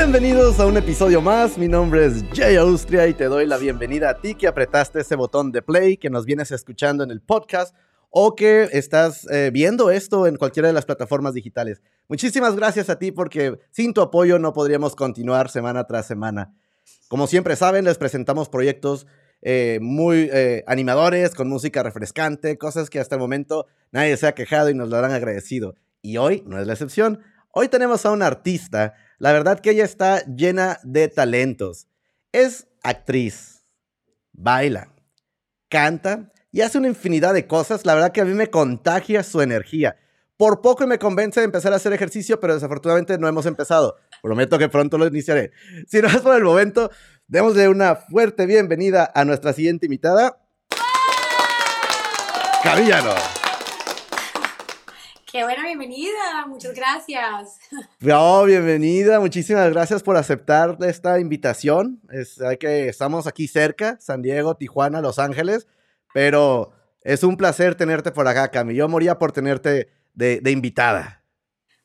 Bienvenidos 0.00 0.60
a 0.60 0.66
un 0.66 0.76
episodio 0.76 1.20
más, 1.20 1.58
mi 1.58 1.66
nombre 1.66 2.06
es 2.06 2.24
Jay 2.32 2.54
Austria 2.54 3.08
y 3.08 3.14
te 3.14 3.24
doy 3.24 3.46
la 3.46 3.58
bienvenida 3.58 4.10
a 4.10 4.20
ti 4.20 4.36
que 4.36 4.46
apretaste 4.46 5.00
ese 5.00 5.16
botón 5.16 5.50
de 5.50 5.60
play, 5.60 5.96
que 5.96 6.08
nos 6.08 6.24
vienes 6.24 6.52
escuchando 6.52 7.02
en 7.02 7.10
el 7.10 7.20
podcast 7.20 7.74
o 8.08 8.36
que 8.36 8.68
estás 8.70 9.26
eh, 9.28 9.50
viendo 9.52 9.90
esto 9.90 10.28
en 10.28 10.36
cualquiera 10.36 10.68
de 10.68 10.72
las 10.72 10.86
plataformas 10.86 11.34
digitales. 11.34 11.82
Muchísimas 12.06 12.54
gracias 12.54 12.88
a 12.90 12.98
ti 13.00 13.10
porque 13.10 13.58
sin 13.72 13.92
tu 13.92 14.00
apoyo 14.00 14.38
no 14.38 14.52
podríamos 14.52 14.94
continuar 14.94 15.50
semana 15.50 15.84
tras 15.88 16.06
semana. 16.06 16.54
Como 17.08 17.26
siempre 17.26 17.56
saben, 17.56 17.84
les 17.84 17.98
presentamos 17.98 18.48
proyectos 18.48 19.08
eh, 19.42 19.80
muy 19.82 20.30
eh, 20.32 20.62
animadores, 20.68 21.34
con 21.34 21.48
música 21.48 21.82
refrescante, 21.82 22.56
cosas 22.56 22.88
que 22.88 23.00
hasta 23.00 23.16
el 23.16 23.20
momento 23.20 23.66
nadie 23.90 24.16
se 24.16 24.28
ha 24.28 24.34
quejado 24.36 24.70
y 24.70 24.74
nos 24.74 24.90
lo 24.90 24.96
han 24.96 25.10
agradecido. 25.10 25.74
Y 26.02 26.18
hoy 26.18 26.44
no 26.46 26.60
es 26.60 26.68
la 26.68 26.74
excepción. 26.74 27.18
Hoy 27.50 27.66
tenemos 27.66 28.06
a 28.06 28.12
una 28.12 28.28
artista, 28.28 28.94
la 29.18 29.32
verdad 29.32 29.60
que 29.60 29.70
ella 29.70 29.84
está 29.84 30.24
llena 30.24 30.78
de 30.84 31.08
talentos. 31.08 31.88
Es 32.32 32.66
actriz, 32.82 33.64
baila, 34.32 34.94
canta 35.68 36.32
y 36.52 36.60
hace 36.60 36.78
una 36.78 36.88
infinidad 36.88 37.34
de 37.34 37.46
cosas. 37.46 37.84
La 37.84 37.94
verdad 37.94 38.12
que 38.12 38.20
a 38.20 38.24
mí 38.24 38.34
me 38.34 38.48
contagia 38.48 39.22
su 39.22 39.40
energía. 39.40 39.96
Por 40.36 40.60
poco 40.60 40.86
me 40.86 41.00
convence 41.00 41.40
de 41.40 41.44
empezar 41.44 41.72
a 41.72 41.76
hacer 41.76 41.92
ejercicio, 41.92 42.38
pero 42.38 42.54
desafortunadamente 42.54 43.18
no 43.18 43.26
hemos 43.26 43.46
empezado. 43.46 43.96
Prometo 44.22 44.56
que 44.56 44.68
pronto 44.68 44.96
lo 44.96 45.06
iniciaré. 45.06 45.50
Si 45.88 46.00
no 46.00 46.08
es 46.08 46.18
por 46.18 46.36
el 46.36 46.44
momento, 46.44 46.90
démosle 47.26 47.68
una 47.68 47.96
fuerte 47.96 48.46
bienvenida 48.46 49.10
a 49.14 49.24
nuestra 49.24 49.52
siguiente 49.52 49.86
invitada. 49.86 50.40
Cabillano. 52.62 53.37
Qué 55.30 55.44
buena 55.44 55.62
bienvenida, 55.62 56.46
muchas 56.46 56.74
gracias. 56.74 57.58
Oh, 58.10 58.44
bienvenida, 58.46 59.20
muchísimas 59.20 59.70
gracias 59.70 60.02
por 60.02 60.16
aceptar 60.16 60.78
esta 60.80 61.20
invitación. 61.20 62.00
Es, 62.10 62.40
que 62.58 62.88
estamos 62.88 63.26
aquí 63.26 63.46
cerca, 63.46 63.98
San 64.00 64.22
Diego, 64.22 64.56
Tijuana, 64.56 65.02
Los 65.02 65.18
Ángeles, 65.18 65.66
pero 66.14 66.72
es 67.02 67.24
un 67.24 67.36
placer 67.36 67.74
tenerte 67.74 68.10
por 68.10 68.26
acá, 68.26 68.50
Cami. 68.50 68.74
Yo 68.74 68.88
moría 68.88 69.18
por 69.18 69.32
tenerte 69.32 69.90
de, 70.14 70.50
invitada. 70.50 71.22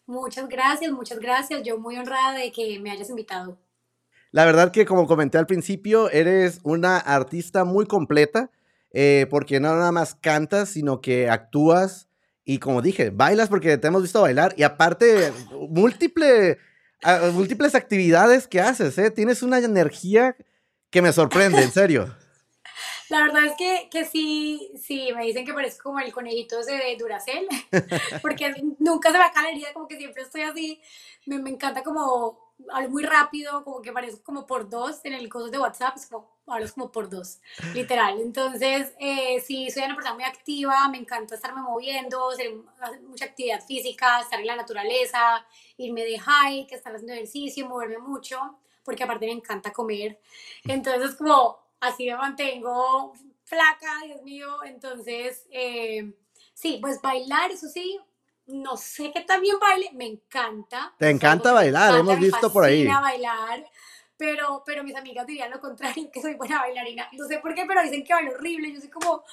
Muchas 0.06 0.48
gracias, 0.48 0.94
muchas 0.94 1.20
gracias. 1.20 1.64
Yo 1.64 1.78
muy 1.78 1.98
honrada 1.98 2.38
de 2.38 2.50
que 2.50 2.80
me 2.80 2.92
hayas 2.92 3.10
invitado. 3.10 3.58
La 4.32 4.46
verdad 4.46 4.72
que 4.72 4.86
como 4.86 5.06
comenté 5.06 5.38
al 5.38 5.48
principio, 5.48 6.10
eres 6.12 6.62
una 6.64 6.98
artista 6.98 7.66
muy 7.66 7.88
completa, 7.88 8.52
eh, 8.94 9.28
porque 9.30 9.60
no 9.60 9.76
nada 9.76 9.92
más 9.92 10.16
cantas, 10.16 10.70
sino 10.70 11.02
que 11.02 11.30
actúas 11.30 12.08
y 12.46 12.60
como 12.60 12.82
dije, 12.82 13.10
bailas 13.10 13.50
porque 13.50 13.78
te 13.78 13.88
hemos 13.88 14.02
visto 14.02 14.22
bailar 14.22 14.54
y 14.58 14.64
aparte 14.64 15.32
múltiple, 15.70 16.58
múltiples 17.34 17.76
actividades 17.76 18.48
que 18.48 18.60
haces, 18.60 18.98
¿eh? 18.98 19.12
Tienes 19.12 19.44
una 19.44 19.60
energía 19.60 20.36
que 20.90 21.02
me 21.02 21.14
sorprende, 21.14 21.62
en 21.62 21.72
serio. 21.72 22.16
La 23.10 23.22
verdad 23.24 23.46
es 23.46 23.54
que, 23.58 23.90
que 23.92 24.06
sí, 24.06 24.72
sí, 24.82 25.10
me 25.16 25.26
dicen 25.26 25.46
que 25.46 25.54
parezco 25.54 25.84
como 25.84 26.00
el 26.00 26.12
conejito 26.12 26.60
ese 26.60 26.72
de 26.72 26.96
Duracell, 26.98 27.48
porque 28.22 28.54
nunca 28.80 29.12
se 29.12 29.18
me 29.18 29.24
acaba 29.24 29.48
la 29.48 29.54
herida, 29.54 29.74
como 29.74 29.88
que 29.88 29.98
siempre 29.98 30.24
estoy 30.24 30.42
así, 30.42 30.82
me, 31.26 31.38
me 31.38 31.52
encanta 31.52 31.84
como 31.84 32.53
hablo 32.72 32.90
muy 32.90 33.04
rápido, 33.04 33.64
como 33.64 33.82
que 33.82 33.92
parezco 33.92 34.24
como 34.24 34.46
por 34.46 34.70
dos 34.70 35.02
en 35.04 35.14
el 35.14 35.30
coso 35.30 35.50
de 35.50 35.60
WhatsApp, 35.60 35.98
es 35.98 36.08
como, 36.08 36.30
hablo 36.48 36.68
como 36.74 36.92
por 36.92 37.10
dos, 37.10 37.40
literal. 37.74 38.20
Entonces, 38.20 38.94
eh, 39.00 39.40
sí, 39.42 39.70
soy 39.70 39.84
una 39.84 39.96
persona 39.96 40.16
muy 40.16 40.24
activa, 40.24 40.88
me 40.90 40.98
encanta 40.98 41.36
estarme 41.36 41.62
moviendo, 41.62 42.30
hacer, 42.32 42.52
mucha 43.08 43.26
actividad 43.26 43.64
física, 43.66 44.22
estar 44.22 44.40
en 44.40 44.48
la 44.48 44.56
naturaleza, 44.56 45.46
irme 45.78 46.04
de 46.04 46.20
hike, 46.20 46.72
estar 46.72 46.94
haciendo 46.94 47.14
ejercicio, 47.14 47.68
moverme 47.68 48.00
mucho, 48.00 48.40
porque 48.84 49.04
aparte 49.04 49.26
me 49.26 49.34
encanta 49.34 49.72
comer. 49.72 50.20
Entonces, 50.66 51.16
como 51.16 51.60
así 51.80 52.06
me 52.06 52.16
mantengo 52.16 53.14
flaca, 53.44 54.02
Dios 54.06 54.22
mío. 54.24 54.64
Entonces, 54.64 55.46
eh, 55.52 56.14
sí, 56.54 56.80
pues 56.82 57.02
bailar, 57.02 57.52
eso 57.52 57.68
sí, 57.68 58.00
no 58.48 58.78
sé 58.78 59.12
qué 59.14 59.22
también 59.22 59.58
baile, 59.60 59.92
me 59.94 60.06
encanta. 60.06 60.94
Te 60.98 61.10
encanta 61.10 61.52
bailar, 61.52 62.00
hemos 62.00 62.20
visto 62.20 62.52
por 62.52 62.66
ahí. 62.66 62.86
Me 62.86 62.94
bailar, 62.94 63.66
pero, 64.18 64.64
pero 64.66 64.84
mis 64.84 64.96
amigas 64.96 65.26
dirían 65.26 65.52
lo 65.52 65.60
contrario, 65.60 66.10
que 66.12 66.22
soy 66.22 66.36
buena 66.36 66.60
bailarina. 66.60 67.08
No 67.14 67.28
sé 67.28 67.40
por 67.40 67.54
qué, 67.56 67.66
pero 67.68 67.82
dicen 67.84 68.04
que 68.04 68.14
bailo 68.14 68.34
horrible. 68.34 68.74
Yo 68.74 68.80
soy 68.80 68.90
como, 68.90 69.24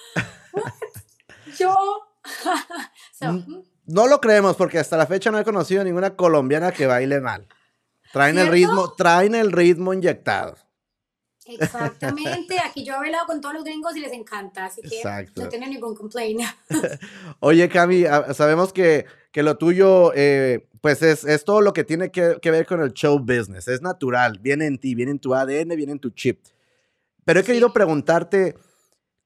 yo. 1.58 1.74
Mm, 3.22 3.60
no 3.86 4.06
lo 4.06 4.20
creemos 4.20 4.56
porque 4.56 4.78
hasta 4.78 4.96
la 4.96 5.06
fecha 5.06 5.30
no 5.30 5.38
he 5.38 5.44
conocido 5.44 5.84
ninguna 5.84 6.16
colombiana 6.16 6.72
que 6.72 6.86
baile 6.86 7.20
mal. 7.20 7.46
Traen 8.12 8.38
el 8.38 8.48
ritmo, 8.48 8.92
traen 8.92 9.34
el 9.34 9.52
ritmo 9.52 9.92
inyectado. 9.92 10.56
Exactamente, 11.58 12.58
aquí 12.58 12.84
yo 12.84 12.94
he 12.94 12.98
bailado 12.98 13.26
con 13.26 13.40
todos 13.40 13.54
los 13.54 13.64
gringos 13.64 13.96
y 13.96 14.00
les 14.00 14.12
encanta, 14.12 14.66
así 14.66 14.82
que 14.82 15.02
no 15.36 15.48
tienen 15.48 15.70
ningún 15.70 15.94
complaint. 15.94 16.42
Oye, 17.40 17.68
Cami, 17.68 18.04
ah, 18.04 18.32
sabemos 18.34 18.72
que, 18.72 19.06
que 19.32 19.42
lo 19.42 19.56
tuyo, 19.56 20.12
eh, 20.14 20.68
pues 20.80 21.02
es, 21.02 21.24
es, 21.24 21.44
todo 21.44 21.60
lo 21.60 21.72
que 21.72 21.84
tiene 21.84 22.10
que, 22.10 22.36
que, 22.40 22.50
ver 22.50 22.66
con 22.66 22.80
el 22.82 22.92
show 22.92 23.18
business, 23.18 23.68
es 23.68 23.82
natural, 23.82 24.38
viene 24.38 24.66
en 24.66 24.78
ti, 24.78 24.94
viene 24.94 25.12
en 25.12 25.18
tu 25.18 25.34
ADN, 25.34 25.68
viene 25.76 25.92
en 25.92 26.00
tu 26.00 26.10
chip. 26.10 26.40
Pero 27.24 27.40
he 27.40 27.44
querido 27.44 27.72
preguntarte, 27.72 28.56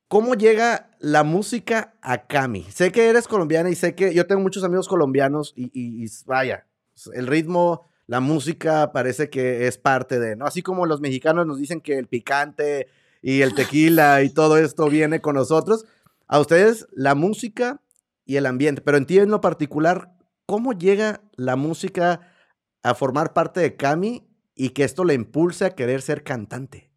¿cómo 0.09 0.35
llega 0.35 0.91
la 0.99 1.23
música 1.23 1.95
a 2.03 2.27
Cami? 2.27 2.65
Sé 2.71 2.93
que 2.93 3.09
eres 3.09 3.29
colombiana 3.29 3.71
y 3.71 3.75
sé 3.75 3.95
que 3.95 4.15
yo 4.15 4.27
tengo 4.27 4.43
muchos 4.43 4.65
amigos 4.65 4.89
colombianos 4.89 5.53
y, 5.57 5.71
y 5.75 6.07
vaya, 6.27 6.67
el 7.15 7.27
ritmo 7.27 7.89
la 8.07 8.21
música 8.21 8.93
parece 8.93 9.31
que 9.31 9.67
es 9.67 9.79
parte 9.79 10.19
de, 10.19 10.37
¿no? 10.37 10.47
Así 10.47 10.63
como 10.63 10.87
los 10.87 11.01
mexicanos 11.01 11.47
nos 11.47 11.59
dicen 11.59 11.81
que 11.81 11.99
el 11.99 12.07
picante 12.07 12.89
y 13.23 13.41
el 13.41 13.55
tequila 13.55 14.23
y 14.23 14.31
todo 14.31 14.59
esto 14.59 14.89
viene 14.89 15.21
con 15.21 15.37
nosotros, 15.37 15.87
a 16.27 16.41
ustedes 16.41 16.87
la 16.93 17.15
música 17.15 17.81
y 18.27 18.37
el 18.37 18.47
ambiente, 18.47 18.83
pero 18.83 18.99
en 18.99 19.07
ti 19.07 19.19
en 19.19 19.31
lo 19.31 19.41
particular, 19.41 20.15
¿cómo 20.47 20.73
llega 20.73 21.23
la 21.37 21.57
música 21.57 22.33
a 22.83 22.95
formar 22.95 23.33
parte 23.33 23.61
de 23.61 23.77
Cami 23.77 24.27
y 24.55 24.71
que 24.71 24.85
esto 24.85 25.05
le 25.05 25.15
impulse 25.15 25.65
a 25.65 25.75
querer 25.75 26.03
ser 26.03 26.23
cantante? 26.23 26.91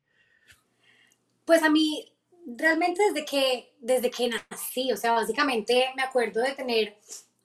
Pues 1.46 1.63
a 1.63 1.69
mí, 1.69 2.13
realmente 2.46 3.01
desde 3.07 3.25
que, 3.25 3.73
desde 3.79 4.12
que 4.12 4.29
nací, 4.29 4.91
o 4.91 4.97
sea, 4.97 5.13
básicamente 5.13 5.85
me 5.96 6.03
acuerdo 6.03 6.41
de 6.41 6.51
tener 6.51 6.97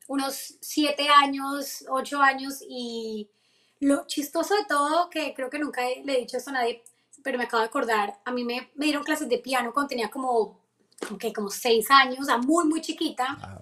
unos 0.08 0.58
siete 0.60 1.06
años, 1.08 1.84
ocho 1.88 2.20
años 2.20 2.62
y 2.68 3.30
lo 3.82 4.06
chistoso 4.06 4.54
de 4.54 4.64
todo, 4.64 5.10
que 5.10 5.34
creo 5.34 5.50
que 5.50 5.58
nunca 5.58 5.82
le 5.82 6.14
he 6.14 6.20
dicho 6.20 6.36
esto 6.36 6.50
a 6.50 6.54
nadie, 6.54 6.84
pero 7.22 7.36
me 7.36 7.44
acabo 7.44 7.62
de 7.62 7.68
acordar, 7.68 8.16
a 8.24 8.30
mí 8.30 8.44
me, 8.44 8.70
me 8.76 8.84
dieron 8.86 9.02
clases 9.02 9.28
de 9.28 9.38
piano 9.38 9.72
cuando 9.72 9.88
tenía 9.88 10.08
como, 10.08 10.60
como, 11.06 11.18
como 11.34 11.50
seis 11.50 11.90
años, 11.90 12.20
o 12.20 12.24
sea, 12.24 12.38
muy, 12.38 12.64
muy 12.64 12.80
chiquita. 12.80 13.60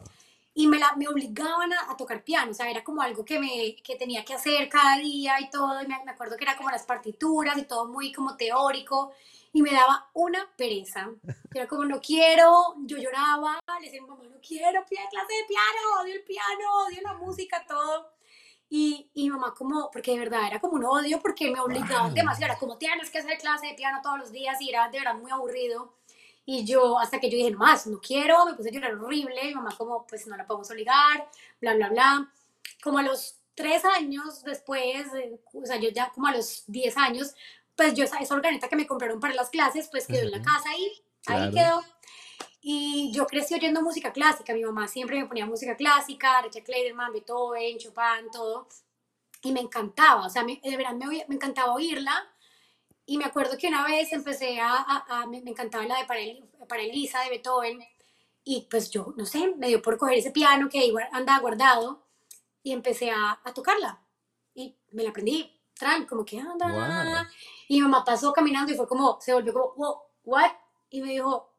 Y 0.52 0.66
me, 0.66 0.78
la, 0.78 0.94
me 0.96 1.08
obligaban 1.08 1.72
a, 1.72 1.96
tocar 1.96 2.22
piano, 2.22 2.50
o 2.50 2.54
sea, 2.54 2.70
era 2.70 2.84
como 2.84 3.00
algo 3.00 3.24
que, 3.24 3.38
me, 3.38 3.76
que 3.82 3.96
tenía 3.96 4.22
que 4.22 4.34
hacer 4.34 4.68
cada 4.68 4.98
día 4.98 5.40
y 5.40 5.48
todo. 5.48 5.80
Y 5.80 5.86
me, 5.86 5.96
me 6.04 6.10
acuerdo 6.10 6.36
que 6.36 6.44
era 6.44 6.56
como 6.56 6.70
las 6.70 6.82
partituras 6.82 7.56
y 7.56 7.62
todo 7.62 7.86
muy 7.86 8.12
como 8.12 8.36
teórico 8.36 9.12
y 9.54 9.62
me 9.62 9.72
daba 9.72 10.10
una 10.12 10.46
pereza. 10.54 11.08
Era 11.54 11.66
como, 11.66 11.84
no 11.86 11.98
quiero, 12.00 12.74
yo 12.84 12.98
lloraba, 12.98 13.58
le 13.80 13.86
decía 13.86 14.02
mamá, 14.02 14.22
no 14.22 14.40
quiero 14.46 14.84
clase 14.84 15.32
de 15.32 15.44
piano, 15.48 16.02
odio 16.02 16.14
el 16.14 16.24
piano, 16.24 16.84
odio 16.86 17.00
la 17.02 17.14
música, 17.14 17.64
todo. 17.66 18.19
Y, 18.72 19.10
y 19.14 19.28
mamá 19.28 19.52
como, 19.52 19.90
porque 19.90 20.12
de 20.12 20.20
verdad 20.20 20.46
era 20.46 20.60
como 20.60 20.74
un 20.74 20.84
odio 20.84 21.20
porque 21.20 21.50
me 21.50 21.60
obligaban 21.60 22.14
demasiado, 22.14 22.52
era 22.52 22.58
como 22.58 22.78
tienes 22.78 23.10
que 23.10 23.18
hacer 23.18 23.36
clase 23.38 23.66
de 23.66 23.74
piano 23.74 23.98
todos 24.00 24.18
los 24.18 24.30
días 24.30 24.60
y 24.60 24.70
era 24.70 24.88
de 24.88 24.98
verdad 24.98 25.16
muy 25.16 25.30
aburrido. 25.30 25.92
Y 26.46 26.64
yo, 26.64 26.98
hasta 26.98 27.18
que 27.18 27.28
yo 27.28 27.36
dije, 27.36 27.50
no 27.50 27.58
más, 27.58 27.86
no 27.86 28.00
quiero, 28.00 28.46
me 28.46 28.54
puse 28.54 28.70
a 28.70 28.72
llorar 28.72 28.94
horrible, 28.94 29.44
mi 29.44 29.54
mamá 29.54 29.74
como, 29.76 30.06
pues 30.06 30.26
no 30.26 30.36
la 30.36 30.46
podemos 30.46 30.70
obligar, 30.70 31.28
bla, 31.60 31.74
bla, 31.74 31.88
bla. 31.88 32.32
Como 32.82 32.98
a 32.98 33.02
los 33.02 33.36
tres 33.54 33.84
años 33.84 34.42
después, 34.44 35.06
o 35.52 35.66
sea, 35.66 35.76
yo 35.76 35.90
ya 35.90 36.10
como 36.10 36.28
a 36.28 36.32
los 36.32 36.64
diez 36.66 36.96
años, 36.96 37.34
pues 37.76 37.94
yo 37.94 38.04
esa, 38.04 38.18
esa 38.18 38.34
organeta 38.34 38.68
que 38.68 38.76
me 38.76 38.86
compraron 38.86 39.20
para 39.20 39.34
las 39.34 39.50
clases, 39.50 39.88
pues 39.90 40.06
quedó 40.06 40.22
en 40.22 40.30
la 40.30 40.42
casa 40.42 40.68
y 40.76 41.02
ahí 41.26 41.50
quedó. 41.52 41.82
Y 42.62 43.10
yo 43.12 43.26
crecí 43.26 43.54
oyendo 43.54 43.80
música 43.80 44.12
clásica, 44.12 44.52
mi 44.52 44.62
mamá 44.64 44.86
siempre 44.86 45.18
me 45.18 45.26
ponía 45.26 45.46
música 45.46 45.76
clásica, 45.76 46.42
Richard 46.42 46.64
Clayderman, 46.64 47.12
Beethoven, 47.12 47.78
Chopin, 47.78 48.30
todo. 48.30 48.68
Y 49.42 49.52
me 49.52 49.60
encantaba, 49.60 50.26
o 50.26 50.30
sea, 50.30 50.44
de 50.44 50.76
verdad 50.76 50.92
me, 50.92 51.24
me 51.26 51.34
encantaba 51.34 51.72
oírla. 51.72 52.28
Y 53.06 53.18
me 53.18 53.24
acuerdo 53.24 53.56
que 53.58 53.68
una 53.68 53.84
vez 53.84 54.12
empecé 54.12 54.60
a, 54.60 54.84
a, 55.08 55.26
me, 55.26 55.38
encantaba 55.38 55.84
la 55.84 55.98
de 55.98 56.04
para, 56.04 56.82
Elisa 56.82 57.22
de 57.22 57.30
Beethoven. 57.30 57.80
Y 58.44 58.68
pues 58.70 58.90
yo, 58.90 59.14
no 59.16 59.26
sé, 59.26 59.54
me 59.56 59.68
dio 59.68 59.82
por 59.82 59.98
coger 59.98 60.18
ese 60.18 60.30
piano 60.30 60.68
que 60.68 60.84
igual 60.86 61.08
andaba 61.12 61.40
guardado 61.40 62.06
y 62.62 62.72
empecé 62.72 63.10
a, 63.10 63.40
a 63.42 63.54
tocarla. 63.54 64.00
Y 64.54 64.76
me 64.92 65.02
la 65.02 65.10
aprendí, 65.10 65.60
tran, 65.74 66.06
como 66.06 66.24
que 66.24 66.38
anda. 66.38 67.28
Y 67.68 67.76
mi 67.76 67.82
mamá 67.82 68.04
pasó 68.04 68.32
caminando 68.32 68.70
y 68.70 68.76
fue 68.76 68.86
como, 68.86 69.18
se 69.20 69.32
volvió 69.32 69.52
como, 69.54 70.02
what? 70.24 70.52
Y 70.90 71.00
me 71.00 71.10
dijo, 71.10 71.49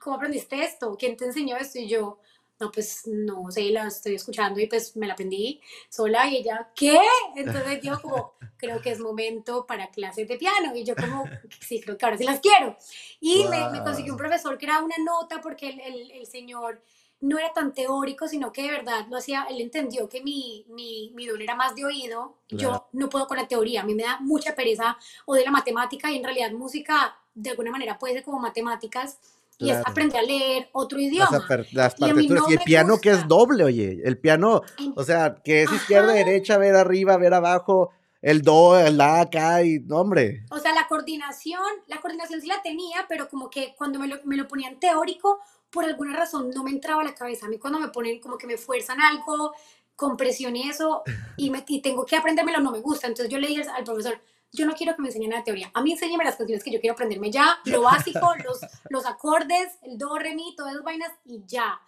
¿cómo 0.00 0.16
aprendiste 0.16 0.62
esto? 0.62 0.96
¿Quién 0.98 1.16
te 1.16 1.26
enseñó 1.26 1.56
esto? 1.56 1.78
Y 1.78 1.88
yo, 1.88 2.18
no, 2.58 2.70
pues 2.70 3.06
no 3.06 3.50
sé, 3.50 3.70
la 3.70 3.86
estoy 3.86 4.14
escuchando 4.14 4.60
y 4.60 4.66
pues 4.66 4.96
me 4.96 5.06
la 5.06 5.14
aprendí 5.14 5.60
sola 5.88 6.28
y 6.28 6.36
ella, 6.36 6.70
¿qué? 6.76 6.98
Entonces 7.34 7.80
dijo 7.80 8.00
como, 8.00 8.34
creo 8.56 8.80
que 8.82 8.90
es 8.90 9.00
momento 9.00 9.66
para 9.66 9.90
clases 9.90 10.28
de 10.28 10.36
piano 10.36 10.74
y 10.76 10.84
yo 10.84 10.94
como, 10.94 11.24
sí, 11.60 11.80
creo 11.80 11.96
que 11.96 12.04
ahora 12.04 12.18
sí 12.18 12.24
las 12.24 12.40
quiero. 12.40 12.76
Y 13.18 13.44
me, 13.44 13.70
me, 13.70 13.82
consiguió 13.82 14.12
un 14.12 14.18
profesor 14.18 14.58
que 14.58 14.66
era 14.66 14.82
una 14.82 14.96
nota 15.04 15.40
porque 15.40 15.70
el, 15.70 15.80
el, 15.80 16.10
el, 16.10 16.26
señor 16.26 16.82
no 17.20 17.38
era 17.38 17.52
tan 17.52 17.72
teórico, 17.72 18.28
sino 18.28 18.52
que 18.52 18.62
de 18.62 18.70
verdad 18.70 19.06
lo 19.08 19.16
hacía, 19.16 19.46
él 19.48 19.60
entendió 19.60 20.08
que 20.08 20.22
mi, 20.22 20.64
mi, 20.68 21.12
mi 21.14 21.26
don 21.26 21.40
era 21.40 21.54
más 21.54 21.74
de 21.74 21.84
oído, 21.84 22.36
yo 22.48 22.88
no 22.92 23.08
puedo 23.08 23.26
con 23.26 23.36
la 23.36 23.48
teoría, 23.48 23.82
a 23.82 23.84
mí 23.84 23.94
me 23.94 24.02
da 24.02 24.18
mucha 24.20 24.54
pereza 24.54 24.96
o 25.26 25.34
de 25.34 25.44
la 25.44 25.50
matemática 25.50 26.10
y 26.10 26.16
en 26.16 26.24
realidad 26.24 26.50
música 26.52 27.18
de 27.34 27.50
alguna 27.50 27.70
manera 27.70 27.98
puede 27.98 28.14
ser 28.14 28.24
como 28.24 28.38
matemáticas 28.38 29.18
y 29.60 29.70
es 29.70 29.78
aprender 29.84 30.20
a 30.20 30.22
leer 30.22 30.68
otro 30.72 30.98
idioma. 30.98 31.30
Las, 31.72 31.94
partituras. 31.94 32.44
Y, 32.48 32.54
el 32.54 32.60
piano 32.60 32.98
que 32.98 33.10
es 33.10 33.28
doble, 33.28 33.64
oye. 33.64 34.00
El 34.04 34.18
piano, 34.18 34.62
o 34.96 35.04
sea, 35.04 35.36
que 35.44 35.62
es 35.62 35.72
izquierda, 35.72 36.12
derecha, 36.12 36.58
ver 36.58 36.74
arriba, 36.74 37.16
ver 37.16 37.34
abajo. 37.34 37.90
El 38.22 38.42
do, 38.42 38.78
el 38.78 38.98
la, 38.98 39.22
acá 39.22 39.62
y 39.62 39.82
hombre. 39.90 40.44
O 40.50 40.58
sea, 40.58 40.74
la 40.74 40.86
coordinación, 40.88 41.62
la 41.86 42.00
coordinación 42.00 42.40
sí 42.40 42.46
la 42.46 42.60
tenía, 42.62 43.06
pero 43.08 43.28
como 43.28 43.48
que 43.48 43.74
cuando 43.78 43.98
me 43.98 44.08
lo, 44.08 44.16
me 44.24 44.36
lo 44.36 44.46
ponían 44.46 44.78
teórico, 44.78 45.40
por 45.70 45.84
alguna 45.84 46.14
razón 46.14 46.50
no 46.50 46.62
me 46.62 46.70
entraba 46.70 47.00
a 47.00 47.04
la 47.04 47.14
cabeza. 47.14 47.46
A 47.46 47.48
mí 47.48 47.58
cuando 47.58 47.78
me 47.78 47.88
ponen 47.88 48.20
como 48.20 48.36
que 48.36 48.46
me 48.46 48.58
fuerzan 48.58 49.00
algo, 49.00 49.54
con 50.00 50.16
presión 50.16 50.56
y 50.56 50.68
eso, 50.68 51.02
y, 51.36 51.50
me, 51.50 51.62
y 51.68 51.82
tengo 51.82 52.06
que 52.06 52.16
aprendérmelo, 52.16 52.60
no 52.60 52.72
me 52.72 52.80
gusta. 52.80 53.06
Entonces 53.06 53.30
yo 53.30 53.38
le 53.38 53.48
dije 53.48 53.62
al 53.68 53.84
profesor, 53.84 54.18
yo 54.52 54.66
no 54.66 54.74
quiero 54.74 54.94
que 54.94 55.02
me 55.02 55.08
enseñen 55.08 55.30
la 55.30 55.44
teoría. 55.44 55.70
A 55.74 55.82
mí 55.82 55.92
enséñeme 55.92 56.24
las 56.24 56.36
canciones 56.36 56.64
que 56.64 56.70
yo 56.70 56.80
quiero 56.80 56.94
aprenderme 56.94 57.30
ya, 57.30 57.58
lo 57.64 57.82
básico, 57.82 58.34
los, 58.44 58.60
los 58.88 59.06
acordes, 59.06 59.78
el 59.82 59.98
do, 59.98 60.18
re, 60.18 60.34
mi, 60.34 60.54
todas 60.56 60.72
esas 60.72 60.84
vainas 60.84 61.12
y 61.24 61.42
ya. 61.46 61.80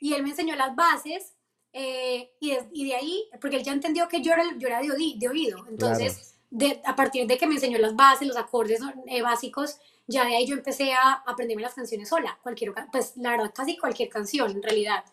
Y 0.00 0.14
él 0.14 0.22
me 0.22 0.30
enseñó 0.30 0.54
las 0.56 0.74
bases 0.74 1.34
eh, 1.72 2.32
y, 2.40 2.50
de, 2.50 2.68
y, 2.72 2.86
de, 2.86 2.94
ahí, 2.94 3.24
porque 3.40 3.56
él 3.56 3.62
ya 3.62 3.72
entendió 3.72 4.08
que 4.08 4.22
yo 4.22 4.32
era, 4.32 4.44
yo 4.56 4.68
era 4.68 4.80
de, 4.80 4.88
de 5.16 5.28
oído. 5.28 5.64
Entonces, 5.68 6.34
de, 6.50 6.80
a 6.84 6.96
partir 6.96 7.26
de 7.26 7.36
que 7.36 7.46
me 7.46 7.54
enseñó 7.54 7.78
las 7.78 7.94
bases, 7.94 8.26
los 8.26 8.36
acordes 8.36 8.80
eh, 9.06 9.22
básicos, 9.22 9.78
ya 10.06 10.24
de 10.24 10.36
ahí 10.36 10.46
yo 10.46 10.54
empecé 10.54 10.92
a 10.92 11.22
aprenderme 11.26 11.62
las 11.62 11.74
canciones 11.74 12.08
sola. 12.08 12.38
Cualquier, 12.42 12.72
pues 12.90 13.16
la 13.16 13.32
verdad, 13.32 13.52
casi 13.54 13.76
cualquier 13.76 14.08
canción 14.08 14.50
en 14.50 14.62
realidad. 14.62 15.04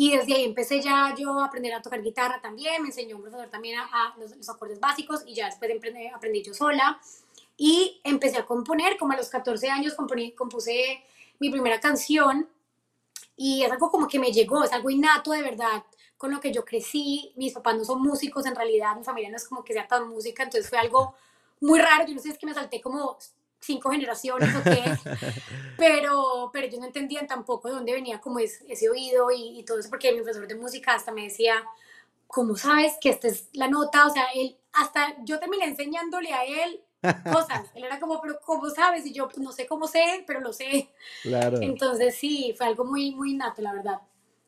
Y 0.00 0.16
desde 0.16 0.32
ahí 0.32 0.44
empecé 0.44 0.80
ya 0.80 1.14
yo 1.14 1.38
a 1.40 1.44
aprender 1.44 1.74
a 1.74 1.82
tocar 1.82 2.00
guitarra 2.00 2.40
también, 2.40 2.80
me 2.80 2.88
enseñó 2.88 3.16
un 3.16 3.22
profesor 3.22 3.50
también 3.50 3.78
a, 3.80 4.16
los, 4.18 4.48
acordes 4.48 4.80
básicos 4.80 5.22
y 5.26 5.34
ya 5.34 5.44
después 5.44 5.70
aprendí, 5.76 6.06
aprendí 6.06 6.42
yo 6.42 6.54
sola. 6.54 6.98
Y 7.58 8.00
empecé 8.02 8.38
a 8.38 8.46
componer, 8.46 8.96
como 8.96 9.12
a 9.12 9.16
los 9.18 9.28
14 9.28 9.68
años 9.68 9.92
componí, 9.92 10.32
compuse 10.32 11.04
mi 11.38 11.50
primera 11.50 11.78
canción 11.80 12.48
y 13.36 13.62
es 13.62 13.70
algo 13.70 13.90
como 13.90 14.08
que 14.08 14.18
me 14.18 14.32
llegó, 14.32 14.64
es 14.64 14.72
algo 14.72 14.88
innato 14.88 15.32
de 15.32 15.42
verdad 15.42 15.84
con 16.16 16.30
lo 16.30 16.40
que 16.40 16.50
yo 16.50 16.64
crecí. 16.64 17.34
Mis 17.36 17.52
papás 17.52 17.76
no 17.76 17.84
son 17.84 18.00
músicos 18.00 18.46
en 18.46 18.56
realidad, 18.56 18.96
mi 18.96 19.04
familia 19.04 19.28
no 19.28 19.36
es 19.36 19.46
como 19.46 19.62
que 19.62 19.74
sea 19.74 19.86
tan 19.86 20.08
música, 20.08 20.44
entonces 20.44 20.70
fue 20.70 20.78
algo 20.78 21.14
muy 21.60 21.78
raro. 21.78 22.06
Yo 22.06 22.14
no 22.14 22.22
sé 22.22 22.30
es 22.30 22.38
que 22.38 22.46
me 22.46 22.54
salté 22.54 22.80
como 22.80 23.18
cinco 23.60 23.90
generaciones 23.90 24.48
o 24.56 24.62
qué, 24.62 24.82
pero, 25.76 26.50
pero 26.52 26.66
ellos 26.66 26.80
no 26.80 26.86
entendían 26.86 27.26
tampoco 27.26 27.68
de 27.68 27.74
dónde 27.74 27.92
venía 27.92 28.20
como 28.20 28.38
ese 28.38 28.88
oído 28.88 29.28
y, 29.30 29.62
todo 29.64 29.78
eso, 29.78 29.90
porque 29.90 30.12
mi 30.12 30.22
profesor 30.22 30.48
de 30.48 30.54
música 30.54 30.94
hasta 30.94 31.12
me 31.12 31.24
decía, 31.24 31.54
¿cómo 32.26 32.56
sabes 32.56 32.94
que 33.00 33.10
esta 33.10 33.28
es 33.28 33.48
la 33.52 33.68
nota? 33.68 34.06
O 34.06 34.10
sea, 34.10 34.24
él, 34.34 34.56
hasta 34.72 35.16
yo 35.24 35.38
terminé 35.38 35.66
enseñándole 35.66 36.32
a 36.32 36.44
él 36.44 36.82
cosas. 37.32 37.70
Él 37.74 37.84
era 37.84 37.98
como, 37.98 38.20
pero 38.20 38.38
¿cómo 38.44 38.68
sabes? 38.70 39.06
Y 39.06 39.12
yo, 39.12 39.26
pues, 39.26 39.38
no 39.38 39.52
sé 39.52 39.66
cómo 39.66 39.86
sé, 39.86 40.24
pero 40.26 40.40
lo 40.40 40.52
sé. 40.52 40.90
Claro. 41.22 41.58
Entonces 41.60 42.14
sí, 42.14 42.54
fue 42.56 42.66
algo 42.66 42.84
muy, 42.84 43.14
muy 43.14 43.32
innato, 43.32 43.62
la 43.62 43.72
verdad. 43.72 44.00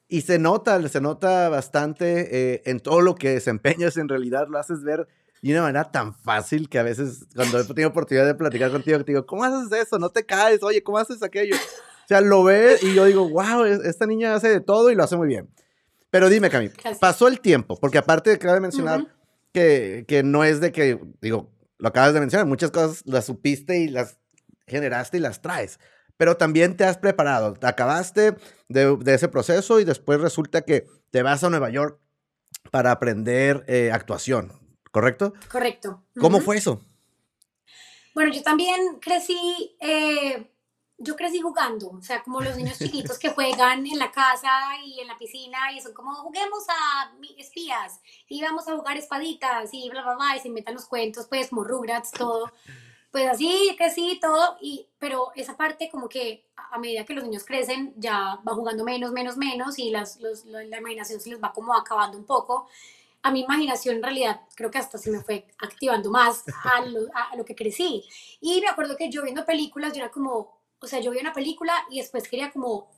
Y 0.08 0.20
se 0.22 0.38
nota, 0.38 0.86
se 0.88 1.00
nota 1.00 1.48
bastante 1.48 2.54
eh, 2.54 2.62
en 2.66 2.80
todo 2.80 3.00
lo 3.00 3.14
que 3.14 3.30
desempeñas, 3.30 3.96
en 3.96 4.08
realidad 4.08 4.46
lo 4.48 4.58
haces 4.58 4.82
ver 4.82 5.08
de 5.48 5.54
una 5.54 5.62
manera 5.62 5.90
tan 5.90 6.14
fácil 6.14 6.68
que 6.68 6.78
a 6.78 6.84
veces 6.84 7.26
cuando 7.34 7.58
he 7.58 7.64
tenido 7.64 7.88
oportunidad 7.88 8.26
de 8.26 8.34
platicar 8.34 8.70
contigo, 8.70 8.98
te 8.98 9.12
digo, 9.12 9.26
¿cómo 9.26 9.42
haces 9.42 9.72
eso? 9.72 9.98
No 9.98 10.10
te 10.10 10.24
caes, 10.24 10.62
oye, 10.62 10.82
¿cómo 10.82 10.98
haces 10.98 11.22
aquello? 11.22 11.56
O 11.56 12.08
sea, 12.08 12.20
lo 12.20 12.44
ves 12.44 12.82
y 12.82 12.94
yo 12.94 13.04
digo, 13.04 13.28
wow, 13.28 13.64
esta 13.64 14.06
niña 14.06 14.34
hace 14.34 14.48
de 14.48 14.60
todo 14.60 14.90
y 14.90 14.94
lo 14.94 15.02
hace 15.02 15.16
muy 15.16 15.26
bien. 15.26 15.48
Pero 16.10 16.28
dime, 16.28 16.48
Cami, 16.48 16.70
pasó 17.00 17.26
el 17.26 17.40
tiempo, 17.40 17.76
porque 17.80 17.98
aparte 17.98 18.36
de 18.36 18.36
de 18.36 18.60
mencionar 18.60 19.06
que, 19.52 20.04
que 20.06 20.22
no 20.22 20.44
es 20.44 20.60
de 20.60 20.70
que, 20.70 21.00
digo, 21.20 21.50
lo 21.78 21.88
acabas 21.88 22.14
de 22.14 22.20
mencionar, 22.20 22.46
muchas 22.46 22.70
cosas 22.70 23.02
las 23.06 23.24
supiste 23.24 23.80
y 23.80 23.88
las 23.88 24.18
generaste 24.66 25.16
y 25.16 25.20
las 25.20 25.42
traes, 25.42 25.80
pero 26.16 26.36
también 26.36 26.76
te 26.76 26.84
has 26.84 26.98
preparado, 26.98 27.54
te 27.54 27.66
acabaste 27.66 28.36
de, 28.68 28.96
de, 28.96 29.14
ese 29.14 29.28
proceso 29.28 29.80
y 29.80 29.84
después 29.84 30.20
resulta 30.20 30.62
que 30.62 30.86
te 31.10 31.22
vas 31.22 31.42
a 31.42 31.50
Nueva 31.50 31.70
York 31.70 31.98
para 32.70 32.92
aprender 32.92 33.64
eh, 33.66 33.90
actuación. 33.92 34.61
¿Correcto? 34.92 35.32
Correcto. 35.50 36.04
¿Cómo 36.20 36.40
fue 36.40 36.58
eso? 36.58 36.80
Bueno, 38.14 38.32
yo 38.32 38.42
también 38.42 39.00
crecí, 39.00 39.74
eh, 39.80 40.50
yo 40.98 41.16
crecí 41.16 41.40
jugando, 41.40 41.88
o 41.88 42.02
sea, 42.02 42.22
como 42.22 42.42
los 42.42 42.56
niños 42.56 42.78
chiquitos 42.78 43.18
que 43.18 43.30
juegan 43.30 43.86
en 43.86 43.98
la 43.98 44.12
casa 44.12 44.50
y 44.84 45.00
en 45.00 45.08
la 45.08 45.16
piscina 45.16 45.72
y 45.74 45.80
son 45.80 45.94
como, 45.94 46.14
juguemos 46.16 46.64
a 46.68 47.12
espías 47.38 48.00
y 48.28 48.42
vamos 48.42 48.68
a 48.68 48.76
jugar 48.76 48.98
espaditas 48.98 49.70
y 49.72 49.88
bla, 49.88 50.02
bla, 50.02 50.14
bla, 50.14 50.36
y 50.36 50.40
se 50.40 50.48
inventan 50.48 50.74
los 50.74 50.84
cuentos, 50.84 51.26
pues, 51.26 51.48
como 51.48 51.64
Rugrats, 51.64 52.12
todo. 52.12 52.52
Pues 53.10 53.28
así 53.28 53.74
crecí 53.76 54.18
todo, 54.20 54.56
y, 54.60 54.86
pero 54.98 55.32
esa 55.34 55.56
parte 55.56 55.90
como 55.90 56.08
que 56.08 56.46
a 56.54 56.78
medida 56.78 57.04
que 57.04 57.12
los 57.12 57.24
niños 57.24 57.44
crecen 57.44 57.92
ya 57.96 58.38
va 58.46 58.54
jugando 58.54 58.84
menos, 58.84 59.12
menos, 59.12 59.36
menos 59.36 59.78
y 59.78 59.90
las, 59.90 60.18
la 60.20 60.78
imaginación 60.78 61.20
se 61.20 61.30
les 61.30 61.42
va 61.42 61.52
como 61.52 61.74
acabando 61.74 62.16
un 62.16 62.24
poco 62.24 62.68
a 63.22 63.30
mi 63.30 63.40
imaginación 63.40 63.96
en 63.96 64.02
realidad 64.02 64.40
creo 64.54 64.70
que 64.70 64.78
hasta 64.78 64.98
se 64.98 65.10
me 65.10 65.20
fue 65.20 65.46
activando 65.58 66.10
más 66.10 66.44
a 66.64 66.84
lo, 66.84 67.00
a 67.14 67.36
lo, 67.36 67.44
que 67.44 67.54
crecí. 67.54 68.04
Y 68.40 68.60
me 68.60 68.68
acuerdo 68.68 68.96
que 68.96 69.10
yo 69.10 69.22
viendo 69.22 69.44
películas, 69.44 69.92
yo 69.92 70.00
era 70.00 70.10
como, 70.10 70.60
o 70.80 70.86
sea, 70.86 71.00
yo 71.00 71.10
vi 71.10 71.18
una 71.18 71.32
película 71.32 71.72
y 71.90 71.98
después 71.98 72.28
quería 72.28 72.50
como 72.50 72.90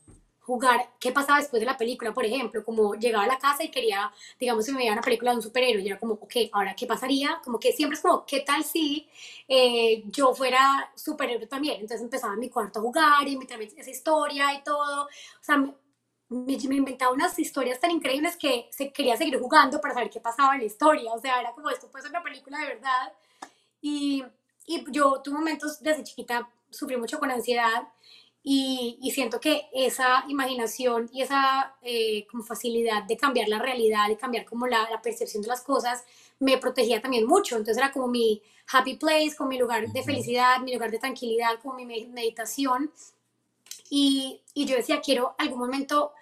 jugar 0.45 0.91
qué 1.01 1.11
pasaba 1.11 1.39
después 1.39 1.61
de 1.61 1.67
la 1.67 1.77
película, 1.77 2.13
por 2.13 2.25
ejemplo, 2.25 2.63
como 2.65 2.95
llegaba 2.95 3.25
a 3.25 3.27
la 3.27 3.39
casa 3.39 3.65
y 3.65 3.71
quería, 3.71 4.13
digamos, 4.39 4.67
si 4.67 4.73
me 4.73 4.79
veía 4.79 4.93
una 4.93 5.01
película 5.01 5.31
de 5.31 5.39
un 5.39 5.43
superhéroe, 5.43 5.83
yo 5.83 5.89
era 5.89 5.99
como, 5.99 6.15
ok, 6.15 6.35
ahora 6.53 6.77
qué 6.77 6.87
pasaría, 6.87 7.41
como 7.43 7.59
que 7.59 7.73
siempre 7.73 7.97
es 7.97 8.03
como, 8.03 8.27
¿qué 8.27 8.41
tal 8.41 8.63
si 8.63 9.09
eh, 9.49 10.03
yo 10.07 10.35
fuera 10.35 10.91
superhéroe 10.95 11.47
también? 11.47 11.77
Entonces 11.77 12.03
empezaba 12.03 12.35
en 12.35 12.41
mi 12.41 12.51
cuarto 12.51 12.79
a 12.79 12.83
jugar 12.83 13.27
y 13.27 13.39
me 13.39 13.47
esa 13.47 13.91
historia 13.91 14.53
y 14.53 14.63
todo, 14.63 15.05
o 15.05 15.09
sea, 15.41 15.65
me, 16.29 16.55
inventaba 16.55 17.13
unas 17.13 17.39
historias 17.39 17.81
tan 17.81 17.91
increíbles 17.91 18.37
que 18.37 18.69
se 18.71 18.93
quería 18.93 19.17
seguir 19.17 19.39
jugando 19.39 19.81
para 19.81 19.95
saber 19.95 20.11
qué 20.11 20.21
pasaba 20.21 20.55
en 20.55 20.61
la 20.61 20.67
historia. 20.67 21.13
O 21.13 21.21
sea, 21.21 21.41
era 21.41 21.53
como 21.53 21.71
esto 21.71 21.91
puede 21.91 22.03
ser 22.03 22.11
una 22.11 22.23
película 22.23 22.59
de 22.59 22.67
verdad. 22.67 23.13
Y, 23.81 24.25
y 24.67 24.85
yo 24.91 25.21
tuve 25.23 25.35
momentos 25.35 25.81
desde 25.81 26.05
chiquita, 26.05 26.49
sufrí 26.71 26.97
mucho 26.97 27.19
con 27.19 27.31
ansiedad 27.31 27.89
y, 28.43 28.99
y 29.01 29.11
siento 29.11 29.41
que 29.41 29.69
esa 29.73 30.25
imaginación 30.29 31.09
y 31.13 31.23
esa 31.23 31.77
eh, 31.83 32.27
como 32.31 32.43
facilidad 32.43 33.05
de 33.05 33.17
cambiar 33.17 33.49
la 33.49 33.59
realidad, 33.59 34.09
de 34.09 34.19
cambiar 34.19 34.45
como 34.45 34.67
la, 34.67 34.89
la, 34.91 35.01
percepción 35.01 35.43
de 35.43 35.49
las 35.49 35.63
cosas, 35.63 36.05
me 36.41 36.59
protegía 36.59 37.01
también 37.01 37.27
mucho. 37.27 37.57
Entonces 37.57 37.79
era 37.79 37.91
como 37.93 38.07
mi 38.07 38.43
happy 38.71 38.97
place, 38.97 39.35
como 39.37 39.49
mi 39.49 39.59
lugar 39.59 39.89
de 39.89 40.03
felicidad, 40.03 40.61
mi 40.61 40.75
lugar 40.75 40.91
de 40.91 40.99
tranquilidad, 40.99 41.59
como 41.63 41.75
mi 41.75 41.87
meditación. 41.87 42.91
Y, 43.97 44.43
y 44.55 44.67
yo 44.67 44.75
decía, 44.75 45.01
quiero 45.01 45.37
algún 45.39 45.61
momento 45.61 46.15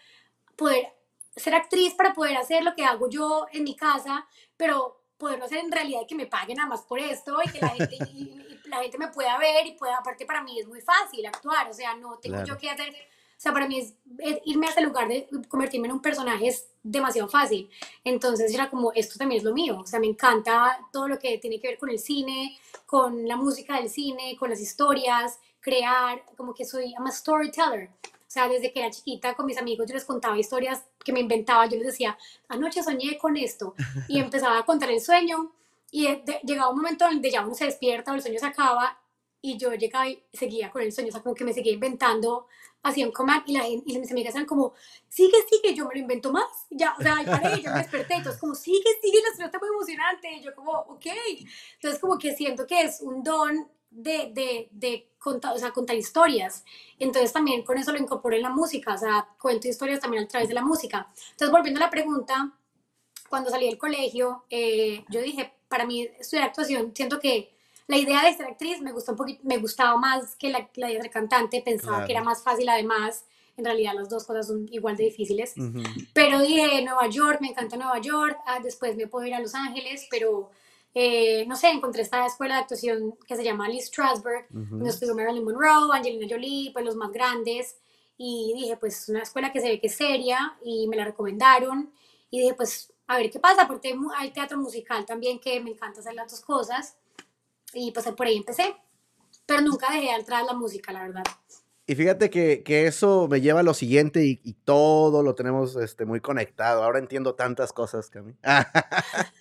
poder 0.57 0.93
ser 1.35 1.55
actriz 1.55 1.95
para 1.95 2.13
poder 2.13 2.37
hacer 2.37 2.63
lo 2.63 2.75
que 2.75 2.85
hago 2.85 3.09
yo 3.09 3.47
en 3.51 3.65
mi 3.65 3.75
casa, 3.75 4.27
pero 4.59 5.07
poderlo 5.17 5.47
hacer 5.47 5.61
en 5.61 5.73
realidad 5.73 6.03
y 6.03 6.07
que 6.07 6.15
me 6.15 6.27
paguen 6.27 6.59
nada 6.59 6.69
más 6.69 6.83
por 6.83 6.99
esto 6.99 7.39
y 7.43 7.49
que 7.51 7.61
la 7.61 7.71
gente, 7.71 7.97
la 8.67 8.83
gente 8.83 8.99
me 8.99 9.09
pueda 9.09 9.39
ver 9.39 9.67
y 9.67 9.73
pueda, 9.73 9.97
aparte 9.97 10.27
para 10.27 10.43
mí 10.43 10.61
es 10.61 10.69
muy 10.69 10.83
fácil 10.83 11.25
actuar, 11.25 11.71
o 11.71 11.73
sea, 11.73 11.95
no 11.95 12.19
tengo 12.19 12.45
yo 12.45 12.59
que 12.59 12.69
hacer, 12.69 12.91
o 12.91 13.41
sea, 13.41 13.55
para 13.55 13.67
mí 13.67 13.79
es, 13.79 13.95
irme 14.45 14.67
a 14.67 14.71
ese 14.71 14.83
lugar 14.83 15.09
de 15.09 15.27
convertirme 15.49 15.87
en 15.87 15.95
un 15.95 16.03
personaje 16.03 16.49
es 16.49 16.67
demasiado 16.83 17.27
fácil, 17.31 17.71
entonces 18.05 18.53
era 18.53 18.69
como, 18.69 18.93
esto 18.93 19.19
también 19.19 19.39
es 19.39 19.45
lo 19.45 19.55
mío, 19.55 19.79
o 19.81 19.87
sea, 19.87 19.99
me 19.99 20.09
encanta 20.09 20.79
todo 20.93 21.09
lo 21.09 21.19
que 21.19 21.39
tiene 21.39 21.59
que 21.59 21.69
ver 21.69 21.79
con 21.79 21.89
el 21.89 21.99
cine, 21.99 22.59
con 22.85 23.27
la 23.27 23.37
música 23.37 23.77
del 23.77 23.89
cine, 23.89 24.37
con 24.39 24.51
las 24.51 24.61
historias, 24.61 25.39
crear, 25.63 26.23
como 26.37 26.53
que 26.53 26.67
soy, 26.67 26.93
I'm 26.93 27.07
a 27.07 27.13
storyteller, 27.13 27.89
o 28.13 28.35
sea, 28.35 28.49
desde 28.49 28.73
que 28.73 28.81
era 28.81 28.91
chiquita 28.91 29.35
con 29.35 29.47
mis 29.47 29.59
amigos 29.59 29.87
yo 29.87 29.95
les 29.95 30.05
contaba 30.05 30.39
historias 30.39 30.85
que 31.05 31.13
me 31.13 31.21
inventaba, 31.21 31.67
yo 31.67 31.77
les 31.77 31.87
decía, 31.87 32.19
anoche 32.49 32.83
soñé 32.83 33.17
con 33.17 33.37
esto 33.37 33.75
y 34.09 34.19
empezaba 34.21 34.59
a 34.59 34.65
contar 34.65 34.91
el 34.91 35.01
sueño 35.01 35.53
y 35.91 36.09
llegaba 36.43 36.71
un 36.71 36.77
momento 36.77 37.05
donde 37.05 37.31
ya 37.31 37.45
uno 37.45 37.55
se 37.55 37.67
despierta 37.67 38.11
o 38.11 38.15
el 38.15 38.23
sueño 38.23 38.39
se 38.39 38.47
acaba 38.47 38.99
y 39.43 39.59
yo 39.59 39.75
llegaba 39.75 40.09
y 40.09 40.23
seguía 40.33 40.71
con 40.71 40.83
el 40.83 40.93
sueño, 40.93 41.11
o 41.11 41.13
sea, 41.13 41.23
como 41.23 41.35
que 41.35 41.45
me 41.45 41.53
seguía 41.53 41.75
inventando, 41.75 42.47
hacía 42.83 43.05
un 43.05 43.13
command 43.13 43.43
y, 43.47 43.53
la 43.53 43.69
y 43.69 43.83
mis 43.99 44.11
amigas 44.11 44.35
eran 44.35 44.47
como, 44.47 44.73
sigue, 45.09 45.37
sigue, 45.51 45.75
yo 45.75 45.87
me 45.87 45.95
lo 45.95 46.01
invento 46.01 46.33
más, 46.33 46.47
ya, 46.71 46.95
o 46.99 47.03
sea, 47.03 47.17
paré, 47.27 47.61
yo 47.61 47.71
me 47.71 47.81
desperté, 47.81 48.15
entonces 48.15 48.41
como, 48.41 48.55
sigue, 48.55 48.89
sigue, 49.03 49.21
la 49.21 49.29
historia 49.29 49.47
está 49.47 49.59
muy 49.59 49.69
emocionante, 49.69 50.33
y 50.33 50.43
yo 50.43 50.55
como, 50.55 50.73
ok, 50.73 51.07
entonces 51.75 52.01
como 52.01 52.19
que 52.19 52.35
siento 52.35 52.67
que 52.67 52.81
es 52.81 53.01
un 53.03 53.23
don 53.23 53.69
de, 53.93 54.31
de, 54.33 54.69
de 54.73 55.09
contar, 55.19 55.55
o 55.55 55.59
sea, 55.59 55.71
contar 55.71 55.97
historias. 55.97 56.65
Entonces 56.99 57.33
también 57.33 57.63
con 57.63 57.79
eso 57.79 57.93
lo 57.93 57.99
incorporo 57.99 58.35
en 58.35 58.43
la 58.43 58.51
música, 58.51 58.95
o 58.95 58.99
sea, 58.99 59.29
cuento 59.41 59.69
historias 59.69 60.01
también 60.01 60.25
a 60.25 60.29
través 60.29 60.49
de 60.49 60.55
la 60.55 60.63
música. 60.63 61.09
Entonces, 61.31 61.51
volviendo 61.51 61.81
a 61.81 61.85
la 61.85 61.91
pregunta, 61.91 62.53
cuando 63.29 63.51
salí 63.51 63.67
del 63.67 63.79
colegio, 63.79 64.45
eh, 64.51 65.05
yo 65.09 65.21
dije, 65.23 65.53
para 65.69 65.87
mí 65.87 66.09
estudiar 66.19 66.49
actuación, 66.49 66.93
siento 66.95 67.19
que 67.19 67.55
la 67.87 67.97
idea 67.97 68.25
de 68.25 68.35
ser 68.35 68.47
actriz 68.47 68.81
me, 68.81 68.93
gustó 68.93 69.13
un 69.13 69.19
poquito, 69.19 69.41
me 69.45 69.59
gustaba 69.59 69.97
más 69.97 70.37
que 70.37 70.51
la, 70.51 70.69
la 70.75 70.89
idea 70.89 70.99
de 70.99 71.03
ser 71.05 71.11
cantante, 71.11 71.63
pensaba 71.63 72.05
que 72.05 72.13
era 72.13 72.23
más 72.23 72.43
fácil 72.43 72.69
además. 72.69 73.25
En 73.55 73.67
realidad 73.67 73.93
las 73.95 74.09
dos 74.09 74.25
cosas 74.25 74.47
son 74.47 74.67
igual 74.73 74.97
de 74.97 75.05
difíciles. 75.05 75.55
Pero 76.15 76.41
dije, 76.41 76.83
Nueva 76.83 77.07
York, 77.09 77.39
me 77.43 77.49
encanta 77.49 77.77
Nueva 77.77 78.01
York, 78.01 78.39
ah, 78.47 78.61
después 78.63 78.97
me 78.97 79.07
puedo 79.07 79.27
ir 79.27 79.35
a 79.35 79.41
Los 79.41 79.55
Ángeles, 79.55 80.07
pero 80.11 80.51
eh, 80.95 81.47
no 81.47 81.57
sé, 81.57 81.71
encontré 81.71 82.03
esta 82.03 82.27
escuela 82.27 82.57
de 82.57 82.61
actuación 82.63 83.17
que 83.27 83.37
se 83.37 83.45
llama 83.45 83.69
Lee 83.69 83.81
Strasberg, 83.81 84.47
donde 84.51 84.91
estudió 84.91 85.15
Marilyn 85.15 85.45
Monroe, 85.45 85.97
Angelina 85.97 86.27
Jolie, 86.29 86.71
pues 86.73 86.85
los 86.85 86.97
más 86.97 87.11
grandes, 87.11 87.77
y 88.19 88.53
dije, 88.55 88.77
pues 88.77 89.03
es 89.03 89.09
una 89.09 89.23
escuela 89.23 89.53
que 89.53 89.61
se 89.61 89.69
ve 89.69 89.81
que 89.81 89.87
es 89.87 89.95
seria, 89.95 90.57
y 90.63 90.87
me 90.89 90.97
la 90.97 91.07
recomendaron, 91.07 91.91
y 92.31 92.41
dije, 92.41 92.55
pues 92.55 92.93
a 93.07 93.17
ver 93.17 93.31
qué 93.31 93.41
pasa, 93.41 93.67
porque 93.67 93.95
hay 94.17 94.33
teatro 94.33 94.59
musical 94.59 95.07
también 95.07 95.39
que 95.39 95.61
me 95.61 95.71
encanta 95.71 96.01
hacer 96.01 96.15
las 96.15 96.31
dos 96.31 96.43
cosas, 96.43 96.97
y 97.73 97.91
pues 97.93 98.07
por 98.09 98.27
ahí 98.27 98.37
empecé, 98.37 98.77
pero 99.47 99.63
nunca 99.63 99.91
dejé 99.93 100.13
atrás 100.13 100.45
la 100.47 100.53
música, 100.53 100.93
la 100.93 101.03
verdad. 101.05 101.25
Y 101.87 101.95
fíjate 101.95 102.31
que, 102.31 102.63
que, 102.63 102.87
eso 102.87 103.27
me 103.29 103.41
lleva 103.41 103.61
a 103.61 103.65
lo 103.65 103.75
siguiente 103.75 104.25
y, 104.25 104.41
y, 104.45 104.53
todo 104.53 105.23
lo 105.23 105.35
tenemos 105.35 105.75
este, 105.75 106.05
muy 106.05 106.21
conectado. 106.21 106.85
Ahora 106.85 107.01
entiendo 107.01 107.35
tantas 107.35 107.73
cosas, 107.73 108.09
Cami. 108.09 108.37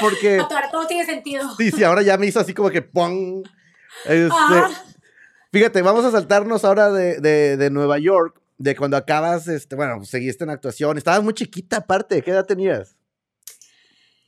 Porque... 0.00 0.38
Ahora 0.38 0.70
todo 0.70 0.86
tiene 0.86 1.04
sentido. 1.06 1.48
Sí, 1.56 1.70
sí, 1.70 1.84
ahora 1.84 2.02
ya 2.02 2.16
me 2.16 2.26
hizo 2.26 2.40
así 2.40 2.54
como 2.54 2.70
que 2.70 2.82
¡pum! 2.82 3.42
Este, 4.04 4.30
fíjate, 5.52 5.82
vamos 5.82 6.04
a 6.04 6.10
saltarnos 6.10 6.64
ahora 6.64 6.90
de, 6.90 7.20
de, 7.20 7.56
de, 7.56 7.70
Nueva 7.70 7.98
York, 7.98 8.40
de 8.58 8.76
cuando 8.76 8.96
acabas, 8.96 9.48
este, 9.48 9.76
bueno, 9.76 10.04
seguiste 10.04 10.44
en 10.44 10.50
actuación. 10.50 10.96
Estabas 10.96 11.22
muy 11.22 11.34
chiquita 11.34 11.78
aparte, 11.78 12.22
¿qué 12.22 12.30
edad 12.30 12.46
tenías? 12.46 12.96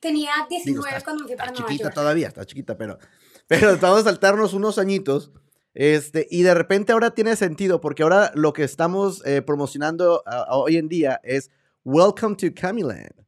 Tenía 0.00 0.32
19 0.48 0.64
Digo, 0.64 1.04
cuando 1.04 1.22
me 1.22 1.28
fui 1.28 1.36
para 1.36 1.52
Nueva 1.52 1.66
chiquita 1.66 1.84
York. 1.84 1.94
todavía, 1.94 2.28
está 2.28 2.44
chiquita, 2.44 2.76
pero, 2.76 2.98
pero 3.46 3.78
vamos 3.78 4.00
a 4.00 4.04
saltarnos 4.04 4.52
unos 4.52 4.78
añitos. 4.78 5.32
Este, 5.74 6.26
y 6.30 6.42
de 6.42 6.52
repente 6.52 6.92
ahora 6.92 7.14
tiene 7.14 7.34
sentido, 7.36 7.80
porque 7.80 8.02
ahora 8.02 8.30
lo 8.34 8.52
que 8.52 8.64
estamos 8.64 9.24
eh, 9.24 9.40
promocionando 9.40 10.22
hoy 10.50 10.76
en 10.76 10.88
día 10.88 11.20
es 11.22 11.50
Welcome 11.84 12.36
to 12.36 12.48
Camiland. 12.54 13.21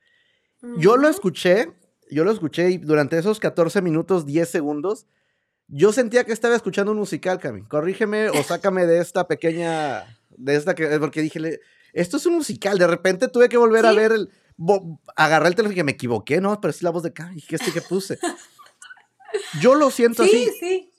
Yo 0.79 0.97
lo 0.97 1.09
escuché, 1.09 1.73
yo 2.11 2.25
lo 2.25 2.31
escuché 2.31 2.71
y 2.71 2.79
durante 2.79 3.19
esos 3.19 3.41
14 3.41 3.83
minutos, 3.83 4.27
10 4.27 4.49
segundos, 4.49 5.07
yo 5.69 5.93
sentía 5.93 6.25
que 6.25 6.33
estaba 6.33 6.57
escuchando 6.57 6.93
un 6.93 6.99
musical, 6.99 7.39
Cami. 7.39 7.63
Corrígeme 7.65 8.29
o 8.29 8.43
sácame 8.43 8.87
de 8.87 8.99
esta 8.99 9.27
pequeña, 9.27 10.05
de 10.31 10.57
esta 10.57 10.75
que, 10.75 10.87
porque 10.99 11.23
dije, 11.23 11.61
esto 11.93 12.17
es 12.17 12.27
un 12.27 12.35
musical. 12.35 12.79
De 12.79 12.87
repente 12.87 13.29
tuve 13.29 13.49
que 13.49 13.57
volver 13.57 13.83
¿Sí? 13.83 13.87
a 13.89 13.93
ver 13.93 14.13
el, 14.13 14.31
agarré 15.17 15.49
el 15.49 15.55
teléfono 15.55 15.73
y 15.73 15.77
que 15.77 15.85
me 15.85 15.93
equivoqué, 15.93 16.41
¿no? 16.41 16.61
Pero 16.61 16.71
es 16.71 16.83
la 16.83 16.91
voz 16.91 17.03
de 17.03 17.13
Cami, 17.13 17.41
¿qué 17.43 17.57
es 17.57 17.73
que 17.73 17.81
puse? 17.81 18.19
Yo 19.61 19.75
lo 19.75 19.91
siento 19.91 20.25
sí, 20.25 20.31
así. 20.31 20.45
Sí, 20.45 20.59
sí 20.61 20.91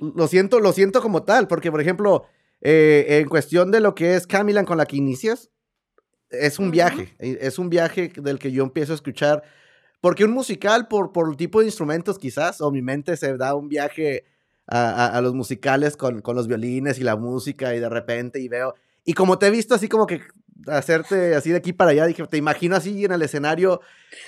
lo 0.00 0.28
siento, 0.28 0.60
lo 0.60 0.72
siento 0.72 1.02
como 1.02 1.22
tal, 1.22 1.46
porque 1.46 1.70
por 1.70 1.80
ejemplo, 1.80 2.24
eh, 2.60 3.20
en 3.20 3.28
cuestión 3.28 3.70
de 3.70 3.80
lo 3.80 3.94
que 3.94 4.14
es 4.14 4.26
Camilan 4.26 4.64
con 4.64 4.78
la 4.78 4.86
que 4.86 4.96
inicias, 4.96 5.50
es 6.30 6.58
un 6.58 6.66
uh 6.66 6.68
-huh. 6.68 6.72
viaje, 6.72 7.14
es 7.18 7.58
un 7.58 7.70
viaje 7.70 8.12
del 8.16 8.38
que 8.38 8.52
yo 8.52 8.62
empiezo 8.62 8.92
a 8.92 8.96
escuchar, 8.96 9.42
porque 10.00 10.24
un 10.24 10.32
musical, 10.32 10.88
por, 10.88 11.12
por 11.12 11.28
el 11.28 11.36
tipo 11.36 11.60
de 11.60 11.66
instrumentos 11.66 12.18
quizás, 12.18 12.60
o 12.60 12.70
mi 12.70 12.82
mente 12.82 13.16
se 13.16 13.36
da 13.36 13.54
un 13.54 13.68
viaje 13.68 14.24
a, 14.66 14.90
a, 14.90 15.06
a 15.18 15.20
los 15.20 15.34
musicales 15.34 15.96
con, 15.96 16.22
con, 16.22 16.36
los 16.36 16.46
violines 16.46 16.98
y 16.98 17.02
la 17.02 17.16
música 17.16 17.74
y 17.74 17.80
de 17.80 17.88
repente 17.88 18.40
y 18.40 18.48
veo, 18.48 18.74
y 19.04 19.14
como 19.14 19.38
te 19.38 19.48
he 19.48 19.50
visto 19.50 19.74
así 19.74 19.88
como 19.88 20.06
que 20.06 20.20
hacerte 20.66 21.34
así 21.34 21.50
de 21.50 21.56
aquí 21.56 21.72
para 21.72 21.90
allá, 21.90 22.06
dije, 22.06 22.26
te 22.26 22.36
imagino 22.36 22.76
así 22.76 23.04
en 23.04 23.12
el 23.12 23.22
escenario 23.22 23.80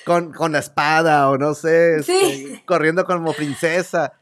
con, 0.04 0.32
con 0.32 0.52
la 0.52 0.58
espada 0.58 1.28
o 1.30 1.38
no 1.38 1.54
sé, 1.54 2.02
sí. 2.02 2.12
este, 2.22 2.64
corriendo 2.64 3.04
como 3.04 3.32
princesa. 3.32 4.12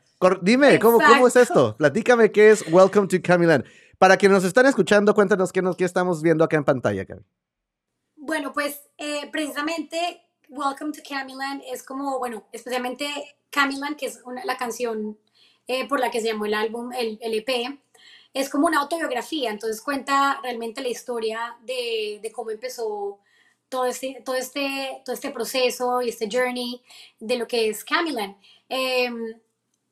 Dime, 0.42 0.78
¿cómo, 0.78 0.98
¿cómo, 0.98 1.26
es 1.28 1.36
esto? 1.36 1.76
Platícame 1.78 2.30
qué 2.30 2.50
es 2.50 2.64
Welcome 2.70 3.08
to 3.08 3.16
Camiland. 3.22 3.64
Para 3.98 4.18
quienes 4.18 4.36
nos 4.36 4.44
están 4.44 4.66
escuchando, 4.66 5.14
cuéntanos 5.14 5.50
qué, 5.50 5.62
nos, 5.62 5.76
qué 5.76 5.84
estamos 5.84 6.20
viendo 6.20 6.44
acá 6.44 6.58
en 6.58 6.64
pantalla, 6.64 7.06
Cami. 7.06 7.22
Bueno, 8.30 8.52
pues 8.52 8.88
eh, 8.96 9.28
precisamente 9.32 10.22
Welcome 10.48 10.92
to 10.92 11.00
Camiland 11.02 11.64
es 11.66 11.82
como, 11.82 12.20
bueno, 12.20 12.44
especialmente 12.52 13.34
Camiland, 13.50 13.96
que 13.96 14.06
es 14.06 14.20
una, 14.24 14.44
la 14.44 14.56
canción 14.56 15.18
eh, 15.66 15.88
por 15.88 15.98
la 15.98 16.12
que 16.12 16.20
se 16.20 16.28
llamó 16.28 16.46
el 16.46 16.54
álbum, 16.54 16.92
el, 16.92 17.18
EP, 17.20 17.80
es 18.32 18.48
como 18.48 18.68
una 18.68 18.82
autobiografía, 18.82 19.50
entonces 19.50 19.82
cuenta 19.82 20.38
realmente 20.44 20.80
la 20.80 20.90
historia 20.90 21.56
de, 21.62 22.20
de 22.22 22.30
cómo 22.30 22.52
empezó 22.52 23.18
todo 23.68 23.86
este, 23.86 24.22
todo, 24.24 24.36
este, 24.36 25.02
todo 25.04 25.12
este 25.12 25.32
proceso 25.32 26.00
y 26.00 26.10
este 26.10 26.28
journey 26.30 26.80
de 27.18 27.36
lo 27.36 27.48
que 27.48 27.68
es 27.68 27.84
Camiland. 27.84 28.36
Eh, 28.68 29.10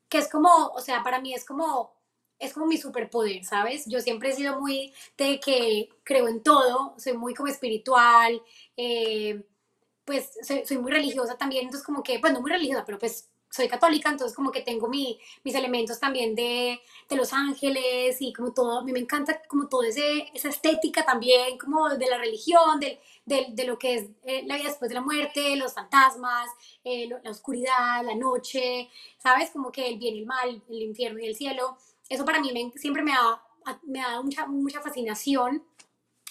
que 0.09 0.19
es 0.19 0.29
como, 0.31 0.49
o 0.49 0.81
sea, 0.81 1.03
para 1.03 1.21
mí 1.21 1.35
es 1.35 1.45
como, 1.45 1.91
es 2.39 2.53
como 2.53 2.67
mi 2.67 2.79
superpoder, 2.79 3.45
¿sabes? 3.45 3.85
Yo 3.87 4.01
siempre 4.01 4.31
he 4.31 4.33
sido 4.35 4.61
muy 4.61 4.93
de 5.17 5.41
que 5.41 5.89
creo 6.05 6.29
en 6.29 6.43
todo, 6.43 6.95
soy 6.99 7.15
muy 7.15 7.35
como 7.35 7.49
espiritual, 7.49 8.43
eh, 8.77 9.43
pues 10.05 10.31
soy, 10.43 10.65
soy, 10.67 10.79
muy 10.79 10.93
religiosa 10.93 11.37
también, 11.37 11.65
entonces 11.65 11.85
como 11.85 12.03
que, 12.03 12.19
pues 12.19 12.33
no 12.33 12.41
muy 12.41 12.51
religiosa, 12.51 12.85
pero 12.85 12.99
pues 12.99 13.29
soy 13.51 13.69
católica, 13.69 14.11
entonces 14.11 14.37
como 14.37 14.53
que 14.53 14.63
tengo 14.63 14.89
mi, 14.89 15.19
mis 15.43 15.55
elementos 15.55 15.99
también 15.99 16.35
de, 16.35 16.81
de, 17.09 17.17
Los 17.17 17.33
Ángeles 17.33 18.17
y 18.21 18.33
como 18.33 18.53
todo, 18.53 18.81
a 18.81 18.85
mí 18.85 18.93
me 18.93 18.99
encanta 18.99 19.41
como 19.49 19.69
toda 19.69 19.89
esa 19.89 20.49
estética 20.49 21.05
también, 21.05 21.59
como 21.59 21.89
de 21.89 22.07
la 22.07 22.19
religión, 22.19 22.79
de, 22.79 23.01
de, 23.25 23.47
de 23.51 23.65
lo 23.65 23.79
que 23.79 23.95
es 23.95 24.05
eh, 24.25 24.43
la 24.47 24.57
vida 24.57 24.69
después 24.69 24.89
de 24.91 24.95
la 24.95 25.01
muerte, 25.01 25.57
los 25.57 25.75
fantasmas, 25.75 26.49
eh, 26.85 27.09
la 27.09 27.31
oscuridad, 27.31 28.05
la 28.05 28.15
noche, 28.15 28.91
¿sabes? 29.19 29.51
Como 29.51 29.73
que 29.73 29.89
el 29.89 29.99
bien 29.99 30.17
y 30.17 30.21
el 30.21 30.27
mal, 30.27 30.63
el 30.69 30.83
infierno 30.83 31.19
y 31.21 31.27
el 31.27 31.35
cielo. 31.35 31.79
Eso 32.09 32.25
para 32.25 32.41
mí 32.41 32.53
me, 32.53 32.79
siempre 32.79 33.03
me 33.03 33.13
ha, 33.13 33.43
me 33.83 34.01
ha 34.01 34.09
dado 34.09 34.25
mucha, 34.25 34.47
mucha 34.47 34.81
fascinación. 34.81 35.65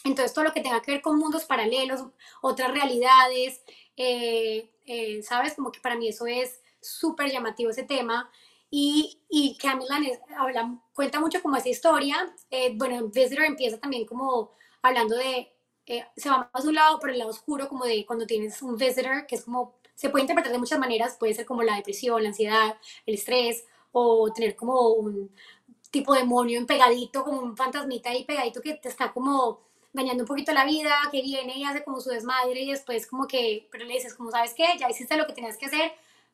Entonces 0.04 0.34
todo 0.34 0.46
lo 0.46 0.54
que 0.54 0.62
tenga 0.62 0.82
que 0.82 0.92
ver 0.92 1.02
con 1.02 1.18
mundos 1.18 1.46
paralelos, 1.46 2.04
otras 2.42 2.72
realidades, 2.72 3.62
eh, 3.96 4.72
eh, 4.86 5.22
¿sabes? 5.24 5.56
Como 5.56 5.72
que 5.72 5.80
para 5.82 5.96
mí 5.96 6.08
eso 6.08 6.26
es 6.28 6.62
súper 6.82 7.32
llamativo 7.32 7.72
ese 7.72 7.84
tema. 7.84 8.30
Y, 8.70 9.22
y 9.30 9.58
Camilan 9.58 10.04
es, 10.06 10.20
habla, 10.38 10.78
cuenta 10.94 11.20
mucho 11.20 11.42
como 11.42 11.58
esa 11.58 11.70
historia. 11.70 12.34
Eh, 12.50 12.74
bueno, 12.76 13.08
Visitor 13.08 13.46
empieza 13.46 13.80
también 13.80 14.06
como 14.06 14.52
hablando 14.82 15.16
de, 15.16 15.54
eh, 15.86 16.06
se 16.16 16.30
va 16.30 16.50
más 16.54 16.64
de 16.64 16.70
un 16.70 16.76
lado 16.76 17.00
por 17.00 17.10
el 17.10 17.18
lado 17.18 17.32
oscuro, 17.32 17.70
como 17.70 17.86
de 17.86 18.06
cuando 18.06 18.26
tienes 18.26 18.62
un 18.62 18.78
visitor, 18.78 19.26
que 19.26 19.36
es 19.36 19.44
como, 19.46 19.76
se 19.96 20.10
puede 20.10 20.24
interpretar 20.24 20.52
de 20.52 20.60
muchas 20.60 20.80
maneras, 20.80 21.18
puede 21.18 21.34
ser 21.34 21.46
como 21.46 21.64
la 21.64 21.76
depresión, 21.76 22.22
la 22.22 22.30
ansiedad, 22.30 22.78
el 23.06 23.16
estrés, 23.16 23.66
o 23.94 24.32
tener 24.34 24.56
como 24.56 24.90
un 24.90 25.32
tipo 25.92 26.14
de 26.14 26.20
demonio 26.22 26.66
pegadito, 26.66 27.24
como 27.24 27.42
un 27.42 27.56
fantasmita 27.56 28.10
ahí 28.10 28.24
pegadito 28.26 28.62
que 28.62 28.74
te 28.74 28.90
está 28.90 29.12
como 29.12 29.62
dañando 29.94 30.24
un 30.24 30.28
poquito 30.28 30.52
la 30.52 30.66
vida, 30.66 30.96
que 31.12 31.22
viene 31.22 31.58
y 31.58 31.64
hace 31.64 31.84
como 31.84 32.00
su 32.00 32.10
desmadre 32.10 32.62
y 32.62 32.72
después 32.72 33.08
como 33.08 33.28
que, 33.28 33.68
pero 33.72 33.86
le 33.86 33.94
dices 33.94 34.14
como, 34.14 34.32
¿sabes 34.32 34.54
qué? 34.54 34.66
Ya 34.80 34.90
hiciste 34.90 35.18
lo 35.18 35.26
que 35.26 35.34
tenías 35.34 35.58
que 35.58 35.66
hacer, 35.66 35.92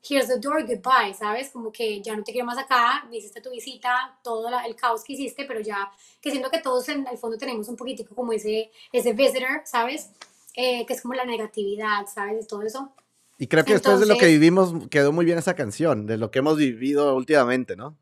here's 0.08 0.28
the 0.28 0.38
door, 0.38 0.62
goodbye, 0.64 1.14
¿sabes? 1.14 1.50
Como 1.50 1.72
que 1.72 2.02
ya 2.02 2.16
no 2.16 2.24
te 2.24 2.32
quiero 2.32 2.46
más 2.46 2.58
acá, 2.58 3.08
hiciste 3.12 3.42
tu 3.42 3.52
visita, 3.52 4.20
todo 4.24 4.50
la, 4.50 4.66
el 4.66 4.76
caos 4.76 5.04
que 5.04 5.14
hiciste, 5.14 5.46
pero 5.46 5.62
ya, 5.62 5.92
que 6.22 6.30
siento 6.30 6.50
que 6.50 6.60
todos 6.60 6.88
en 6.90 7.08
el 7.08 7.18
fondo 7.18 7.38
tenemos 7.38 7.68
un 7.70 7.78
poquitico 7.78 8.14
como 8.16 8.34
ese, 8.34 8.72
ese 8.92 9.14
visitor, 9.14 9.62
¿sabes? 9.66 10.10
Eh, 10.56 10.86
que 10.86 10.94
es 10.94 11.02
como 11.02 11.14
la 11.14 11.26
negatividad, 11.26 12.06
¿sabes? 12.14 12.42
De 12.42 12.46
todo 12.46 12.64
eso. 12.64 12.94
Y 13.38 13.48
creo 13.48 13.66
que 13.66 13.74
Entonces, 13.74 14.00
después 14.00 14.08
de 14.08 14.14
lo 14.14 14.20
que 14.20 14.28
vivimos 14.28 14.88
quedó 14.90 15.12
muy 15.12 15.26
bien 15.26 15.38
esa 15.38 15.56
canción, 15.56 16.06
de 16.06 16.18
lo 16.18 16.32
que 16.32 16.40
hemos 16.40 16.58
vivido 16.58 17.16
últimamente, 17.16 17.76
¿no? 17.76 17.98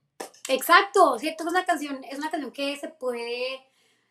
Exacto, 0.53 1.17
¿cierto? 1.17 1.43
Es 1.46 1.50
una 1.50 1.65
canción, 1.65 2.03
es 2.03 2.17
una 2.17 2.29
canción 2.29 2.51
que 2.51 2.75
se 2.75 2.89
puede 2.89 3.62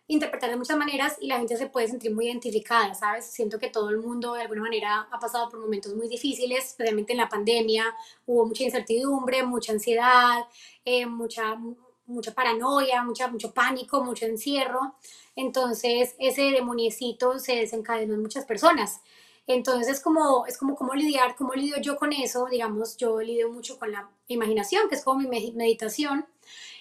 interpretar 0.06 0.48
de 0.50 0.56
muchas 0.56 0.76
maneras 0.78 1.16
y 1.20 1.26
la 1.26 1.36
gente 1.36 1.56
se 1.56 1.66
puede 1.66 1.86
sentir 1.86 2.14
muy 2.14 2.26
identificada, 2.26 2.94
¿sabes? 2.94 3.26
Siento 3.26 3.58
que 3.58 3.68
todo 3.68 3.90
el 3.90 3.98
mundo 3.98 4.32
de 4.32 4.42
alguna 4.42 4.62
manera 4.62 5.06
ha 5.10 5.18
pasado 5.20 5.50
por 5.50 5.60
momentos 5.60 5.94
muy 5.94 6.08
difíciles, 6.08 6.64
especialmente 6.64 7.12
en 7.12 7.18
la 7.18 7.28
pandemia, 7.28 7.94
hubo 8.26 8.46
mucha 8.46 8.64
incertidumbre, 8.64 9.42
mucha 9.44 9.72
ansiedad, 9.72 10.46
eh, 10.84 11.04
mucha, 11.04 11.56
mucha 12.06 12.32
paranoia, 12.34 13.02
mucha, 13.04 13.28
mucho 13.28 13.52
pánico, 13.52 14.02
mucho 14.02 14.24
encierro. 14.24 14.94
Entonces 15.36 16.14
ese 16.18 16.42
demoniecito 16.52 17.38
se 17.38 17.56
desencadenó 17.56 18.14
en 18.14 18.22
muchas 18.22 18.46
personas. 18.46 19.02
Entonces 19.52 19.88
es 19.88 20.00
como, 20.00 20.46
es 20.46 20.56
como 20.56 20.76
cómo 20.76 20.94
lidiar, 20.94 21.34
cómo 21.34 21.54
lidio 21.54 21.80
yo 21.80 21.96
con 21.96 22.12
eso, 22.12 22.46
digamos, 22.48 22.96
yo 22.96 23.20
lidio 23.20 23.50
mucho 23.50 23.80
con 23.80 23.90
la 23.90 24.08
imaginación, 24.28 24.88
que 24.88 24.94
es 24.94 25.02
como 25.02 25.18
mi 25.18 25.52
meditación. 25.52 26.24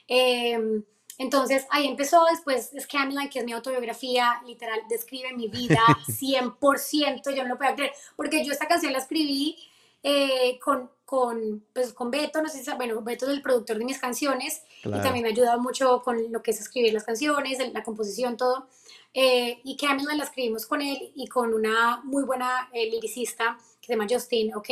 Eh, 0.08 0.84
entonces 1.18 1.66
ahí 1.72 1.88
empezó, 1.88 2.24
después 2.30 2.72
Scanline, 2.80 3.28
que 3.28 3.40
es 3.40 3.46
mi 3.46 3.54
autobiografía, 3.54 4.40
literal, 4.46 4.82
describe 4.88 5.34
mi 5.34 5.48
vida 5.48 5.82
100%, 6.08 7.36
yo 7.36 7.42
no 7.42 7.50
lo 7.50 7.58
puedo 7.58 7.74
creer, 7.74 7.92
porque 8.16 8.46
yo 8.46 8.54
esta 8.54 8.68
canción 8.68 8.94
la 8.94 9.00
escribí 9.00 9.58
eh, 10.04 10.60
con, 10.64 10.92
con, 11.10 11.66
pues, 11.74 11.92
con 11.92 12.12
Beto, 12.12 12.40
no 12.40 12.50
sé 12.50 12.64
si, 12.64 12.72
bueno, 12.74 13.02
Beto 13.02 13.26
es 13.26 13.32
el 13.32 13.42
productor 13.42 13.80
de 13.80 13.84
mis 13.84 13.98
canciones 13.98 14.62
y 14.84 14.92
también 14.92 15.24
me 15.24 15.30
ha 15.30 15.32
ayudado 15.32 15.60
mucho 15.60 16.04
con 16.04 16.32
lo 16.32 16.44
que 16.44 16.52
es 16.52 16.62
escribir 16.62 16.94
las 16.94 17.04
canciones, 17.04 17.58
la 17.74 17.82
composición, 17.82 18.38
todo. 18.38 18.68
Eh, 19.16 19.60
y 19.64 19.76
Camila 19.76 20.14
la 20.14 20.26
escribimos 20.26 20.68
con 20.68 20.84
él 20.84 21.12
y 21.16 21.26
con 21.26 21.56
una 21.56 22.00
muy 22.04 22.24
buena 22.26 22.70
eh, 22.74 22.92
liricista 22.92 23.58
que 23.82 23.88
se 23.88 23.94
llama 23.94 24.06
Justin, 24.08 24.54
¿ok? 24.54 24.70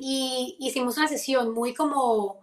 Y 0.00 0.56
hicimos 0.58 0.96
una 0.96 1.06
sesión 1.06 1.54
muy 1.54 1.74
como, 1.74 2.40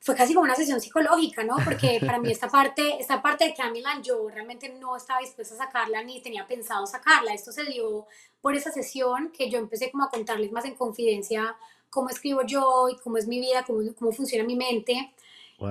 fue 0.00 0.16
casi 0.16 0.34
como 0.34 0.42
una 0.42 0.56
sesión 0.56 0.80
psicológica, 0.80 1.44
¿no? 1.44 1.54
Porque 1.64 2.00
para 2.04 2.18
mí 2.18 2.28
esta 2.32 2.48
parte, 2.48 2.96
esta 2.98 3.22
parte 3.22 3.44
de 3.44 3.54
Camila 3.54 4.00
yo 4.02 4.28
realmente 4.28 4.70
no 4.70 4.96
estaba 4.96 5.20
dispuesta 5.20 5.54
a 5.54 5.58
sacarla 5.58 6.02
ni 6.02 6.20
tenía 6.20 6.48
pensado 6.48 6.84
sacarla. 6.84 7.32
Esto 7.32 7.52
se 7.52 7.62
dio 7.62 8.08
por 8.40 8.56
esa 8.56 8.72
sesión 8.72 9.30
que 9.30 9.48
yo 9.48 9.60
empecé 9.60 9.92
como 9.92 10.02
a 10.02 10.10
contarles 10.10 10.50
más 10.50 10.64
en 10.64 10.74
confidencia 10.74 11.56
cómo 11.94 12.08
escribo 12.10 12.42
yo 12.44 12.88
y 12.88 12.96
cómo 12.96 13.16
es 13.16 13.28
mi 13.28 13.38
vida, 13.38 13.64
cómo, 13.64 13.80
cómo 13.96 14.10
funciona 14.10 14.44
mi 14.44 14.56
mente. 14.56 15.14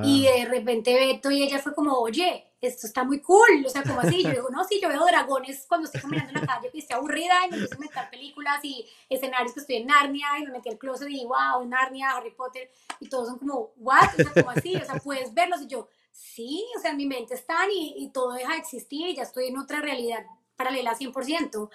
Y 0.04 0.24
de 0.24 0.46
repente 0.46 0.94
Beto 0.96 1.30
y 1.30 1.44
ella 1.44 1.60
fue 1.60 1.76
como, 1.76 2.00
oye, 2.00 2.48
esto 2.62 2.88
está 2.88 3.04
muy 3.04 3.20
cool, 3.20 3.64
o 3.66 3.70
sea, 3.70 3.84
como 3.84 4.00
así, 4.00 4.24
yo 4.24 4.30
digo, 4.30 4.50
no, 4.50 4.64
sí, 4.64 4.80
yo 4.82 4.88
veo 4.88 5.06
dragones 5.06 5.66
cuando 5.68 5.86
estoy 5.86 6.02
caminando 6.02 6.32
en 6.34 6.40
la 6.40 6.48
calle, 6.48 6.72
que 6.72 6.80
estoy 6.80 6.96
aburrida 6.96 7.34
y 7.46 7.50
me 7.50 7.58
empiezo 7.58 7.74
a 7.74 7.76
inventar 7.76 8.10
películas 8.10 8.64
y 8.64 8.88
escenarios 9.10 9.54
que 9.54 9.60
estoy 9.60 9.76
en 9.76 9.88
Narnia 9.88 10.28
y 10.40 10.46
me 10.46 10.52
metí 10.54 10.70
al 10.70 10.78
closet 10.78 11.10
y 11.10 11.26
wow, 11.26 11.64
Narnia, 11.68 12.12
Harry 12.12 12.32
Potter, 12.32 12.72
y 13.02 13.10
todos 13.10 13.28
son 13.28 13.38
como, 13.38 13.74
what, 13.76 14.08
o 14.18 14.24
sea, 14.24 14.34
como 14.34 14.50
así, 14.50 14.76
o 14.78 14.86
sea, 14.86 14.96
puedes 14.96 15.34
verlos. 15.34 15.62
Y 15.64 15.68
yo, 15.68 15.90
sí, 16.12 16.66
o 16.78 16.80
sea, 16.80 16.92
en 16.92 16.98
mi 16.98 17.06
mente 17.06 17.34
están 17.36 17.70
y, 17.70 17.96
y 17.98 18.10
todo 18.10 18.32
deja 18.32 18.54
de 18.54 18.60
existir 18.60 19.10
y 19.10 19.16
ya 19.16 19.24
estoy 19.24 19.48
en 19.48 19.58
otra 19.58 19.82
realidad 19.82 20.26
paralela 20.56 20.96
100%. 20.98 21.70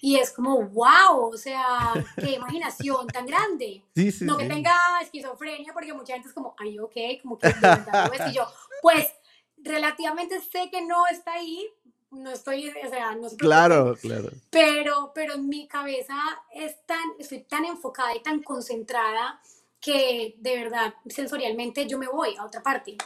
Y 0.00 0.16
es 0.16 0.30
como, 0.30 0.62
wow, 0.68 1.26
o 1.32 1.36
sea, 1.36 1.92
qué 2.16 2.32
imaginación 2.32 3.06
tan 3.08 3.26
grande. 3.26 3.82
no 4.20 4.36
que 4.36 4.46
tenga 4.46 4.76
esquizofrenia, 5.02 5.72
porque 5.72 5.92
mucha 5.92 6.14
gente 6.14 6.28
es 6.28 6.34
como, 6.34 6.54
ay, 6.58 6.78
ok, 6.78 7.22
como 7.22 7.38
que 7.38 7.48
y 7.48 8.32
yo, 8.32 8.46
pues 8.80 9.08
relativamente 9.56 10.40
sé 10.40 10.70
que 10.70 10.82
no 10.82 11.06
está 11.08 11.32
ahí, 11.32 11.68
no 12.10 12.30
estoy, 12.30 12.68
o 12.68 12.88
sea, 12.88 13.14
no 13.16 13.28
Claro, 13.36 13.96
claro. 14.00 14.30
Pero, 14.50 15.12
pero 15.14 15.34
en 15.34 15.48
mi 15.48 15.66
cabeza 15.66 16.16
es 16.54 16.84
tan, 16.86 17.02
estoy 17.18 17.40
tan 17.40 17.64
enfocada 17.64 18.14
y 18.14 18.22
tan 18.22 18.42
concentrada 18.42 19.40
que 19.80 20.34
de 20.38 20.56
verdad, 20.56 20.94
sensorialmente 21.08 21.86
yo 21.86 21.98
me 21.98 22.08
voy 22.08 22.36
a 22.36 22.44
otra 22.44 22.62
parte. 22.62 22.96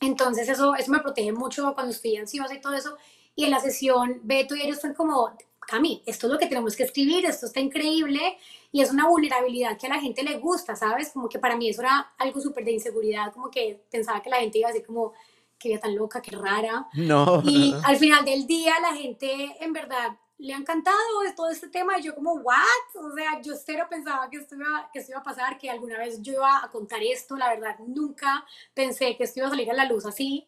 Entonces 0.00 0.48
eso, 0.48 0.74
eso 0.74 0.90
me 0.90 1.00
protege 1.00 1.32
mucho 1.32 1.74
cuando 1.74 1.92
estoy 1.92 2.16
ansiosa 2.16 2.54
y 2.54 2.60
todo 2.60 2.74
eso. 2.74 2.96
Y 3.36 3.44
en 3.44 3.50
la 3.50 3.60
sesión, 3.60 4.20
Beto 4.22 4.54
y 4.54 4.62
ellos 4.62 4.76
están 4.76 4.94
como, 4.94 5.36
Cami, 5.66 6.02
esto 6.06 6.26
es 6.26 6.32
lo 6.32 6.38
que 6.38 6.46
tenemos 6.46 6.76
que 6.76 6.84
escribir, 6.84 7.26
esto 7.26 7.46
está 7.46 7.60
increíble 7.60 8.38
y 8.70 8.82
es 8.82 8.90
una 8.90 9.08
vulnerabilidad 9.08 9.78
que 9.78 9.86
a 9.86 9.90
la 9.90 10.00
gente 10.00 10.22
le 10.22 10.38
gusta, 10.38 10.76
¿sabes? 10.76 11.10
Como 11.10 11.28
que 11.28 11.38
para 11.38 11.56
mí 11.56 11.68
eso 11.68 11.82
era 11.82 12.12
algo 12.18 12.40
súper 12.40 12.64
de 12.64 12.72
inseguridad, 12.72 13.32
como 13.32 13.50
que 13.50 13.80
pensaba 13.90 14.22
que 14.22 14.30
la 14.30 14.38
gente 14.38 14.58
iba 14.58 14.68
a 14.68 14.72
decir 14.72 14.86
como, 14.86 15.12
qué 15.58 15.68
vida 15.70 15.80
tan 15.80 15.94
loca, 15.94 16.20
qué 16.20 16.32
rara. 16.36 16.86
No. 16.94 17.42
Y 17.44 17.74
al 17.84 17.96
final 17.96 18.24
del 18.24 18.46
día 18.46 18.74
la 18.80 18.94
gente 18.94 19.56
en 19.60 19.72
verdad 19.72 20.16
le 20.38 20.52
ha 20.52 20.56
encantado 20.56 20.96
todo 21.36 21.48
este 21.48 21.68
tema 21.68 21.98
y 21.98 22.02
yo 22.02 22.14
como, 22.14 22.34
¿what? 22.34 22.56
O 22.96 23.14
sea, 23.14 23.40
yo 23.40 23.54
cero 23.56 23.86
pensaba 23.88 24.28
que 24.28 24.38
esto, 24.38 24.56
iba, 24.56 24.90
que 24.92 24.98
esto 24.98 25.12
iba 25.12 25.20
a 25.20 25.24
pasar, 25.24 25.56
que 25.58 25.70
alguna 25.70 25.98
vez 25.98 26.20
yo 26.20 26.32
iba 26.34 26.62
a 26.62 26.70
contar 26.70 27.02
esto, 27.02 27.36
la 27.36 27.48
verdad, 27.48 27.78
nunca 27.86 28.44
pensé 28.74 29.16
que 29.16 29.24
esto 29.24 29.40
iba 29.40 29.46
a 29.46 29.50
salir 29.50 29.70
a 29.70 29.74
la 29.74 29.84
luz 29.84 30.04
así. 30.04 30.46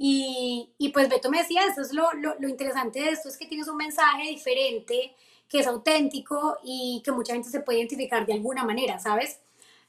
Y, 0.00 0.70
y 0.78 0.90
pues 0.90 1.08
Beto 1.08 1.28
me 1.28 1.38
decía, 1.38 1.62
eso 1.66 1.82
es 1.82 1.92
lo, 1.92 2.12
lo, 2.14 2.36
lo 2.38 2.48
interesante 2.48 3.00
de 3.00 3.10
esto, 3.10 3.28
es 3.28 3.36
que 3.36 3.46
tienes 3.46 3.66
un 3.66 3.76
mensaje 3.76 4.30
diferente, 4.30 5.12
que 5.48 5.58
es 5.58 5.66
auténtico 5.66 6.56
y 6.62 7.02
que 7.04 7.10
mucha 7.10 7.32
gente 7.32 7.50
se 7.50 7.60
puede 7.60 7.80
identificar 7.80 8.24
de 8.24 8.34
alguna 8.34 8.64
manera, 8.64 9.00
¿sabes? 9.00 9.40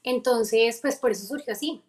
Entonces, 0.02 0.80
pues 0.82 0.96
por 0.96 1.12
eso 1.12 1.26
surgió 1.26 1.52
así. 1.52 1.82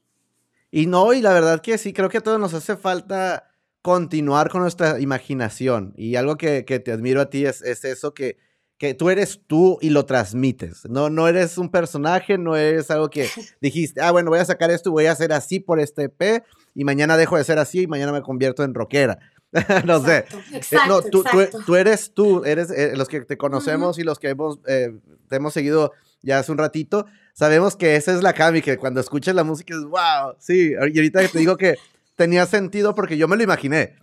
Y 0.69 0.85
no, 0.85 1.13
y 1.13 1.21
la 1.21 1.33
verdad 1.33 1.61
que 1.61 1.77
sí, 1.77 1.93
creo 1.93 2.09
que 2.09 2.19
a 2.19 2.23
todos 2.23 2.39
nos 2.39 2.53
hace 2.53 2.77
falta 2.77 3.49
continuar 3.81 4.49
con 4.49 4.61
nuestra 4.61 4.99
imaginación. 4.99 5.93
Y 5.97 6.15
algo 6.15 6.37
que, 6.37 6.63
que 6.63 6.79
te 6.79 6.91
admiro 6.91 7.21
a 7.21 7.29
ti 7.29 7.45
es, 7.45 7.61
es 7.63 7.83
eso 7.83 8.13
que, 8.13 8.37
que 8.81 8.95
tú 8.95 9.11
eres 9.11 9.39
tú 9.45 9.77
y 9.79 9.91
lo 9.91 10.07
transmites. 10.07 10.89
No, 10.89 11.11
no 11.11 11.27
eres 11.27 11.59
un 11.59 11.69
personaje, 11.69 12.39
no 12.39 12.55
eres 12.55 12.89
algo 12.89 13.11
que 13.11 13.29
dijiste, 13.61 14.01
ah, 14.01 14.09
bueno, 14.09 14.31
voy 14.31 14.39
a 14.39 14.45
sacar 14.45 14.71
esto 14.71 14.89
y 14.89 14.91
voy 14.91 15.05
a 15.05 15.11
hacer 15.11 15.33
así 15.33 15.59
por 15.59 15.79
este 15.79 16.09
P 16.09 16.41
y 16.73 16.83
mañana 16.83 17.15
dejo 17.15 17.37
de 17.37 17.43
ser 17.43 17.59
así 17.59 17.81
y 17.81 17.87
mañana 17.87 18.11
me 18.11 18.23
convierto 18.23 18.63
en 18.63 18.73
rockera. 18.73 19.19
no 19.85 20.03
sé. 20.03 20.25
Exacto, 20.51 20.87
no, 20.87 21.01
tú, 21.03 21.23
tú, 21.63 21.75
eres 21.75 22.11
tú, 22.15 22.43
eres 22.43 22.71
eh, 22.71 22.93
los 22.95 23.07
que 23.07 23.21
te 23.21 23.37
conocemos 23.37 23.99
y 23.99 24.03
los 24.03 24.17
que 24.17 24.29
hemos, 24.29 24.57
eh, 24.65 24.99
te 25.29 25.35
hemos 25.35 25.53
seguido 25.53 25.91
ya 26.23 26.39
hace 26.39 26.51
un 26.51 26.57
ratito, 26.57 27.05
sabemos 27.33 27.75
que 27.75 27.95
esa 27.95 28.11
es 28.15 28.23
la 28.23 28.33
Cami, 28.33 28.63
que 28.63 28.77
cuando 28.77 28.99
escuchas 28.99 29.35
la 29.35 29.43
música 29.43 29.75
es 29.75 29.83
wow, 29.83 30.33
sí, 30.39 30.71
y 30.71 30.75
ahorita 30.75 31.27
te 31.27 31.37
digo 31.37 31.55
que 31.55 31.75
tenía 32.15 32.47
sentido 32.47 32.95
porque 32.95 33.15
yo 33.15 33.27
me 33.27 33.37
lo 33.37 33.43
imaginé, 33.43 33.99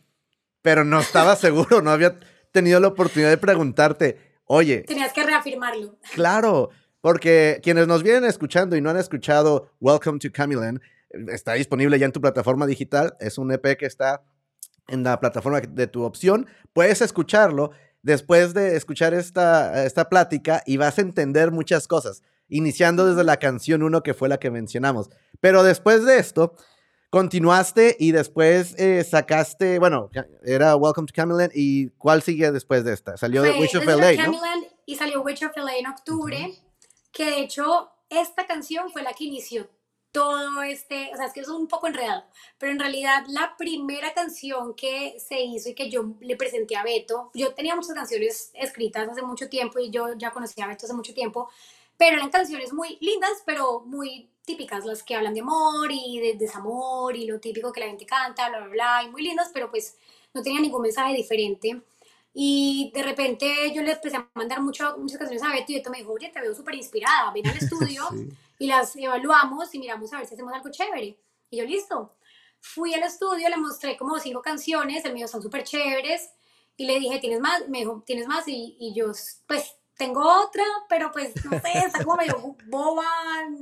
pero 0.63 0.85
no 0.85 1.01
estaba 1.01 1.35
seguro, 1.35 1.83
no 1.83 1.91
había 1.91 2.17
tenido 2.53 2.79
la 2.79 2.89
oportunidad 2.89 3.31
de 3.31 3.39
preguntarte, 3.39 4.28
oye. 4.49 4.83
Tenías 4.83 5.13
que 5.13 5.25
reafirmarlo. 5.25 5.97
Claro, 6.15 6.71
porque 7.01 7.61
quienes 7.63 7.87
nos 7.87 8.03
vienen 8.03 8.25
escuchando 8.25 8.77
y 8.77 8.81
no 8.81 8.91
han 8.91 8.97
escuchado 8.97 9.71
Welcome 9.81 10.19
to 10.19 10.29
Camiland, 10.33 10.81
está 11.29 11.55
disponible 11.55 11.99
ya 11.99 12.07
en 12.07 12.13
tu 12.13 12.21
plataforma 12.21 12.67
digital, 12.67 13.17
es 13.21 13.39
un 13.39 13.53
EP 13.53 13.79
que 13.79 13.87
está 13.87 14.23
en 14.89 15.05
la 15.05 15.21
plataforma 15.21 15.61
de 15.61 15.87
tu 15.87 16.03
opción, 16.03 16.47
puedes 16.73 17.01
escucharlo 17.03 17.71
después 18.03 18.55
de 18.55 18.77
escuchar 18.77 19.15
esta, 19.15 19.85
esta 19.85 20.09
plática 20.09 20.63
y 20.67 20.77
vas 20.77 20.99
a 20.99 21.03
entender 21.03 21.51
muchas 21.51 21.87
cosas, 21.87 22.23
iniciando 22.49 23.07
desde 23.07 23.25
la 23.25 23.37
canción 23.37 23.83
1 23.83 24.03
que 24.03 24.15
fue 24.15 24.29
la 24.29 24.39
que 24.39 24.51
mencionamos. 24.51 25.11
Pero 25.41 25.63
después 25.63 26.05
de 26.05 26.19
esto, 26.19 26.57
continuaste 27.11 27.97
y 27.99 28.13
después 28.13 28.75
eh, 28.79 29.03
sacaste, 29.05 29.79
bueno, 29.79 30.11
era 30.45 30.77
Welcome 30.77 31.07
to 31.07 31.15
Camelot 31.15 31.51
y 31.55 31.91
¿cuál 31.91 32.23
sigue 32.23 32.51
después 32.53 32.85
de 32.85 32.93
esta? 32.93 33.17
Salió 33.17 33.43
de 33.43 33.53
Witch 33.53 33.77
of 33.77 33.87
LA, 33.87 34.13
¿no? 34.27 34.41
y 34.85 34.97
salió 34.97 35.23
Witch 35.23 35.43
of 35.43 35.57
LA 35.57 35.79
en 35.79 35.87
octubre, 35.87 36.55
que 37.13 37.25
de 37.25 37.41
hecho 37.41 37.91
esta 38.11 38.47
canción 38.47 38.91
fue 38.91 39.03
la 39.03 39.13
que 39.13 39.25
inició 39.25 39.69
todo 40.13 40.63
este, 40.63 41.11
o 41.13 41.17
sea, 41.17 41.27
es 41.27 41.33
que 41.33 41.41
es 41.41 41.49
un 41.49 41.69
poco 41.69 41.87
enredado, 41.87 42.25
pero 42.59 42.73
en 42.73 42.79
realidad 42.79 43.25
la 43.29 43.55
primera 43.59 44.15
canción 44.15 44.75
que 44.75 45.19
se 45.21 45.41
hizo 45.41 45.69
y 45.69 45.75
que 45.75 45.91
yo 45.91 46.15
le 46.21 46.37
presenté 46.37 46.77
a 46.77 46.83
Beto, 46.83 47.31
yo 47.35 47.55
tenía 47.55 47.77
muchas 47.77 47.95
canciones 47.95 48.51
escritas 48.55 49.09
hace 49.09 49.23
mucho 49.23 49.49
tiempo 49.49 49.79
y 49.79 49.91
yo 49.91 50.15
ya 50.17 50.31
conocía 50.31 50.65
a 50.65 50.69
Beto 50.69 50.87
hace 50.87 50.95
mucho 50.95 51.15
tiempo, 51.15 51.51
pero 51.97 52.17
eran 52.17 52.31
canciones 52.31 52.73
muy 52.73 52.97
lindas, 53.01 53.43
pero 53.45 53.81
muy 53.81 54.31
típicas, 54.49 54.87
las 54.87 55.03
que 55.03 55.15
hablan 55.15 55.35
de 55.35 55.41
amor 55.41 55.91
y 55.93 56.19
de 56.21 56.35
desamor 56.35 57.15
y 57.15 57.27
lo 57.27 57.39
típico 57.39 57.71
que 57.71 57.81
la 57.81 57.87
gente 57.87 58.07
canta, 58.07 58.49
bla, 58.49 58.61
bla, 58.61 58.69
bla, 58.69 59.03
y 59.05 59.11
muy 59.11 59.23
lindas, 59.23 59.51
pero 59.53 59.71
pues 59.71 59.97
no 60.33 60.43
tenía 60.43 60.61
ningún 60.61 60.83
mensaje 60.83 61.15
diferente. 61.15 61.83
Y 62.33 62.91
de 62.95 63.03
repente 63.03 63.73
yo 63.75 63.83
le 63.83 63.93
empecé 63.93 64.17
a 64.17 64.29
mandar 64.35 64.63
mucho, 64.63 64.97
muchas 64.97 65.19
canciones 65.19 65.43
a 65.43 65.53
Beto 65.53 65.73
y 65.73 65.75
Beto 65.77 65.91
me 65.91 65.99
dijo, 65.99 66.13
oye, 66.13 66.31
te 66.31 66.41
veo 66.41 66.55
súper 66.55 66.75
inspirada, 66.75 67.31
ven 67.33 67.47
al 67.47 67.57
estudio 67.63 68.05
y 68.59 68.67
las 68.67 68.97
evaluamos 68.97 69.75
y 69.75 69.79
miramos 69.79 70.13
a 70.13 70.19
ver 70.19 70.27
si 70.27 70.35
hacemos 70.35 70.53
algo 70.55 70.71
chévere. 70.71 71.19
Y 71.51 71.57
yo, 71.59 71.65
listo. 71.65 72.15
Fui 72.61 72.93
al 72.95 73.03
estudio, 73.03 73.49
le 73.49 73.57
mostré 73.57 73.97
como 73.97 74.19
cinco 74.19 74.43
canciones, 74.43 75.05
el 75.05 75.13
mío 75.13 75.29
son 75.29 75.43
súper 75.43 75.63
chéveres, 75.63 76.31
y 76.77 76.87
le 76.87 76.99
dije, 76.99 77.19
¿tienes 77.19 77.41
más? 77.41 77.69
Me 77.69 77.79
dijo, 77.79 78.03
¿tienes 78.07 78.27
más? 78.27 78.49
Y, 78.49 78.77
y 78.81 78.95
yo, 78.95 79.13
pues, 79.47 79.78
tengo 79.99 80.23
otra, 80.23 80.65
pero 80.89 81.11
pues, 81.11 81.35
no 81.45 81.59
sé, 81.59 81.73
está 81.75 82.05
como 82.05 82.17
medio 82.17 82.57
boba, 82.67 83.05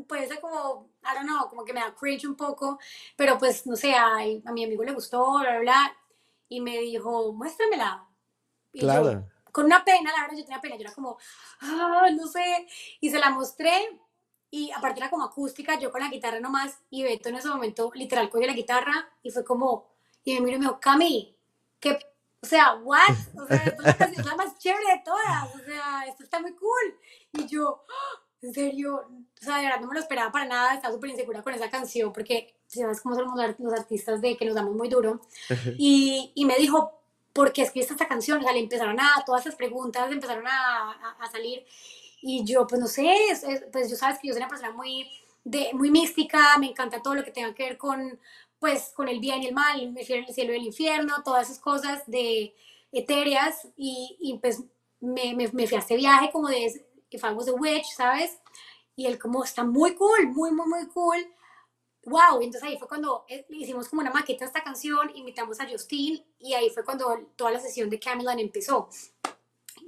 puede 0.06 0.28
ser 0.28 0.38
como, 0.38 0.90
I 1.02 1.14
don't 1.14 1.26
know, 1.26 1.48
como 1.48 1.64
que 1.64 1.72
me 1.72 1.80
da 1.80 1.94
cringe 1.94 2.26
un 2.26 2.36
poco, 2.36 2.78
pero 3.16 3.38
pues, 3.38 3.66
no 3.66 3.74
sé, 3.74 3.94
a, 3.94 4.18
a 4.18 4.52
mi 4.52 4.64
amigo 4.64 4.84
le 4.84 4.92
gustó, 4.92 5.38
bla, 5.40 5.52
bla, 5.52 5.60
bla, 5.60 5.96
y 6.48 6.60
me 6.60 6.78
dijo, 6.78 7.32
muéstramela. 7.32 8.06
Y 8.72 8.80
claro. 8.80 9.12
Yo, 9.12 9.22
con 9.50 9.64
una 9.64 9.82
pena, 9.82 10.12
la 10.12 10.22
verdad, 10.22 10.36
yo 10.36 10.44
tenía 10.44 10.60
pena, 10.60 10.76
yo 10.76 10.82
era 10.82 10.92
como, 10.92 11.16
ah, 11.60 12.08
no 12.14 12.26
sé, 12.26 12.68
y 13.00 13.10
se 13.10 13.18
la 13.18 13.30
mostré, 13.30 13.98
y 14.50 14.70
aparte 14.72 15.00
era 15.00 15.08
como 15.08 15.24
acústica, 15.24 15.78
yo 15.78 15.90
con 15.90 16.02
la 16.02 16.10
guitarra 16.10 16.38
nomás, 16.38 16.78
y 16.90 17.02
Beto 17.02 17.30
en 17.30 17.36
ese 17.36 17.48
momento 17.48 17.90
literal 17.94 18.28
cogió 18.28 18.46
la 18.46 18.52
guitarra 18.52 19.08
y 19.22 19.30
fue 19.30 19.42
como, 19.42 19.88
y 20.22 20.34
me 20.34 20.42
miró 20.42 20.56
y 20.56 20.58
me 20.60 20.66
dijo, 20.66 20.80
Cami, 20.80 21.34
que, 21.80 21.98
o 22.46 22.48
sea, 22.48 22.74
what? 22.76 23.16
O 23.42 23.46
sea, 23.46 23.56
es 23.56 23.78
la 23.82 23.96
canción 23.96 24.24
la 24.24 24.36
más 24.36 24.56
chévere 24.58 24.86
de 24.86 25.02
todas, 25.04 25.52
o 25.52 25.58
sea, 25.58 26.04
esto 26.06 26.22
está 26.22 26.40
muy 26.40 26.54
cool. 26.54 26.96
Y 27.32 27.46
yo, 27.48 27.84
¡Ah! 27.88 28.22
en 28.40 28.54
serio, 28.54 28.94
o 28.94 29.44
sea, 29.44 29.56
de 29.56 29.64
verdad 29.64 29.80
no 29.80 29.88
me 29.88 29.94
lo 29.94 30.00
esperaba 30.00 30.30
para 30.30 30.44
nada, 30.44 30.74
estaba 30.74 30.94
súper 30.94 31.10
insegura 31.10 31.42
con 31.42 31.54
esa 31.54 31.68
canción, 31.68 32.12
porque 32.12 32.54
sabes 32.68 33.00
cómo 33.00 33.16
somos 33.16 33.36
los 33.58 33.72
artistas 33.72 34.20
de 34.20 34.36
que 34.36 34.44
nos 34.44 34.54
damos 34.54 34.76
muy 34.76 34.88
duro. 34.88 35.20
Y, 35.76 36.30
y 36.36 36.44
me 36.44 36.54
dijo, 36.54 37.00
¿por 37.32 37.52
qué 37.52 37.62
escribiste 37.62 37.94
esta 37.94 38.06
canción? 38.06 38.38
O 38.38 38.42
sea, 38.42 38.52
le 38.52 38.60
empezaron 38.60 39.00
a, 39.00 39.24
todas 39.26 39.44
esas 39.44 39.56
preguntas 39.56 40.10
empezaron 40.12 40.46
a, 40.46 40.92
a, 40.92 41.16
a 41.18 41.30
salir. 41.30 41.64
Y 42.22 42.44
yo, 42.44 42.64
pues 42.68 42.80
no 42.80 42.86
sé, 42.86 43.12
pues 43.72 43.90
yo 43.90 43.96
sabes 43.96 44.20
que 44.20 44.28
yo 44.28 44.34
soy 44.34 44.42
una 44.42 44.48
persona 44.48 44.70
muy, 44.70 45.10
de, 45.42 45.70
muy 45.74 45.90
mística, 45.90 46.56
me 46.58 46.66
encanta 46.66 47.02
todo 47.02 47.16
lo 47.16 47.24
que 47.24 47.32
tenga 47.32 47.54
que 47.54 47.64
ver 47.64 47.76
con, 47.76 48.20
pues, 48.58 48.92
con 48.94 49.08
el 49.08 49.20
bien 49.20 49.42
y 49.42 49.46
el 49.46 49.54
mal, 49.54 49.80
el 49.80 50.34
cielo 50.34 50.52
y 50.52 50.56
el 50.56 50.62
infierno, 50.62 51.22
todas 51.24 51.48
esas 51.48 51.60
cosas 51.60 52.02
de 52.06 52.54
etéreas. 52.92 53.68
Y, 53.76 54.16
y 54.20 54.38
pues 54.38 54.62
me, 55.00 55.34
me, 55.34 55.48
me, 55.52 55.66
fui 55.66 55.76
a 55.76 55.80
este 55.80 55.96
viaje 55.96 56.30
como 56.32 56.48
de 56.48 56.84
If 57.10 57.24
I 57.24 57.32
was 57.34 57.48
a 57.48 57.52
witch, 57.52 57.86
¿sabes? 57.96 58.38
y 58.96 59.06
él 59.06 59.18
como 59.18 59.44
está 59.44 59.62
muy 59.62 59.94
cool, 59.94 60.28
muy, 60.28 60.50
muy, 60.50 60.66
muy 60.66 60.86
cool. 60.88 61.18
Wow, 62.06 62.40
entonces 62.40 62.62
ahí 62.62 62.78
fue 62.78 62.88
cuando 62.88 63.24
eh, 63.28 63.44
hicimos 63.50 63.88
como 63.88 64.00
una 64.00 64.10
maqueta 64.10 64.44
a 64.44 64.48
esta 64.48 64.64
canción, 64.64 65.14
invitamos 65.14 65.60
a 65.60 65.68
Justin 65.68 66.24
y 66.38 66.54
ahí 66.54 66.70
fue 66.70 66.84
cuando 66.84 67.32
toda 67.36 67.50
la 67.50 67.60
sesión 67.60 67.90
de 67.90 68.00
Camelan 68.00 68.38
empezó. 68.38 68.88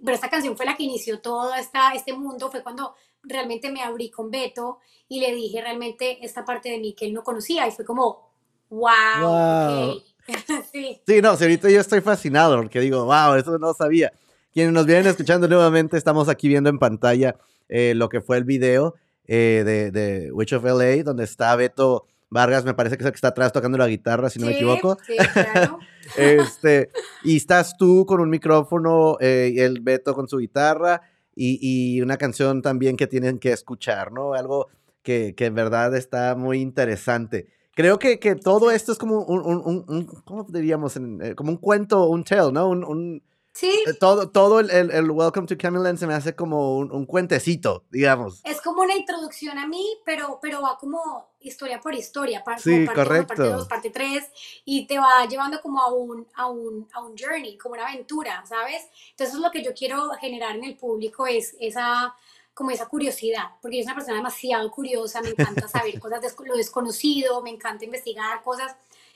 Pero 0.05 0.15
esta 0.15 0.29
canción 0.29 0.57
fue 0.57 0.67
la 0.67 0.77
que 0.77 0.83
inició 0.83 1.21
todo 1.21 1.55
esta, 1.55 1.93
este 1.93 2.13
mundo, 2.13 2.51
fue 2.51 2.63
cuando 2.63 2.95
realmente 3.23 3.71
me 3.71 3.83
abrí 3.83 4.11
con 4.11 4.31
Beto 4.31 4.79
y 5.09 5.21
le 5.21 5.35
dije 5.35 5.61
realmente 5.61 6.25
esta 6.25 6.45
parte 6.45 6.69
de 6.69 6.79
mí 6.79 6.93
que 6.93 7.07
él 7.07 7.15
no 7.15 7.25
conocía 7.25 7.67
y 7.67 7.73
fue 7.73 7.85
como, 7.85 8.28
wow, 8.71 8.91
wow. 9.21 10.03
sí. 10.73 11.01
sí, 11.07 11.23
no, 11.23 11.31
ahorita 11.31 11.71
yo 11.71 11.81
estoy 11.81 12.01
fascinado 12.01 12.57
porque 12.57 12.81
digo, 12.81 13.05
wow, 13.05 13.35
eso 13.35 13.59
no 13.59 13.73
sabía. 13.75 14.13
Quienes 14.53 14.73
nos 14.73 14.87
vienen 14.87 15.07
escuchando 15.07 15.49
nuevamente, 15.49 15.97
estamos 15.97 16.29
aquí 16.29 16.49
viendo 16.49 16.71
en 16.71 16.79
pantalla 16.79 17.37
eh, 17.69 17.95
lo 17.95 18.09
que 18.09 18.21
fue 18.21 18.39
el 18.39 18.45
video 18.45 18.95
eh, 19.27 19.63
de, 19.65 19.91
de, 19.91 20.33
Witch 20.33 20.55
of 20.55 20.65
LA, 20.65 21.03
donde 21.03 21.25
está 21.25 21.55
Beto 21.55 22.07
Vargas, 22.31 22.65
me 22.65 22.75
parece 22.75 22.97
que 22.97 23.03
es 23.03 23.07
el 23.07 23.13
que 23.13 23.17
está 23.17 23.29
atrás 23.29 23.53
tocando 23.53 23.79
la 23.79 23.87
guitarra, 23.87 24.31
si 24.31 24.39
no 24.39 24.47
me 24.47 24.53
equivoco. 24.53 24.99
Sí, 25.07 25.17
claro. 25.17 25.79
este, 26.17 26.91
y 27.25 27.37
estás 27.37 27.77
tú 27.77 28.05
con 28.07 28.21
un 28.21 28.31
micrófono, 28.31 29.17
eh, 29.21 29.53
y 29.55 29.61
el 29.61 29.81
Beto 29.81 30.15
con 30.15 30.29
su 30.29 30.39
guitarra, 30.39 31.03
y, 31.35 31.59
y, 31.61 32.01
una 32.01 32.17
canción 32.17 32.63
también 32.63 32.97
que 32.97 33.07
tienen 33.07 33.39
que 33.39 33.53
escuchar, 33.53 34.13
¿no? 34.13 34.35
Algo 34.35 34.69
que, 35.03 35.35
que 35.37 35.47
en 35.47 35.55
verdad 35.55 35.95
está 35.95 36.35
muy 36.35 36.61
interesante. 36.61 37.47
Creo 37.79 37.97
que, 38.01 38.19
que 38.19 38.35
todo 38.35 38.73
esto 38.73 38.91
es 38.91 38.99
como 38.99 39.21
un, 39.23 39.39
un, 39.41 39.85
un, 39.87 40.05
¿cómo 40.25 40.43
diríamos? 40.49 40.99
como 41.37 41.53
un 41.53 41.59
cuento, 41.59 42.07
un 42.07 42.25
tale, 42.25 42.51
¿no? 42.51 42.71
Un, 42.71 43.23
Sí. 43.53 43.73
Eh, 43.87 43.95
todo, 43.95 44.31
todo 44.31 44.61
el, 44.61 44.71
el, 44.71 45.11
Welcome 45.11 45.47
to 45.47 45.57
Camelot 45.57 45.97
se 45.97 46.07
me 46.07 46.15
hace 46.15 46.35
como 46.35 46.79
un, 46.79 47.07
cuentecito, 47.07 47.85
digamos. 47.91 48.41
Es 48.45 48.61
como 48.61 48.83
una 48.83 48.97
introducción 48.97 49.59
a 49.59 49.67
mí, 49.67 49.85
pero, 50.05 50.39
pero 50.43 50.61
va 50.63 50.77
como 50.79 51.35
historia 51.41 51.81
por 51.81 51.95
historia, 51.95 52.43
parte, 52.45 52.63
sí, 52.63 52.87
parte 52.87 53.01
correcto. 53.01 53.27
parte 53.29 53.43
2, 53.43 53.69
parte 53.69 53.91
3, 53.91 54.25
y 54.65 54.87
te 54.87 54.99
va 54.99 55.27
llevando 55.29 55.61
como 55.61 55.81
a 55.81 55.93
un, 55.93 56.27
a, 56.35 56.47
un, 56.49 56.89
a 56.93 57.01
un 57.01 57.17
journey, 57.17 57.59
como 57.59 57.75
una 57.75 57.89
aventura, 57.89 58.45
¿sabes? 58.47 58.89
Entonces 59.11 59.37
lo 59.39 59.51
que 59.51 59.63
yo 59.63 59.73
quiero 59.73 60.11
generar 60.21 60.57
en 60.57 60.65
el 60.65 60.77
público 60.77 61.27
es 61.27 61.57
esa 61.61 62.15
como 62.59 62.73
esa 62.73 62.89
curiosidad, 62.89 63.45
porque 63.63 63.77
yo 63.77 63.85
soy 63.85 63.93
una 63.93 63.95
persona 63.95 64.17
demasiado 64.17 64.69
curiosa, 64.73 65.23
me 65.23 65.29
encanta 65.29 65.69
saber 65.69 66.01
cosas 66.01 66.21
de 66.21 66.29
lo 66.45 66.57
desconocido, 66.57 67.41
me 67.41 67.51
encanta 67.51 67.85
investigar 67.85 68.43
cosas, 68.43 68.75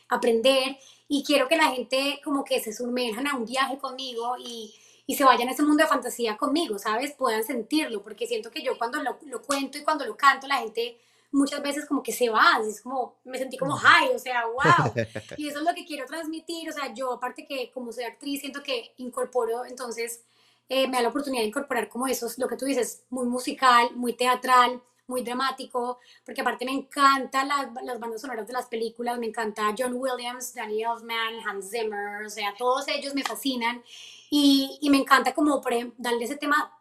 aprender, 0.09 0.79
y 1.09 1.25
quiero 1.25 1.49
que 1.49 1.57
la 1.57 1.67
gente 1.71 2.21
como 2.23 2.45
que 2.45 2.61
se 2.61 2.73
sumerjan 2.73 3.27
a 3.27 3.35
un 3.35 3.45
viaje 3.45 3.79
conmigo 3.79 4.37
y, 4.39 4.73
y 5.07 5.17
se 5.17 5.25
vayan 5.25 5.49
a 5.49 5.51
ese 5.51 5.65
mundo 5.65 5.83
de 5.83 5.89
fantasía 5.89 6.37
conmigo, 6.37 6.79
¿sabes? 6.79 7.15
Puedan 7.15 7.43
sentirlo, 7.43 8.01
porque 8.01 8.29
siento 8.29 8.49
que 8.49 8.63
yo 8.63 8.79
cuando 8.79 9.03
lo, 9.03 9.19
lo 9.27 9.43
cuento 9.43 9.77
y 9.77 9.83
cuando 9.83 10.07
lo 10.07 10.17
canto, 10.17 10.47
la 10.47 10.59
gente 10.59 11.01
muchas 11.33 11.61
veces 11.63 11.85
como 11.87 12.01
que 12.01 12.13
se 12.13 12.29
va, 12.31 12.61
es 12.65 12.81
como, 12.81 13.17
me 13.25 13.39
sentí 13.39 13.59
como 13.59 13.75
high, 13.75 14.15
o 14.15 14.19
sea, 14.21 14.45
wow. 14.47 14.93
Y 15.37 15.49
eso 15.49 15.59
es 15.59 15.65
lo 15.65 15.75
que 15.75 15.85
quiero 15.85 16.07
transmitir, 16.07 16.71
o 16.71 16.73
sea, 16.73 16.95
yo 16.95 17.13
aparte 17.13 17.45
que 17.45 17.73
como 17.73 17.91
soy 17.91 18.05
actriz, 18.05 18.41
siento 18.41 18.63
que 18.63 18.93
incorporo, 18.99 19.65
entonces 19.65 20.23
eh, 20.69 20.87
me 20.89 20.97
da 20.97 21.03
la 21.03 21.09
oportunidad 21.09 21.43
de 21.43 21.49
incorporar 21.49 21.89
como 21.89 22.07
eso, 22.07 22.29
lo 22.39 22.49
que 22.49 22.57
tú 22.57 22.65
dices, 22.65 23.05
muy 23.11 23.27
musical, 23.27 23.91
muy 23.95 24.15
teatral, 24.15 24.83
muy 25.07 25.23
dramático, 25.23 25.99
porque 26.25 26.41
aparte 26.41 26.65
me 26.65 26.73
encantan 26.73 27.49
las, 27.49 27.69
las, 27.83 28.01
bandas 28.01 28.21
sonoras 28.21 28.47
de 28.47 28.53
las 28.53 28.67
películas, 28.67 29.19
me 29.19 29.27
encanta 29.27 29.75
John 29.77 29.95
Williams, 29.95 30.55
Danny 30.55 30.83
Elfman, 30.83 31.47
Hans 31.47 31.71
Zimmer, 31.71 32.25
o 32.25 32.31
sea, 32.31 32.55
todos 32.57 32.89
ellos 32.89 33.15
me 33.15 33.23
fascinan 33.23 33.83
y, 34.31 34.79
y 34.81 34.91
me 34.91 34.99
encanta 34.99 35.35
como 35.35 35.61
darle 35.99 36.25
ese 36.25 36.37
tema 36.37 36.73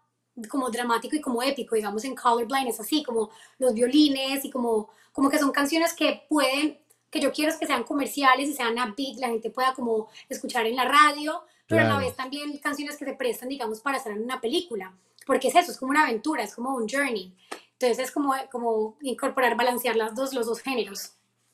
como 0.47 0.69
dramático 0.69 1.15
y 1.15 1.21
como 1.21 1.43
épico, 1.43 1.75
digamos 1.75 2.03
en 2.05 2.15
Colorblind 2.15 2.69
es 2.69 2.79
así, 2.79 3.03
como 3.03 3.29
los 3.57 3.73
violines 3.73 4.45
y 4.45 4.49
como, 4.49 4.89
como 5.11 5.29
que 5.29 5.39
son 5.39 5.51
canciones 5.51 5.93
que 5.93 6.25
pueden, 6.29 6.79
que 7.09 7.19
yo 7.19 7.31
quiero 7.31 7.57
que 7.59 7.67
sean 7.67 7.83
comerciales 7.83 8.49
y 8.49 8.53
sean 8.53 8.79
a 8.79 8.93
beat, 8.97 9.17
la 9.17 9.27
gente 9.27 9.49
pueda 9.49 9.73
como 9.73 10.09
escuchar 10.29 10.65
en 10.65 10.77
la 10.77 10.85
radio, 10.85 11.43
pero 11.71 11.85
a 11.85 11.89
la 11.89 11.97
vez 11.97 12.15
también 12.15 12.57
canciones 12.57 12.97
que 12.97 13.05
se 13.05 13.13
prestan, 13.13 13.49
digamos, 13.49 13.81
para 13.81 13.97
estar 13.97 14.11
en 14.11 14.21
una 14.21 14.39
película, 14.39 14.93
porque 15.25 15.47
es 15.47 15.55
eso, 15.55 15.71
es 15.71 15.77
como 15.77 15.91
una 15.91 16.03
aventura, 16.03 16.43
es 16.43 16.53
como 16.53 16.75
un 16.75 16.87
journey. 16.87 17.35
Entonces 17.73 17.99
es 17.99 18.11
como, 18.11 18.33
como 18.51 18.97
incorporar, 19.01 19.57
balancear 19.57 19.95
las 19.95 20.13
dos, 20.13 20.33
los 20.33 20.45
dos 20.45 20.59
géneros. 20.59 21.13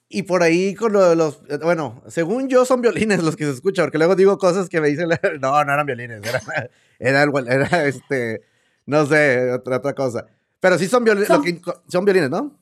Y 0.09 0.23
por 0.23 0.43
ahí 0.43 0.73
con 0.73 0.93
lo 0.93 1.09
de 1.09 1.15
los, 1.15 1.39
eh, 1.49 1.57
bueno, 1.61 2.01
según 2.07 2.49
yo 2.49 2.65
son 2.65 2.81
violines 2.81 3.23
los 3.23 3.35
que 3.35 3.45
se 3.45 3.51
escuchan, 3.51 3.85
porque 3.85 3.97
luego 3.97 4.15
digo 4.15 4.37
cosas 4.37 4.69
que 4.69 4.81
me 4.81 4.89
dicen, 4.89 5.07
no, 5.41 5.63
no 5.63 5.73
eran 5.73 5.85
violines, 5.85 6.21
era, 6.25 6.41
era, 6.99 7.23
era 7.47 7.85
este, 7.87 8.41
no 8.85 9.05
sé, 9.05 9.51
otra, 9.51 9.77
otra 9.77 9.93
cosa. 9.93 10.27
Pero 10.59 10.77
sí 10.77 10.87
son, 10.87 11.03
violines, 11.03 11.27
son, 11.27 11.43
son 11.87 12.05
violines, 12.05 12.29
¿no? 12.29 12.57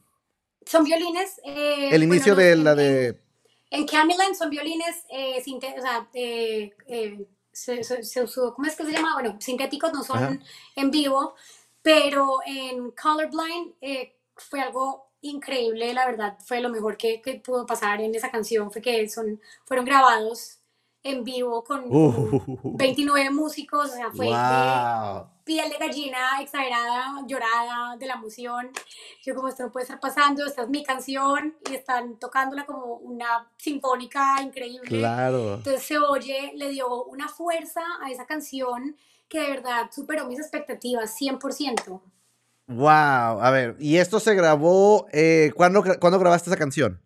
Son 0.66 0.84
violines. 0.84 1.40
Eh, 1.44 1.90
El 1.92 2.04
inicio 2.04 2.36
de 2.36 2.56
la 2.56 2.76
de... 2.76 3.20
En 3.70 3.86
Camelot 3.86 4.34
son 4.36 4.50
violines, 4.50 5.06
eh, 5.10 5.40
o 5.40 5.82
sea, 5.82 6.08
eh, 6.14 6.72
se, 7.56 7.84
se, 7.86 8.04
se, 8.04 8.26
¿cómo 8.26 8.68
es 8.68 8.76
que 8.76 8.86
se 8.86 8.92
llama? 8.92 9.14
Bueno, 9.14 9.38
sintéticos 9.40 9.94
no 9.94 10.04
son 10.04 10.44
en 10.76 10.92
vivo, 10.92 11.36
pero 11.82 12.40
en 12.46 12.92
Colorblind 12.92 13.76
eh, 13.80 14.18
fue 14.36 14.60
algo 14.60 15.14
increíble, 15.22 15.94
la 15.94 16.06
verdad, 16.06 16.38
fue 16.46 16.60
lo 16.60 16.70
mejor 16.70 16.98
que, 16.98 17.22
que, 17.22 17.40
pudo 17.40 17.66
pasar 17.66 18.02
en 18.02 18.14
esa 18.14 18.30
canción, 18.30 18.72
fue 18.72 18.82
que 18.82 19.08
son, 19.10 19.40
fueron 19.64 19.86
grabados 19.86 20.60
en 21.02 21.24
vivo 21.24 21.64
con, 21.64 21.86
29 22.78 23.30
uh. 23.30 23.34
músicos, 23.34 23.92
o 23.92 23.94
sea, 23.94 24.12
fue 24.12 24.26
de 24.26 25.35
piel 25.46 25.70
de 25.70 25.78
gallina, 25.78 26.42
exagerada, 26.42 27.24
llorada 27.28 27.96
de 27.98 28.08
la 28.08 28.16
emoción. 28.16 28.72
Yo 29.24 29.36
como 29.36 29.48
esto 29.48 29.64
no 29.64 29.72
puede 29.72 29.84
estar 29.84 30.00
pasando, 30.00 30.46
esta 30.46 30.64
es 30.64 30.70
mi 30.70 30.84
canción 30.84 31.56
y 31.70 31.76
están 31.76 32.18
tocándola 32.20 32.66
como 32.66 32.96
una 32.96 33.50
sinfónica 33.56 34.42
increíble. 34.42 34.90
Claro. 34.90 35.56
Entonces 35.56 35.84
se 35.84 35.98
oye, 36.00 36.52
le 36.56 36.70
dio 36.70 37.06
una 37.06 37.30
fuerza 37.30 37.82
a 38.02 38.10
esa 38.10 38.26
canción 38.26 38.98
que 39.30 39.40
de 39.40 39.50
verdad 39.50 39.90
superó 39.92 40.26
mis 40.26 40.40
expectativas 40.40 41.16
100%. 41.20 42.02
Wow, 42.68 42.90
a 42.90 43.52
ver, 43.52 43.76
¿y 43.80 43.98
esto 43.98 44.20
se 44.20 44.34
grabó? 44.34 45.06
Eh, 45.14 45.52
¿cuándo, 45.56 45.84
¿Cuándo 46.00 46.18
grabaste 46.18 46.50
esa 46.50 46.58
canción? 46.58 47.00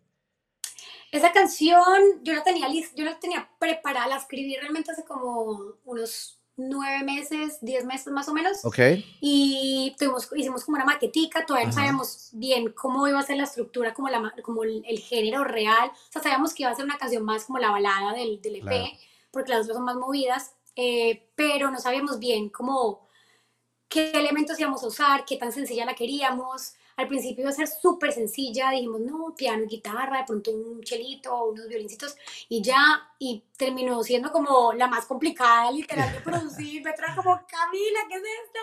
Esa 1.12 1.32
canción 1.32 2.22
yo 2.22 2.32
la 2.32 2.42
tenía 2.42 2.68
lista, 2.68 2.94
yo 2.96 3.04
la 3.04 3.18
tenía 3.18 3.50
preparada, 3.58 4.06
la 4.06 4.16
escribí 4.16 4.56
realmente 4.56 4.92
hace 4.92 5.04
como 5.04 5.74
unos 5.84 6.39
nueve 6.68 7.02
meses, 7.04 7.58
diez 7.60 7.84
meses 7.84 8.12
más 8.12 8.28
o 8.28 8.34
menos. 8.34 8.64
Ok. 8.64 8.78
Y 9.20 9.94
tuvimos, 9.98 10.28
hicimos 10.36 10.64
como 10.64 10.76
una 10.76 10.84
maquetica, 10.84 11.46
todavía 11.46 11.68
no 11.68 11.72
sabíamos 11.72 12.30
bien 12.32 12.72
cómo 12.72 13.06
iba 13.08 13.18
a 13.18 13.22
ser 13.22 13.36
la 13.36 13.44
estructura, 13.44 13.94
como, 13.94 14.08
la, 14.08 14.32
como 14.42 14.64
el, 14.64 14.98
género 14.98 15.44
real. 15.44 15.90
O 15.90 16.12
sea, 16.12 16.22
sabíamos 16.22 16.54
que 16.54 16.62
iba 16.62 16.72
a 16.72 16.74
ser 16.74 16.84
una 16.84 16.98
canción 16.98 17.24
más 17.24 17.44
como 17.44 17.58
la 17.58 17.70
balada 17.70 18.12
del, 18.12 18.40
del 18.40 18.56
EP, 18.56 18.98
porque 19.30 19.50
las 19.50 19.62
otras 19.62 19.76
son 19.76 19.84
más 19.84 19.96
movidas. 19.96 20.52
Eh, 20.76 21.30
pero 21.34 21.70
no 21.70 21.78
sabíamos 21.78 22.18
bien 22.18 22.48
cómo, 22.48 23.08
qué 23.88 24.12
elementos 24.12 24.58
íbamos 24.58 24.82
a 24.84 24.86
usar, 24.86 25.24
qué 25.24 25.36
tan 25.36 25.52
sencilla 25.52 25.84
la 25.84 25.94
queríamos. 25.94 26.74
Al 27.00 27.08
principio 27.08 27.42
iba 27.42 27.50
a 27.50 27.54
ser 27.54 27.66
súper 27.66 28.12
sencilla, 28.12 28.70
dijimos, 28.72 29.00
no, 29.00 29.34
piano, 29.34 29.64
guitarra, 29.66 30.18
de 30.18 30.24
pronto 30.24 30.50
un 30.50 30.82
chelito, 30.82 31.44
unos 31.44 31.66
violincitos, 31.66 32.14
y 32.48 32.60
ya, 32.60 33.10
y 33.18 33.42
terminó 33.56 34.02
siendo 34.02 34.30
como 34.30 34.74
la 34.74 34.86
más 34.86 35.06
complicada, 35.06 35.70
literal, 35.72 36.12
de 36.12 36.20
producir. 36.20 36.82
Me 36.82 36.92
trajo 36.92 37.22
como, 37.22 37.40
Camila, 37.46 38.00
¿qué 38.08 38.16
es 38.16 38.22
esto? 38.22 38.60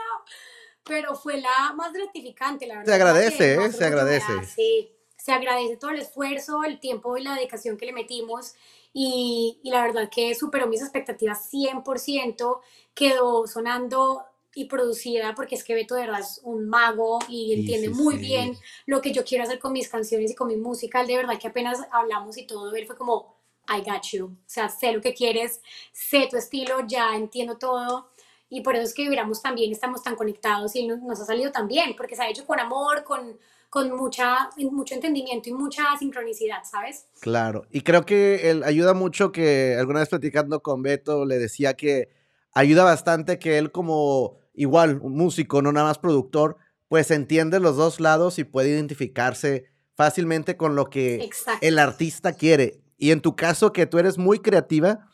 Pero 0.84 1.16
fue 1.16 1.42
la 1.42 1.74
más 1.76 1.92
gratificante, 1.92 2.68
la 2.68 2.76
verdad. 2.76 2.94
Se 2.94 2.96
agradece, 2.96 3.56
¿eh? 3.56 3.72
Se 3.72 3.86
agradece. 3.86 4.46
Sí, 4.46 4.92
se 5.18 5.32
agradece 5.32 5.78
todo 5.78 5.92
el 5.92 6.00
esfuerzo, 6.00 6.64
el 6.64 6.80
tiempo 6.80 7.18
y 7.18 7.24
la 7.24 7.34
dedicación 7.34 7.76
que 7.76 7.88
le 7.88 7.94
metimos 7.94 8.54
y, 8.94 9.60
la 9.64 9.84
verdad 9.84 10.10
que 10.10 10.34
superó 10.34 10.68
mis 10.68 10.82
expectativas 10.82 11.52
100%, 11.52 12.62
quedó 12.94 13.46
sonando 13.46 14.26
y 14.58 14.66
producida 14.66 15.36
porque 15.36 15.54
es 15.54 15.64
que 15.64 15.76
Beto 15.76 15.94
de 15.94 16.02
verdad 16.02 16.22
es 16.22 16.42
un 16.44 16.68
mago 16.68 17.20
y 17.30 17.54
entiende 17.54 17.90
muy 17.90 18.18
bien 18.18 18.58
lo 18.88 19.02
que 19.02 19.12
yo 19.12 19.24
quiero 19.24 19.44
hacer 19.44 19.60
con 19.60 19.72
mis 19.72 19.88
canciones 19.88 20.32
y 20.32 20.36
con 20.36 20.48
mi 20.48 20.58
música. 20.58 21.06
de 21.06 21.16
verdad 21.16 21.40
que 21.40 21.48
apenas 21.48 21.78
hablamos 21.92 22.40
y 22.40 22.48
todo, 22.48 22.74
él 22.76 22.88
fue 22.88 22.98
como, 22.98 23.38
I 23.70 23.88
got 23.88 24.04
you. 24.14 24.26
O 24.26 24.38
sea, 24.48 24.68
sé 24.68 24.94
lo 24.94 25.00
que 25.00 25.14
quieres, 25.14 25.62
sé 25.92 26.28
tu 26.28 26.38
estilo, 26.38 26.88
ya 26.88 27.16
entiendo 27.16 27.60
todo. 27.60 28.10
Y 28.50 28.62
por 28.62 28.76
eso 28.76 28.86
es 28.86 28.96
que 28.96 29.04
vibramos 29.04 29.44
también, 29.44 29.72
estamos 29.72 30.02
tan 30.02 30.16
conectados 30.16 30.76
y 30.76 30.88
nos 30.88 31.22
ha 31.22 31.26
salido 31.26 31.52
tan 31.52 31.68
bien, 31.68 31.96
porque 31.96 32.16
se 32.16 32.24
ha 32.24 32.30
hecho 32.30 32.48
con 32.48 32.60
amor, 32.60 33.04
con, 33.04 33.38
con 33.70 33.96
mucha, 33.96 34.50
mucho 34.58 34.96
entendimiento 34.96 35.50
y 35.50 35.54
mucha 35.54 35.84
sincronicidad, 36.00 36.64
¿sabes? 36.64 37.06
Claro, 37.20 37.68
y 37.70 37.82
creo 37.82 38.06
que 38.08 38.50
él 38.50 38.64
ayuda 38.64 38.96
mucho 38.96 39.32
que 39.32 39.76
alguna 39.78 40.00
vez 40.00 40.10
platicando 40.10 40.64
con 40.64 40.82
Beto 40.82 41.26
le 41.26 41.38
decía 41.38 41.76
que 41.76 42.10
ayuda 42.54 42.84
bastante 42.84 43.38
que 43.38 43.60
él 43.60 43.72
como 43.72 44.40
igual 44.58 45.00
un 45.02 45.16
músico, 45.16 45.62
no 45.62 45.72
nada 45.72 45.88
más 45.88 46.00
productor, 46.00 46.58
pues 46.90 47.12
entiende 47.12 47.62
los 47.62 47.78
dos 47.78 48.02
lados 48.02 48.40
y 48.40 48.44
puede 48.44 48.70
identificarse 48.70 49.72
fácilmente 49.96 50.58
con 50.58 50.76
lo 50.76 50.90
que 50.90 51.30
el 51.62 51.80
artista 51.80 52.34
quiere. 52.34 52.82
Y 52.98 53.12
en 53.12 53.22
tu 53.22 53.36
caso, 53.36 53.72
que 53.72 53.86
tú 53.86 54.00
eres 54.00 54.18
muy 54.18 54.40
creativa, 54.40 55.08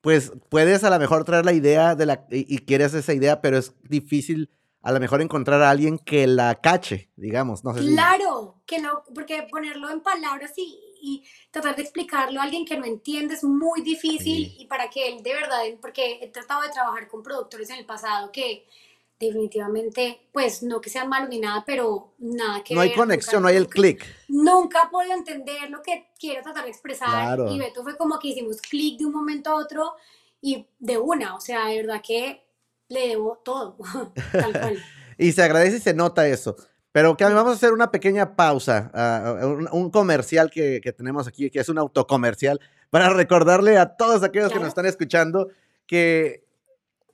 pues 0.00 0.32
puedes 0.48 0.84
a 0.84 0.90
lo 0.90 0.98
mejor 0.98 1.24
traer 1.24 1.44
la 1.44 1.52
idea 1.52 1.94
de 1.94 2.06
la, 2.06 2.26
y, 2.30 2.54
y 2.54 2.58
quieres 2.58 2.92
esa 2.92 3.14
idea, 3.14 3.40
pero 3.40 3.56
es 3.56 3.74
difícil 3.88 4.50
a 4.82 4.92
lo 4.92 5.00
mejor 5.00 5.20
encontrar 5.20 5.62
a 5.62 5.70
alguien 5.70 5.98
que 5.98 6.26
la 6.26 6.54
cache, 6.56 7.10
digamos. 7.16 7.64
No 7.64 7.74
sé 7.74 7.80
claro, 7.80 8.62
que 8.66 8.80
no, 8.80 9.02
porque 9.14 9.46
ponerlo 9.50 9.90
en 9.90 10.00
palabras 10.00 10.52
y, 10.56 10.80
y, 11.00 11.24
tratar 11.50 11.74
de 11.74 11.82
explicarlo 11.82 12.40
a 12.40 12.44
alguien 12.44 12.64
que 12.64 12.76
no 12.76 12.84
entiende 12.84 13.34
es 13.34 13.42
muy 13.42 13.82
difícil 13.82 14.54
y 14.58 14.66
para 14.66 14.88
que 14.88 15.08
él 15.08 15.22
de 15.22 15.34
verdad, 15.34 15.62
porque 15.80 16.18
he 16.22 16.28
tratado 16.28 16.62
de 16.62 16.68
trabajar 16.68 17.08
con 17.08 17.22
productores 17.22 17.70
en 17.70 17.76
el 17.78 17.84
pasado 17.84 18.30
que 18.30 18.66
definitivamente, 19.20 20.20
pues 20.32 20.62
no 20.62 20.80
que 20.80 20.88
sean 20.88 21.08
malos 21.08 21.28
ni 21.28 21.38
nada, 21.38 21.62
pero 21.66 22.14
nada 22.18 22.64
que 22.64 22.74
No 22.74 22.80
hay 22.80 22.92
conexión, 22.94 23.42
no 23.42 23.48
hay 23.48 23.56
el 23.56 23.68
clic. 23.68 24.06
Nunca 24.28 24.88
puedo 24.90 25.12
entender 25.12 25.68
lo 25.70 25.82
que 25.82 26.08
quiero 26.18 26.42
tratar 26.42 26.64
de 26.64 26.70
expresar 26.70 27.38
y 27.50 27.58
Beto 27.58 27.82
fue 27.82 27.98
como 27.98 28.18
que 28.18 28.28
hicimos 28.28 28.60
clic 28.62 28.98
de 28.98 29.04
un 29.04 29.12
momento 29.12 29.50
a 29.50 29.56
otro 29.56 29.94
y 30.40 30.66
de 30.78 30.96
una, 30.96 31.36
o 31.36 31.40
sea, 31.40 31.66
de 31.66 31.76
verdad 31.76 32.00
que 32.02 32.42
le 32.88 33.08
debo 33.08 33.40
todo, 33.44 33.76
tal 34.32 34.52
cual. 34.52 34.82
y 35.18 35.32
se 35.32 35.42
agradece 35.42 35.76
y 35.76 35.80
se 35.80 35.94
nota 35.94 36.26
eso. 36.26 36.56
Pero 36.92 37.16
que 37.16 37.24
vamos 37.24 37.52
a 37.52 37.56
hacer 37.56 37.72
una 37.72 37.90
pequeña 37.90 38.34
pausa, 38.34 38.90
uh, 38.92 39.76
un, 39.76 39.90
comercial 39.90 40.50
que, 40.50 40.80
que, 40.82 40.92
tenemos 40.92 41.28
aquí, 41.28 41.50
que 41.50 41.60
es 41.60 41.68
un 41.68 41.78
autocomercial, 41.78 42.60
para 42.90 43.10
recordarle 43.10 43.78
a 43.78 43.96
todos 43.96 44.22
aquellos 44.22 44.52
que 44.52 44.58
nos 44.58 44.68
están 44.68 44.86
escuchando 44.86 45.48
que 45.86 46.44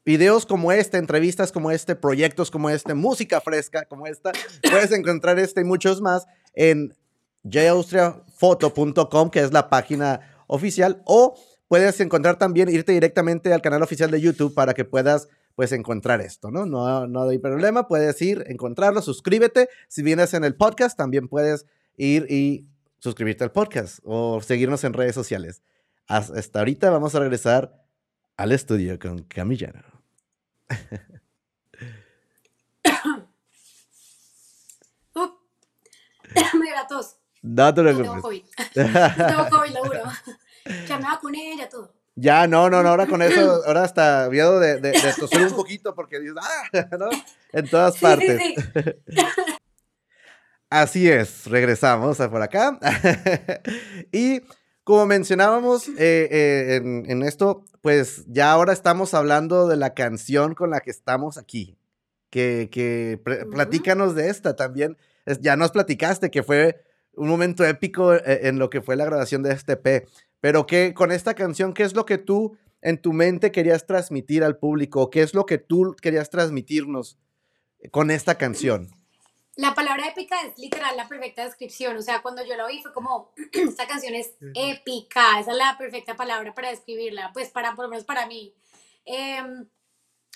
videos 0.07 0.47
como 0.47 0.73
este, 0.73 0.97
entrevistas 0.97 1.53
como 1.53 1.71
este, 1.71 1.97
proyectos 1.97 2.51
como 2.51 2.71
este, 2.71 2.95
música 2.95 3.41
fresca 3.41 3.85
como 3.85 4.07
esta, 4.07 4.33
puedes 4.71 4.93
encontrar 4.93 5.39
este 5.39 5.61
y 5.61 5.65
muchos 5.65 6.01
más 6.01 6.27
en 6.55 6.97
jaustriafoto.com, 7.45 9.31
que 9.31 9.41
es 9.41 9.53
la 9.53 9.69
página 9.69 10.21
oficial, 10.47 11.03
o 11.05 11.39
puedes 11.69 12.01
encontrar 12.01 12.39
también, 12.39 12.69
irte 12.69 12.93
directamente 12.93 13.53
al 13.53 13.61
canal 13.61 13.83
oficial 13.83 14.11
de 14.11 14.21
YouTube 14.21 14.55
para 14.55 14.75
que 14.75 14.85
puedas 14.85 15.29
pues 15.57 15.73
encontrar 15.73 16.21
esto, 16.21 16.53
¿no? 16.53 16.67
No, 16.67 17.09
no 17.09 17.23
hay 17.23 17.39
problema, 17.39 17.89
puedes 17.89 18.21
ir, 18.23 18.45
encontrarlo, 18.47 19.01
suscríbete. 19.03 19.69
Si 19.89 20.03
vienes 20.03 20.35
en 20.35 20.45
el 20.45 20.55
podcast, 20.55 20.97
también 20.97 21.29
puedes 21.29 21.67
ir 21.97 22.27
y 22.31 22.69
suscribirte 22.99 23.43
al 23.43 23.53
podcast 23.53 24.01
o 24.05 24.41
seguirnos 24.43 24.85
en 24.85 24.93
redes 24.93 25.15
sociales. 25.15 25.63
Hasta 26.07 26.59
ahorita 26.61 26.91
vamos 26.91 27.15
a 27.15 27.21
regresar 27.21 27.83
al 28.37 28.53
estudio 28.53 28.99
con 28.99 29.23
Camillano. 29.23 29.83
uh, 35.15 35.29
me 36.59 36.69
tos. 36.87 37.17
No 37.41 37.73
te 37.73 37.83
Tengo 37.83 38.21
COVID. 38.21 38.43
Tengo 38.75 39.49
COVID, 39.49 39.71
lo 39.73 39.85
juro. 39.85 40.03
Ya 40.87 40.99
me 40.99 41.05
vacuné, 41.05 41.57
ya 41.57 41.69
todo. 41.69 41.96
Ya, 42.19 42.47
no, 42.47 42.71
no, 42.71 42.83
no, 42.83 42.89
ahora 42.89 43.07
con 43.07 43.21
eso, 43.21 43.63
ahora 43.67 43.85
hasta 43.85 44.29
miedo 44.31 44.59
de, 44.59 44.81
de, 44.81 44.93
toser 45.21 45.43
un 45.43 45.55
poquito 45.55 45.95
porque 45.95 46.19
dices, 46.19 46.37
ah, 46.41 46.89
¿no? 46.99 47.11
En 47.53 47.69
todas 47.69 47.99
partes. 47.99 48.41
Así 50.71 51.09
es, 51.09 51.47
regresamos 51.47 52.21
a 52.21 52.31
por 52.31 52.43
acá. 52.43 52.79
y 54.13 54.41
como 54.83 55.05
mencionábamos 55.07 55.89
eh, 55.89 56.29
eh, 56.31 56.77
en, 56.77 57.23
esto, 57.23 57.65
pues 57.83 58.25
ya 58.27 58.51
ahora 58.51 58.73
estamos 58.73 59.15
hablando 59.15 59.69
de 59.69 59.77
la 59.77 59.95
canción 59.95 60.55
con 60.55 60.71
la 60.71 60.81
que 60.81 60.91
estamos 60.91 61.39
aquí. 61.39 61.77
Que, 62.31 62.69
que 62.71 63.21
platícanos 63.51 64.15
de 64.15 64.29
esta 64.29 64.57
también. 64.57 64.97
ya 65.41 65.57
nos 65.57 65.71
platicaste 65.71 66.31
que 66.31 66.43
fue 66.43 66.85
un 67.17 67.29
momento 67.29 67.65
épico 67.65 68.15
eh, 68.15 68.41
en 68.43 68.59
lo 68.59 68.71
que 68.71 68.83
fue 68.83 68.97
la 68.97 69.05
grabación 69.05 69.43
de 69.43 69.53
este 69.53 69.77
P. 69.77 70.07
Pero 70.47 70.65
que 70.65 70.95
con 70.95 71.11
esta 71.11 71.35
canción, 71.35 71.75
¿qué 71.75 71.83
es 71.83 71.93
lo 71.97 72.07
que 72.07 72.19
tú 72.19 72.57
en 72.81 73.03
tu 73.03 73.13
mente 73.13 73.51
querías 73.51 73.85
transmitir 73.85 74.45
al 74.45 74.59
público? 74.59 75.11
¿Qué 75.11 75.23
es 75.23 75.35
lo 75.35 75.45
que 75.45 75.59
tú 75.59 75.97
querías 76.01 76.31
transmitirnos 76.31 77.19
con 77.91 78.13
esta 78.13 78.39
canción? 78.39 78.89
La 79.57 79.75
palabra 79.75 80.07
épica 80.07 80.41
es 80.43 80.57
literal 80.57 80.97
la 80.97 81.09
perfecta 81.09 81.45
descripción. 81.45 81.97
O 81.97 82.01
sea, 82.01 82.23
cuando 82.23 82.45
yo 82.45 82.55
la 82.55 82.65
oí 82.65 82.81
fue 82.81 82.93
como, 82.93 83.33
esta 83.53 83.89
canción 83.89 84.15
es 84.15 84.35
épica. 84.55 85.41
Esa 85.41 85.51
es 85.51 85.57
la 85.57 85.77
perfecta 85.77 86.15
palabra 86.15 86.55
para 86.55 86.71
describirla. 86.71 87.33
Pues 87.35 87.51
para, 87.51 87.75
por 87.75 87.87
lo 87.87 87.91
menos 87.91 88.05
para 88.05 88.29
mí. 88.29 88.55
Em, 89.05 89.69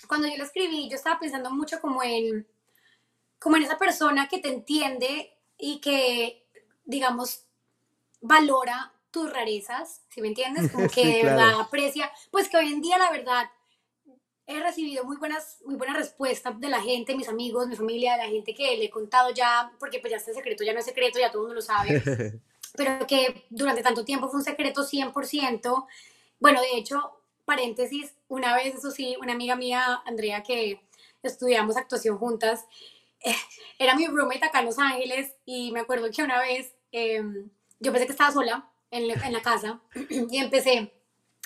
cuando 0.09 0.27
yo 0.27 0.35
la 0.35 0.43
escribí, 0.43 0.89
yo 0.89 0.97
estaba 0.97 1.21
pensando 1.21 1.51
mucho 1.51 1.79
como 1.79 2.03
en, 2.03 2.45
como 3.39 3.55
en 3.55 3.63
esa 3.63 3.77
persona 3.77 4.27
que 4.27 4.39
te 4.39 4.49
entiende 4.49 5.31
y 5.57 5.79
que, 5.79 6.45
digamos, 6.83 7.45
valora 8.19 8.91
tus 9.11 9.31
rarezas, 9.31 10.01
¿sí 10.09 10.21
me 10.21 10.29
entiendes? 10.29 10.71
Como 10.71 10.87
que 10.87 11.05
de 11.05 11.23
verdad 11.23 11.59
aprecia, 11.59 12.11
pues 12.31 12.49
que 12.49 12.57
hoy 12.57 12.71
en 12.71 12.81
día 12.81 12.97
la 12.97 13.11
verdad 13.11 13.45
he 14.47 14.59
recibido 14.59 15.03
muy 15.03 15.17
buenas, 15.17 15.59
muy 15.65 15.75
buenas 15.75 15.97
respuestas 15.97 16.59
de 16.59 16.69
la 16.69 16.81
gente, 16.81 17.15
mis 17.15 17.29
amigos, 17.29 17.67
mi 17.67 17.75
familia, 17.75 18.13
de 18.13 18.23
la 18.23 18.29
gente 18.29 18.53
que 18.53 18.75
le 18.77 18.85
he 18.85 18.89
contado 18.89 19.29
ya, 19.31 19.71
porque 19.79 19.99
pues 19.99 20.11
ya 20.11 20.17
este 20.17 20.33
secreto 20.33 20.63
ya 20.63 20.73
no 20.73 20.79
es 20.79 20.85
secreto, 20.85 21.19
ya 21.19 21.31
todo 21.31 21.43
el 21.43 21.47
mundo 21.47 21.55
lo 21.55 21.61
sabe, 21.61 22.01
pero 22.75 23.05
que 23.07 23.45
durante 23.49 23.81
tanto 23.81 24.03
tiempo 24.03 24.27
fue 24.29 24.39
un 24.39 24.45
secreto 24.45 24.83
100%. 24.83 25.85
Bueno, 26.39 26.61
de 26.61 26.77
hecho, 26.77 27.21
paréntesis, 27.45 28.15
una 28.27 28.55
vez, 28.55 28.75
eso 28.75 28.91
sí, 28.91 29.15
una 29.21 29.33
amiga 29.33 29.55
mía, 29.55 30.01
Andrea, 30.05 30.43
que 30.43 30.81
estudiamos 31.23 31.77
actuación 31.77 32.17
juntas, 32.17 32.65
era 33.79 33.95
mi 33.95 34.07
roommate 34.07 34.45
acá 34.45 34.59
en 34.59 34.65
Los 34.65 34.79
Ángeles 34.79 35.35
y 35.45 35.71
me 35.71 35.81
acuerdo 35.81 36.09
que 36.11 36.23
una 36.23 36.39
vez 36.39 36.73
em, 36.91 37.49
yo 37.79 37.91
pensé 37.91 38.05
que 38.05 38.13
estaba 38.13 38.31
sola 38.31 38.70
en, 38.91 39.09
en 39.09 39.33
la 39.33 39.41
casa 39.41 39.81
y 40.09 40.37
empecé 40.37 40.91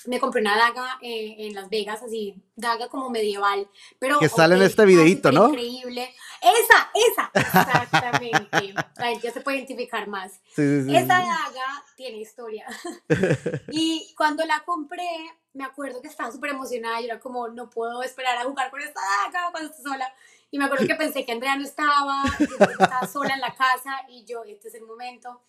me 0.08 0.20
compré 0.20 0.42
una 0.42 0.56
daga 0.56 0.98
eh, 1.02 1.36
en 1.40 1.54
Las 1.54 1.70
Vegas, 1.70 2.02
así, 2.04 2.36
daga 2.56 2.88
como 2.90 3.10
medieval. 3.10 3.68
Pero, 4.00 4.20
que 4.20 4.30
sale 4.30 4.56
en 4.56 4.62
este 4.62 4.86
videito, 4.86 5.32
¿no? 5.32 5.50
Increíble. 5.50 6.14
Esa, 6.42 6.92
esa, 6.94 7.32
exactamente. 7.34 8.74
Ya 9.22 9.32
se 9.32 9.42
puede 9.42 9.58
identificar 9.58 10.08
más. 10.08 10.34
Sí, 10.56 10.84
sí, 10.84 10.96
esa 10.96 11.20
daga 11.20 11.84
tiene 11.96 12.18
historia. 12.18 12.66
y 13.72 14.14
cuando 14.18 14.44
la 14.46 14.64
compré, 14.66 15.08
me 15.54 15.64
acuerdo 15.64 16.02
que 16.02 16.08
estaba 16.08 16.32
súper 16.32 16.52
emocionada. 16.52 17.00
Yo 17.00 17.08
era 17.08 17.20
como, 17.20 17.48
no 17.50 17.70
puedo 17.70 18.02
esperar 18.04 18.38
a 18.38 18.44
jugar 18.44 18.72
con 18.72 18.82
esta 18.82 19.00
daga 19.24 19.52
cuando 19.52 19.70
esté 19.70 19.84
sola. 19.84 20.12
Y 20.50 20.58
me 20.58 20.66
acuerdo 20.66 20.88
que 20.88 20.96
pensé 20.96 21.26
que 21.26 21.32
Andrea 21.34 21.56
no 21.56 21.64
estaba, 21.64 22.24
que 22.38 22.46
estaba 22.46 23.08
sola 23.08 23.34
en 23.34 23.42
la 23.42 23.54
casa 23.54 24.06
y 24.10 24.24
yo, 24.26 24.44
este 24.44 24.70
es 24.70 24.76
el 24.76 24.84
momento 24.84 25.42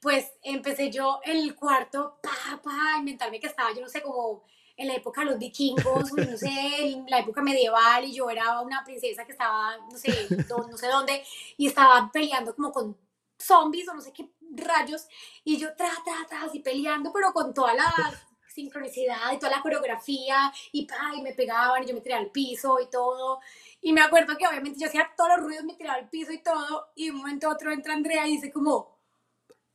pues 0.00 0.32
empecé 0.42 0.90
yo 0.90 1.20
en 1.24 1.36
el 1.36 1.54
cuarto, 1.54 2.18
pa, 2.22 2.60
pa, 2.62 2.96
inventarme 2.98 3.38
que 3.38 3.46
estaba, 3.46 3.72
yo 3.74 3.82
no 3.82 3.88
sé, 3.88 4.02
como 4.02 4.44
en 4.76 4.88
la 4.88 4.94
época 4.94 5.20
de 5.20 5.26
los 5.26 5.38
vikingos, 5.38 6.12
no 6.12 6.36
sé, 6.38 6.48
en 6.80 7.04
la 7.06 7.18
época 7.18 7.42
medieval, 7.42 8.04
y 8.04 8.14
yo 8.14 8.30
era 8.30 8.60
una 8.62 8.82
princesa 8.82 9.26
que 9.26 9.32
estaba, 9.32 9.76
no 9.76 9.98
sé, 9.98 10.10
no 10.48 10.76
sé 10.76 10.86
dónde, 10.86 11.22
y 11.58 11.66
estaba 11.66 12.10
peleando 12.10 12.54
como 12.54 12.72
con 12.72 12.96
zombies 13.38 13.88
o 13.88 13.94
no 13.94 14.00
sé 14.00 14.12
qué 14.12 14.30
rayos, 14.52 15.06
y 15.44 15.58
yo 15.58 15.74
tra, 15.76 15.90
tra, 16.02 16.26
tra, 16.28 16.44
así 16.44 16.60
peleando, 16.60 17.12
pero 17.12 17.32
con 17.34 17.52
toda 17.52 17.74
la 17.74 17.92
sincronicidad 18.54 19.32
y 19.32 19.38
toda 19.38 19.52
la 19.52 19.62
coreografía, 19.62 20.50
y 20.72 20.86
pa, 20.86 21.12
y 21.14 21.20
me 21.20 21.34
pegaban, 21.34 21.82
y 21.82 21.86
yo 21.86 21.94
me 21.94 22.00
tiraba 22.00 22.22
al 22.22 22.30
piso 22.30 22.80
y 22.80 22.88
todo, 22.88 23.40
y 23.82 23.92
me 23.92 24.00
acuerdo 24.00 24.34
que 24.38 24.46
obviamente 24.46 24.80
yo 24.80 24.86
hacía 24.86 25.12
todos 25.14 25.32
los 25.36 25.40
ruidos, 25.40 25.64
me 25.64 25.74
tiraba 25.74 25.98
al 25.98 26.08
piso 26.08 26.32
y 26.32 26.42
todo, 26.42 26.88
y 26.94 27.06
de 27.06 27.10
un 27.10 27.18
momento 27.18 27.48
a 27.48 27.52
otro 27.52 27.70
entra 27.70 27.92
Andrea 27.92 28.26
y 28.26 28.36
dice 28.36 28.50
como, 28.50 28.99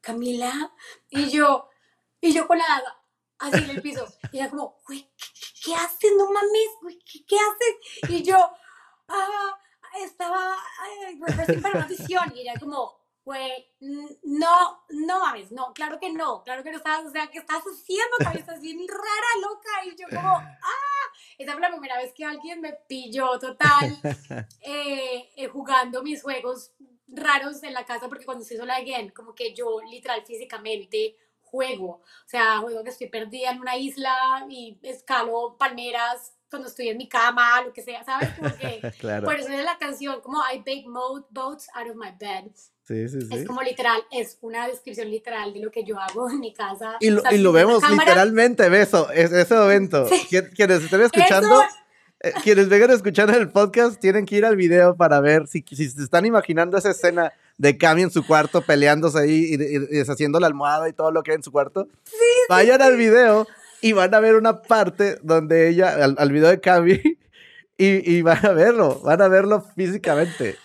Camila, 0.05 0.71
y 1.09 1.31
yo, 1.31 1.67
y 2.21 2.31
yo 2.31 2.45
con 2.45 2.59
la 2.59 2.65
daga, 2.67 3.01
así 3.39 3.63
en 3.63 3.71
el 3.71 3.81
piso, 3.81 4.05
y 4.31 4.37
ella 4.37 4.51
como, 4.51 4.77
güey, 4.85 5.11
¿qué, 5.63 5.73
haces? 5.73 6.11
No 6.15 6.31
mames, 6.31 6.69
güey, 6.79 6.99
¿qué, 6.99 7.35
haces? 7.35 8.11
Y 8.11 8.21
yo, 8.21 8.37
ah, 9.07 9.59
estaba, 10.03 10.55
ay, 10.79 11.19
sin 11.47 11.59
permisión, 11.59 12.31
y 12.35 12.41
ella 12.41 12.53
como, 12.59 12.95
güey, 13.23 13.73
no, 14.21 14.85
no 14.89 15.19
mames, 15.21 15.51
no, 15.51 15.73
claro 15.73 15.99
que 15.99 16.11
no, 16.11 16.43
claro 16.43 16.61
que 16.61 16.69
no 16.69 16.77
estás, 16.77 17.03
o 17.03 17.09
sea, 17.09 17.25
¿qué 17.31 17.39
estás 17.39 17.63
haciendo? 17.63 18.15
Estás 18.35 18.61
bien 18.61 18.85
rara, 18.87 19.41
loca, 19.41 19.85
y 19.85 19.95
yo 19.99 20.07
como, 20.07 20.35
ah, 20.35 20.85
esa 21.39 21.53
fue 21.53 21.61
la 21.61 21.71
primera 21.71 21.97
vez 21.97 22.13
que 22.13 22.25
alguien 22.25 22.61
me 22.61 22.73
pilló 22.87 23.39
total 23.39 23.97
eh, 24.61 25.31
eh, 25.35 25.47
jugando 25.47 26.03
mis 26.03 26.21
juegos 26.21 26.73
raros 27.07 27.63
en 27.63 27.73
la 27.73 27.85
casa 27.85 28.07
porque 28.07 28.25
cuando 28.25 28.43
estoy 28.43 28.57
sola 28.57 28.75
again, 28.75 29.09
como 29.09 29.33
que 29.33 29.53
yo 29.53 29.79
literal 29.89 30.23
físicamente 30.25 31.15
juego, 31.41 32.01
o 32.01 32.27
sea, 32.27 32.57
juego 32.59 32.83
que 32.83 32.89
estoy 32.89 33.07
perdida 33.07 33.51
en 33.51 33.61
una 33.61 33.77
isla 33.77 34.45
y 34.49 34.77
escalo 34.81 35.55
palmeras 35.57 36.33
cuando 36.49 36.69
estoy 36.69 36.89
en 36.89 36.97
mi 36.97 37.09
cama, 37.09 37.61
lo 37.61 37.73
que 37.73 37.81
sea, 37.81 38.03
¿sabes? 38.03 38.29
claro. 38.99 39.25
por 39.25 39.35
eso 39.35 39.49
es 39.49 39.63
la 39.63 39.77
canción 39.77 40.21
como 40.21 40.39
I 40.39 40.59
bake 40.59 40.85
boats 41.29 41.67
out 41.73 41.89
of 41.89 41.95
my 41.95 42.11
bed. 42.17 42.51
Sí, 42.83 43.09
sí, 43.09 43.19
sí. 43.21 43.27
Es 43.31 43.47
como 43.47 43.61
literal, 43.63 44.03
es 44.11 44.37
una 44.41 44.67
descripción 44.67 45.09
literal 45.09 45.53
de 45.53 45.59
lo 45.59 45.71
que 45.71 45.83
yo 45.83 45.99
hago 45.99 46.29
en 46.29 46.39
mi 46.39 46.53
casa. 46.53 46.97
Y 46.99 47.09
lo, 47.09 47.23
y 47.31 47.39
lo 47.39 47.51
vemos 47.51 47.81
literalmente, 47.89 48.69
beso, 48.69 49.09
es, 49.11 49.31
ese 49.31 49.55
momento. 49.55 50.07
Quienes 50.29 50.83
estén 50.83 51.01
escuchando, 51.01 51.63
eh, 51.63 51.67
quienes 52.43 52.69
vengan 52.69 52.91
escuchando 52.91 53.33
el 53.37 53.49
podcast 53.49 53.99
tienen 53.99 54.25
que 54.25 54.37
ir 54.37 54.45
al 54.45 54.55
video 54.55 54.95
para 54.95 55.19
ver 55.19 55.47
si, 55.47 55.63
si 55.67 55.89
se 55.89 56.03
están 56.03 56.25
imaginando 56.25 56.77
esa 56.77 56.91
escena 56.91 57.33
de 57.57 57.77
Cami 57.77 58.03
en 58.03 58.11
su 58.11 58.25
cuarto 58.25 58.61
peleándose 58.61 59.19
ahí 59.19 59.53
y, 59.53 59.57
deshaciendo 59.57 60.39
la 60.39 60.47
almohada 60.47 60.89
y 60.89 60.93
todo 60.93 61.11
lo 61.11 61.23
que 61.23 61.31
hay 61.31 61.35
en 61.35 61.43
su 61.43 61.51
cuarto. 61.51 61.87
Vayan 62.49 62.81
al 62.81 62.97
video 62.97 63.47
y 63.81 63.93
van 63.93 64.13
a 64.13 64.19
ver 64.19 64.35
una 64.35 64.61
parte 64.61 65.17
donde 65.21 65.69
ella, 65.69 65.93
al, 65.93 66.31
video 66.31 66.49
de 66.49 66.59
Cami, 66.59 67.01
y, 67.77 68.17
y 68.17 68.21
van 68.21 68.45
a 68.45 68.51
verlo, 68.51 68.99
van 69.01 69.21
a 69.21 69.27
verlo 69.27 69.61
físicamente. 69.75 70.57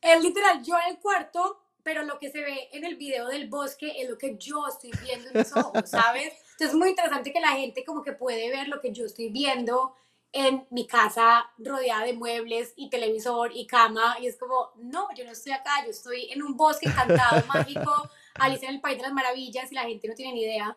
Es 0.00 0.22
literal, 0.22 0.62
yo 0.62 0.74
en 0.84 0.94
el 0.94 1.00
cuarto, 1.00 1.62
pero 1.82 2.02
lo 2.02 2.18
que 2.18 2.30
se 2.30 2.40
ve 2.40 2.68
en 2.72 2.84
el 2.84 2.96
video 2.96 3.28
del 3.28 3.48
bosque 3.48 3.92
es 4.00 4.08
lo 4.08 4.18
que 4.18 4.36
yo 4.36 4.66
estoy 4.68 4.90
viendo 5.04 5.30
en 5.30 5.38
mis 5.38 5.56
ojos, 5.56 5.88
¿sabes? 5.88 6.32
Entonces 6.52 6.68
es 6.68 6.74
muy 6.74 6.90
interesante 6.90 7.32
que 7.32 7.40
la 7.40 7.52
gente 7.52 7.84
como 7.84 8.02
que 8.02 8.12
puede 8.12 8.50
ver 8.50 8.68
lo 8.68 8.80
que 8.80 8.92
yo 8.92 9.04
estoy 9.04 9.30
viendo 9.30 9.94
en 10.32 10.66
mi 10.70 10.86
casa 10.86 11.50
rodeada 11.58 12.04
de 12.04 12.12
muebles 12.12 12.72
y 12.76 12.90
televisor 12.90 13.50
y 13.54 13.66
cama 13.66 14.16
y 14.20 14.26
es 14.26 14.36
como, 14.36 14.70
no, 14.76 15.08
yo 15.16 15.24
no 15.24 15.32
estoy 15.32 15.52
acá, 15.52 15.82
yo 15.84 15.90
estoy 15.90 16.30
en 16.30 16.42
un 16.42 16.56
bosque 16.56 16.88
encantado, 16.88 17.44
mágico, 17.54 18.10
Alicia 18.34 18.68
en 18.68 18.76
el 18.76 18.80
País 18.80 18.98
de 18.98 19.04
las 19.04 19.12
Maravillas 19.12 19.72
y 19.72 19.74
la 19.74 19.84
gente 19.84 20.08
no 20.08 20.14
tiene 20.14 20.34
ni 20.34 20.42
idea. 20.42 20.76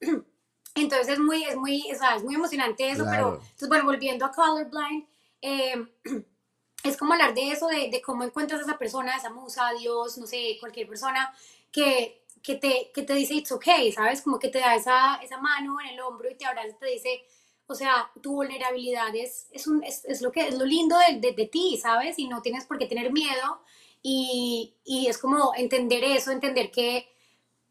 Entonces 0.74 1.08
es 1.08 1.18
muy, 1.18 1.44
es 1.44 1.56
muy, 1.56 1.88
es 1.90 2.00
muy 2.22 2.34
emocionante 2.34 2.88
eso, 2.88 3.04
pero 3.10 3.34
entonces 3.34 3.68
bueno, 3.68 3.84
volviendo 3.84 4.24
a 4.24 4.30
Colorblind, 4.30 5.04
eh, 5.42 5.74
es 6.84 6.96
como 6.96 7.12
hablar 7.12 7.34
de 7.34 7.50
eso, 7.50 7.66
de, 7.66 7.90
de, 7.90 8.00
cómo 8.00 8.22
encuentras 8.22 8.60
a 8.60 8.64
esa 8.64 8.78
persona, 8.78 9.16
esa 9.16 9.30
musa, 9.30 9.72
Dios, 9.78 10.16
no 10.18 10.26
sé, 10.26 10.56
cualquier 10.60 10.86
persona 10.86 11.34
que, 11.72 12.24
que, 12.42 12.54
te, 12.54 12.90
que 12.94 13.02
te 13.02 13.14
dice 13.14 13.34
it's 13.34 13.52
okay, 13.52 13.90
¿sabes? 13.92 14.22
Como 14.22 14.38
que 14.38 14.48
te 14.48 14.60
da 14.60 14.74
esa, 14.74 15.16
esa 15.16 15.38
mano 15.38 15.80
en 15.80 15.88
el 15.88 16.00
hombro 16.00 16.30
y 16.30 16.36
te 16.36 16.46
abraza 16.46 16.68
y 16.68 16.74
te 16.74 16.86
dice, 16.86 17.24
o 17.70 17.74
sea, 17.74 18.10
tu 18.20 18.32
vulnerabilidad 18.32 19.14
es, 19.14 19.46
es, 19.52 19.66
un, 19.66 19.82
es, 19.84 20.04
es 20.04 20.22
lo, 20.22 20.32
que, 20.32 20.48
es 20.48 20.58
lo 20.58 20.64
lindo 20.64 20.96
de, 20.98 21.20
de, 21.20 21.32
de, 21.32 21.46
ti, 21.46 21.78
¿sabes? 21.80 22.18
Y 22.18 22.26
no 22.26 22.42
tienes 22.42 22.66
por 22.66 22.78
qué 22.78 22.86
tener 22.86 23.12
miedo 23.12 23.60
y, 24.02 24.74
y 24.84 25.06
es 25.06 25.18
como 25.18 25.52
entender 25.56 26.02
eso, 26.02 26.32
entender 26.32 26.70
que 26.70 27.08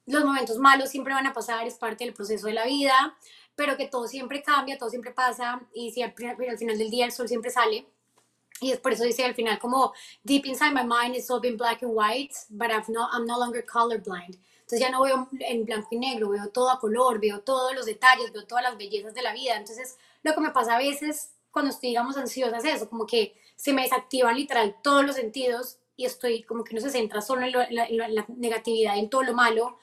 los 0.06 0.24
momentos 0.24 0.58
malos 0.58 0.90
siempre 0.90 1.14
van 1.14 1.28
a 1.28 1.34
pasar, 1.34 1.68
es 1.68 1.76
parte 1.76 2.06
del 2.06 2.14
proceso 2.14 2.48
de 2.48 2.54
la 2.54 2.66
vida, 2.66 3.18
pero 3.56 3.76
que 3.76 3.88
todo 3.88 4.08
siempre 4.08 4.42
cambia, 4.42 4.78
todo 4.78 4.90
siempre 4.90 5.12
pasa 5.12 5.62
y 5.74 6.02
al, 6.02 6.14
al 6.50 6.58
final 6.58 6.78
del 6.78 6.90
día 6.90 7.06
el 7.06 7.12
sol 7.12 7.28
siempre 7.28 7.52
sale 7.52 7.86
y 8.62 8.72
es 8.72 8.80
por 8.80 8.94
eso 8.94 9.04
dice 9.04 9.26
al 9.26 9.36
final 9.36 9.60
como, 9.60 9.94
deep 10.24 10.46
inside 10.46 10.74
my 10.74 10.84
mind 10.84 11.16
it's 11.16 11.30
all 11.30 11.42
been 11.42 11.58
black 11.58 11.84
and 11.84 11.92
white, 11.94 12.34
but 12.50 12.72
I've 12.72 12.90
no, 12.90 13.08
I'm 13.12 13.26
no 13.26 13.38
longer 13.38 13.66
colorblind. 13.66 14.38
Entonces 14.70 14.88
ya 14.88 14.92
no 14.92 15.02
veo 15.02 15.28
en 15.40 15.66
blanco 15.66 15.88
y 15.90 15.98
negro, 15.98 16.30
veo 16.30 16.50
todo 16.50 16.70
a 16.70 16.80
color, 16.80 17.20
veo 17.20 17.42
todos 17.42 17.74
los 17.74 17.88
detalles, 17.88 18.32
veo 18.32 18.46
todas 18.46 18.64
las 18.64 18.78
bellezas 18.78 19.16
de 19.16 19.24
la 19.24 19.34
vida. 19.34 19.56
Entonces 19.56 19.98
lo 20.22 20.36
que 20.36 20.42
me 20.42 20.52
pasa 20.52 20.76
a 20.76 20.78
veces 20.78 21.32
cuando 21.50 21.72
estoy, 21.72 21.90
digamos, 21.90 22.18
ansiosa 22.18 22.58
es 22.58 22.66
eso, 22.66 22.88
como 22.88 23.08
que 23.08 23.36
se 23.56 23.74
me 23.74 23.82
desactivan 23.82 24.36
literal 24.36 24.76
todos 24.84 25.04
los 25.04 25.16
sentidos 25.16 25.80
y 25.96 26.06
estoy 26.06 26.44
como 26.44 26.64
que 26.64 26.76
uno 26.76 26.82
se 26.82 26.92
centra 26.92 27.20
solo 27.20 27.48
en, 27.48 27.52
lo, 27.52 27.64
en, 27.64 27.76
la, 27.76 27.86
en 27.88 28.16
la, 28.16 28.26
negatividad, 28.28 28.96
en 29.00 29.10
todo 29.10 29.24
lo 29.24 29.34
malo, 29.34 29.80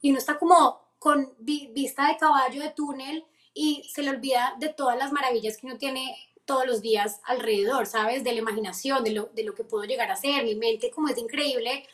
y 0.00 0.08
uno 0.08 0.18
está 0.18 0.38
como 0.38 0.80
con 0.98 1.34
vista 1.38 2.08
de 2.08 2.16
caballo 2.16 2.62
de 2.62 2.70
túnel 2.70 3.26
y 3.52 3.90
se 3.92 4.02
le 4.02 4.08
olvida 4.08 4.56
de 4.58 4.70
todas 4.70 4.96
las 4.96 5.12
maravillas 5.12 5.58
que 5.58 5.66
uno 5.66 5.76
tiene 5.76 6.16
todos 6.46 6.66
los 6.66 6.80
días 6.80 7.20
alrededor, 7.24 7.84
¿sabes? 7.86 8.24
De 8.24 8.32
la 8.32 8.38
imaginación, 8.38 9.04
de 9.04 9.10
lo, 9.10 9.26
de 9.34 9.44
lo 9.44 9.54
que 9.54 9.64
puedo 9.64 9.84
llegar 9.84 10.10
a 10.10 10.16
ser, 10.16 10.44
mi 10.44 10.54
mente 10.54 10.90
como 10.90 11.08
es 11.08 11.18
increíble, 11.18 11.86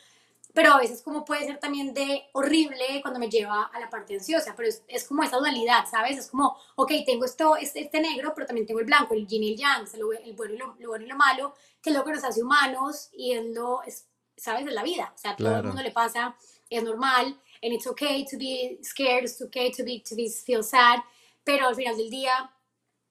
pero 0.57 0.73
a 0.73 0.79
veces 0.79 1.03
como 1.03 1.23
puede 1.23 1.45
ser 1.45 1.59
también 1.59 1.93
de 1.93 2.29
horrible 2.33 2.99
cuando 3.03 3.19
me 3.19 3.29
lleva 3.29 3.65
a 3.65 3.79
la 3.79 3.91
parte 3.91 4.15
ansiosa, 4.15 4.55
pero 4.57 4.67
es, 4.67 4.81
es 4.87 5.07
como 5.07 5.21
esa 5.21 5.37
dualidad, 5.37 5.85
¿sabes? 5.87 6.17
Es 6.17 6.31
como, 6.31 6.57
ok, 6.75 6.93
tengo 7.05 7.25
esto, 7.25 7.55
este, 7.57 7.81
este 7.81 8.01
negro, 8.01 8.33
pero 8.33 8.47
también 8.47 8.65
tengo 8.65 8.79
el 8.79 8.87
blanco, 8.87 9.13
el 9.13 9.27
yin 9.27 9.43
y 9.43 9.51
el 9.51 9.55
yang, 9.55 9.85
el, 9.93 10.33
bueno, 10.33 10.55
y 10.55 10.57
lo, 10.57 10.75
lo, 10.79 10.89
bueno 10.89 11.05
y 11.05 11.09
lo 11.09 11.15
malo, 11.15 11.53
que 11.79 11.91
es 11.91 11.95
lo 11.95 12.03
que 12.03 12.11
nos 12.11 12.23
hace 12.23 12.41
humanos 12.41 13.09
y 13.13 13.33
es 13.33 13.45
lo, 13.53 13.83
es, 13.83 14.07
¿sabes? 14.35 14.65
Es 14.65 14.73
la 14.73 14.81
vida, 14.81 15.13
o 15.13 15.17
sea, 15.19 15.31
a 15.33 15.35
todo 15.35 15.57
el 15.57 15.63
mundo 15.63 15.83
le 15.83 15.91
pasa, 15.91 16.35
es 16.71 16.81
normal, 16.81 17.39
and 17.61 17.73
it's 17.73 17.85
okay 17.85 18.25
to 18.25 18.35
be 18.35 18.79
scared, 18.81 19.25
it's 19.25 19.39
okay 19.39 19.71
to, 19.71 19.83
be, 19.83 20.01
to 20.09 20.15
be, 20.15 20.27
feel 20.27 20.63
sad, 20.63 21.01
pero 21.43 21.67
al 21.67 21.75
final 21.75 21.95
del 21.95 22.09
día 22.09 22.51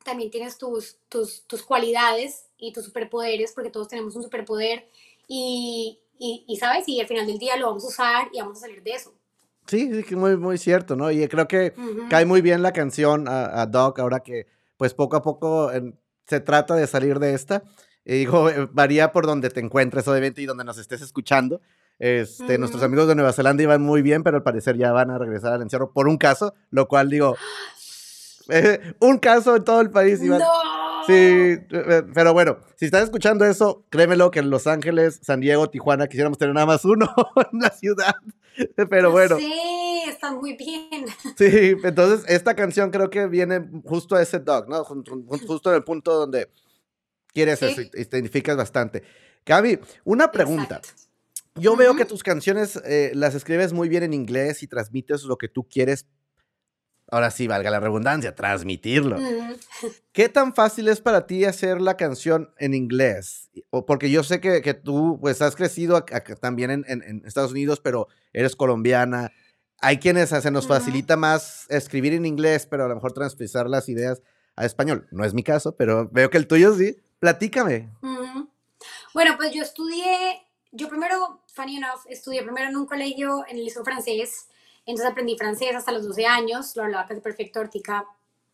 también 0.02 0.32
tienes 0.32 0.58
tus, 0.58 0.98
tus, 1.08 1.46
tus 1.46 1.62
cualidades 1.62 2.48
y 2.58 2.72
tus 2.72 2.86
superpoderes, 2.86 3.52
porque 3.52 3.70
todos 3.70 3.86
tenemos 3.86 4.16
un 4.16 4.24
superpoder 4.24 4.90
y, 5.28 6.00
y, 6.18 6.44
y, 6.46 6.56
¿sabes? 6.56 6.88
Y 6.88 7.00
al 7.00 7.06
final 7.06 7.26
del 7.26 7.38
día 7.38 7.56
lo 7.56 7.66
vamos 7.66 7.84
a 7.84 7.88
usar 7.88 8.28
y 8.32 8.40
vamos 8.40 8.58
a 8.58 8.60
salir 8.62 8.82
de 8.82 8.92
eso. 8.92 9.12
Sí, 9.66 10.02
sí, 10.04 10.16
muy, 10.16 10.36
muy 10.36 10.58
cierto, 10.58 10.94
¿no? 10.94 11.10
Y 11.10 11.26
creo 11.28 11.48
que 11.48 11.74
uh 11.76 11.80
-huh. 11.80 12.08
cae 12.08 12.24
muy 12.24 12.40
bien 12.40 12.62
la 12.62 12.72
canción 12.72 13.28
a, 13.28 13.62
a, 13.62 13.66
Doc 13.66 13.98
ahora 13.98 14.20
que, 14.20 14.46
pues, 14.76 14.94
poco 14.94 15.16
a 15.16 15.22
poco 15.22 15.70
se 16.26 16.40
trata 16.40 16.74
de 16.74 16.86
salir 16.86 17.18
de 17.18 17.34
esta. 17.34 17.62
Y 18.04 18.18
digo, 18.18 18.48
eh, 18.48 18.68
varía 18.72 19.10
por 19.10 19.26
donde 19.26 19.50
te 19.50 19.60
encuentres, 19.60 20.06
obviamente, 20.06 20.40
y 20.40 20.46
donde 20.46 20.64
nos 20.64 20.78
estés 20.78 21.02
escuchando. 21.02 21.60
Este, 21.98 22.44
uh 22.44 22.46
-huh. 22.46 22.58
Nuestros 22.58 22.82
amigos 22.84 23.08
de 23.08 23.16
Nueva 23.16 23.32
Zelanda 23.32 23.62
iban 23.62 23.82
muy 23.82 24.02
bien, 24.02 24.22
pero 24.22 24.36
al 24.36 24.42
parecer 24.44 24.76
ya 24.76 24.92
van 24.92 25.10
a 25.10 25.18
regresar 25.18 25.52
al 25.52 25.62
encierro 25.62 25.92
por 25.92 26.06
un 26.06 26.16
caso, 26.16 26.54
lo 26.70 26.86
cual 26.86 27.10
digo, 27.10 27.36
un 29.00 29.18
caso 29.18 29.56
en 29.56 29.64
todo 29.64 29.80
el 29.80 29.90
país. 29.90 30.22
Iván. 30.22 30.38
No. 30.38 30.85
Sí, 31.06 31.12
eh, 31.12 32.02
pero 32.14 32.32
bueno, 32.32 32.58
si 32.76 32.86
estás 32.86 33.04
escuchando 33.04 33.44
eso, 33.44 33.84
créemelo 33.90 34.30
que 34.30 34.40
en 34.40 34.50
Los 34.50 34.66
Ángeles, 34.66 35.20
San 35.22 35.40
Diego, 35.40 35.70
Tijuana, 35.70 36.06
quisiéramos 36.08 36.38
tener 36.38 36.54
nada 36.54 36.66
más 36.66 36.84
uno 36.84 37.12
en 37.52 37.60
la 37.60 37.70
ciudad. 37.70 38.14
Pero 38.88 39.10
bueno. 39.10 39.36
Sí, 39.36 40.02
están 40.08 40.36
muy 40.36 40.56
bien. 40.56 41.06
Sí, 41.36 41.76
entonces 41.84 42.24
esta 42.28 42.54
canción 42.54 42.90
creo 42.90 43.10
que 43.10 43.26
viene 43.26 43.68
justo 43.84 44.16
a 44.16 44.22
ese 44.22 44.38
dog, 44.38 44.68
¿no? 44.68 44.84
Justo 44.84 45.70
en 45.70 45.76
el 45.76 45.84
punto 45.84 46.14
donde 46.14 46.48
quieres 47.32 47.58
sí. 47.58 47.66
eso 47.66 47.82
y 47.82 48.04
te 48.04 48.16
identificas 48.16 48.56
bastante. 48.56 49.02
Gaby, 49.44 49.78
una 50.04 50.32
pregunta. 50.32 50.76
Exacto. 50.76 51.06
Yo 51.58 51.72
uh 51.72 51.74
-huh. 51.74 51.78
veo 51.78 51.96
que 51.96 52.04
tus 52.04 52.22
canciones 52.22 52.76
eh, 52.84 53.12
las 53.14 53.34
escribes 53.34 53.72
muy 53.72 53.88
bien 53.88 54.02
en 54.02 54.12
inglés 54.12 54.62
y 54.62 54.66
transmites 54.66 55.24
lo 55.24 55.38
que 55.38 55.48
tú 55.48 55.64
quieres, 55.64 56.06
ahora 57.10 57.30
sí, 57.30 57.46
valga 57.46 57.70
la 57.70 57.80
redundancia, 57.80 58.34
transmitirlo. 58.34 59.18
Mm. 59.18 59.54
¿Qué 60.12 60.28
tan 60.28 60.54
fácil 60.54 60.88
es 60.88 61.00
para 61.00 61.26
ti 61.26 61.44
hacer 61.44 61.80
la 61.80 61.96
canción 61.96 62.50
en 62.58 62.74
inglés? 62.74 63.50
Porque 63.70 64.10
yo 64.10 64.22
sé 64.24 64.40
que, 64.40 64.62
que 64.62 64.74
tú, 64.74 65.18
pues, 65.20 65.42
has 65.42 65.56
crecido 65.56 65.96
acá, 65.96 66.22
también 66.36 66.70
en, 66.70 66.84
en, 66.88 67.02
en, 67.02 67.22
Estados 67.26 67.52
Unidos, 67.52 67.80
pero 67.80 68.08
eres 68.32 68.56
colombiana. 68.56 69.32
Hay 69.80 69.98
quienes 69.98 70.30
se 70.30 70.50
nos 70.50 70.66
facilita 70.66 71.16
mm. 71.16 71.20
más 71.20 71.66
escribir 71.68 72.14
en 72.14 72.26
inglés, 72.26 72.66
pero 72.66 72.84
a 72.84 72.88
lo 72.88 72.94
mejor 72.94 73.12
transpisar 73.12 73.68
las 73.68 73.88
ideas 73.88 74.22
a 74.56 74.64
español. 74.64 75.06
No 75.10 75.24
es 75.24 75.34
mi 75.34 75.42
caso, 75.42 75.76
pero 75.76 76.08
veo 76.10 76.30
que 76.30 76.38
el 76.38 76.46
tuyo 76.46 76.74
sí. 76.74 76.96
Platícame. 77.18 77.90
Mm. 78.02 78.48
Bueno, 79.14 79.34
pues 79.36 79.52
yo 79.52 79.62
estudié, 79.62 80.42
yo 80.72 80.88
primero, 80.88 81.42
funny 81.54 81.76
enough, 81.76 82.00
estudié 82.08 82.42
primero 82.42 82.68
en 82.68 82.76
un 82.76 82.86
colegio 82.86 83.44
en 83.48 83.56
el 83.56 83.64
liceo 83.64 83.84
francés 83.84 84.48
entonces 84.86 85.10
aprendí 85.10 85.36
francés 85.36 85.74
hasta 85.74 85.92
los 85.92 86.06
12 86.06 86.26
años, 86.26 86.74
lo 86.76 86.84
hablaba 86.84 87.06
casi 87.06 87.20
perfecto, 87.20 87.60
Ortica, 87.60 88.06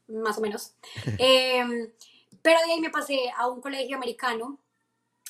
más 0.09 0.38
o 0.38 0.40
menos. 0.40 0.73
eh, 1.18 1.90
pero 2.40 2.59
de 2.66 2.73
ahí 2.73 2.81
me 2.81 2.90
pasé 2.90 3.31
a 3.37 3.49
un 3.49 3.61
colegio 3.61 3.97
americano, 3.97 4.59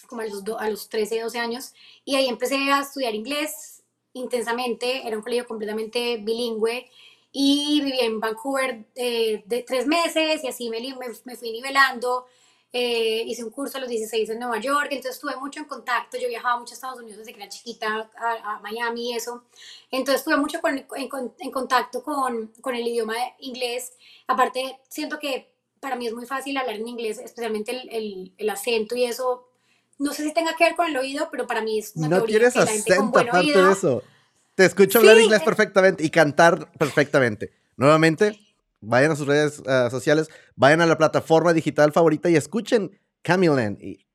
como 0.06 0.22
a 0.22 0.26
los, 0.26 0.42
a 0.58 0.70
los 0.70 0.88
13, 0.88 1.20
12 1.20 1.38
años, 1.38 1.74
y 2.04 2.14
ahí 2.16 2.28
empecé 2.28 2.56
a 2.70 2.80
estudiar 2.80 3.14
inglés 3.14 3.82
intensamente, 4.14 5.06
era 5.06 5.16
un 5.16 5.22
colegio 5.22 5.46
completamente 5.46 6.18
bilingüe, 6.18 6.88
y 7.32 7.80
viví 7.82 7.98
en 8.00 8.20
Vancouver 8.20 8.84
eh, 8.94 9.42
de 9.46 9.62
tres 9.62 9.86
meses, 9.86 10.44
y 10.44 10.48
así 10.48 10.68
me, 10.68 10.80
me, 10.80 11.06
me 11.24 11.36
fui 11.36 11.50
nivelando, 11.50 12.26
eh, 12.72 13.24
hice 13.26 13.44
un 13.44 13.50
curso 13.50 13.76
a 13.76 13.80
los 13.80 13.90
16 13.90 14.30
en 14.30 14.38
Nueva 14.38 14.58
York, 14.58 14.88
entonces 14.90 15.16
estuve 15.16 15.36
mucho 15.36 15.60
en 15.60 15.66
contacto, 15.66 16.16
yo 16.16 16.28
viajaba 16.28 16.58
mucho 16.58 16.72
a 16.72 16.76
Estados 16.76 16.98
Unidos 17.00 17.18
desde 17.18 17.32
que 17.32 17.40
era 17.40 17.48
chiquita, 17.48 18.10
a, 18.16 18.56
a 18.56 18.60
Miami 18.60 19.10
y 19.10 19.16
eso, 19.16 19.44
entonces 19.90 20.20
estuve 20.20 20.38
mucho 20.38 20.60
con, 20.60 20.78
en, 20.78 20.86
en, 21.38 21.50
contacto 21.50 22.02
con, 22.02 22.52
con 22.60 22.74
el 22.74 22.86
idioma 22.86 23.14
inglés, 23.40 23.92
aparte 24.26 24.78
siento 24.88 25.18
que 25.18 25.52
para 25.80 25.96
mí 25.96 26.06
es 26.06 26.14
muy 26.14 26.26
fácil 26.26 26.56
hablar 26.56 26.76
en 26.76 26.88
inglés, 26.88 27.18
especialmente 27.18 27.72
el, 27.72 27.88
el, 27.90 28.32
el 28.38 28.50
acento 28.50 28.96
y 28.96 29.04
eso, 29.04 29.48
no 29.98 30.12
sé 30.12 30.24
si 30.24 30.32
tenga 30.32 30.56
que 30.56 30.64
ver 30.64 30.74
con 30.74 30.86
el 30.86 30.96
oído, 30.96 31.28
pero 31.30 31.46
para 31.46 31.60
mí 31.60 31.78
es 31.78 31.92
una 31.94 32.08
No 32.08 32.22
tienes 32.22 32.56
acento 32.56 32.94
aparte 32.94 33.52
de 33.52 33.72
eso. 33.72 34.02
Te 34.54 34.66
escucho 34.66 34.98
hablar 34.98 35.16
sí, 35.16 35.24
inglés 35.24 35.42
perfectamente 35.42 36.04
y 36.04 36.10
cantar 36.10 36.70
perfectamente. 36.72 37.52
Nuevamente, 37.76 38.38
vayan 38.82 39.12
a 39.12 39.16
sus 39.16 39.26
redes 39.26 39.60
uh, 39.60 39.88
sociales, 39.90 40.28
vayan 40.54 40.82
a 40.82 40.86
la 40.86 40.98
plataforma 40.98 41.52
digital 41.54 41.92
favorita 41.92 42.28
y 42.28 42.36
escuchen 42.36 43.00
Camilan. 43.22 43.78
Y 43.80 44.06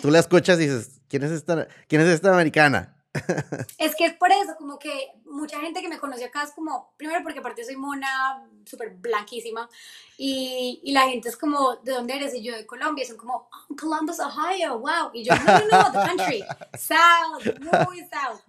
tú 0.00 0.10
la 0.10 0.20
escuchas 0.20 0.58
y 0.60 0.66
dices, 0.66 1.00
¿quién 1.08 1.24
es 1.24 1.32
esta, 1.32 1.66
quién 1.88 2.02
es 2.02 2.08
esta 2.08 2.32
americana? 2.32 2.96
es 3.78 3.94
que 3.94 4.06
es 4.06 4.14
por 4.14 4.30
eso, 4.30 4.54
como 4.56 4.78
que 4.78 5.12
mucha 5.26 5.60
gente 5.60 5.82
que 5.82 5.88
me 5.88 5.98
conoce 5.98 6.24
acá 6.24 6.44
es 6.44 6.52
como, 6.52 6.94
primero 6.96 7.22
porque 7.22 7.40
aparte 7.40 7.64
soy 7.64 7.76
mona, 7.76 8.42
súper 8.64 8.90
blanquísima, 8.90 9.68
y, 10.16 10.80
y, 10.82 10.92
la 10.92 11.02
gente 11.02 11.28
es 11.28 11.36
como, 11.36 11.76
¿de 11.76 11.92
dónde 11.92 12.16
eres? 12.16 12.34
Y 12.34 12.42
yo 12.42 12.54
de 12.56 12.64
Colombia, 12.64 13.04
y 13.04 13.06
son 13.06 13.18
como, 13.18 13.48
oh, 13.52 13.76
Columbus, 13.78 14.18
Ohio, 14.18 14.78
wow. 14.78 15.10
Y 15.12 15.24
yo, 15.24 15.34
no, 15.34 15.44
no, 15.44 15.82
no, 15.82 15.92
the 15.92 16.08
country, 16.08 16.44
south, 16.78 17.60
muy 17.86 17.98
south. 18.00 18.40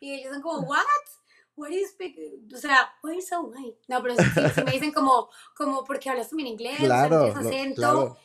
Y 0.00 0.14
ellos 0.14 0.32
son 0.32 0.42
como, 0.42 0.66
what? 0.66 0.82
What 1.58 1.70
is 1.70 1.94
big? 1.98 2.16
O 2.54 2.56
sea, 2.56 2.90
why 3.02 3.12
are 3.12 3.22
so 3.22 3.42
white? 3.42 3.78
No, 3.88 4.00
pero 4.02 4.14
sí, 4.16 4.24
sí, 4.54 4.62
me 4.64 4.72
dicen 4.72 4.92
como, 4.92 5.28
como, 5.54 5.84
porque 5.84 6.08
hablas 6.08 6.30
también 6.30 6.48
inglés? 6.48 6.78
Claro, 6.78 7.24
o 7.24 7.32
sea, 7.32 7.40
acento. 7.40 7.80
Claro. 7.80 8.16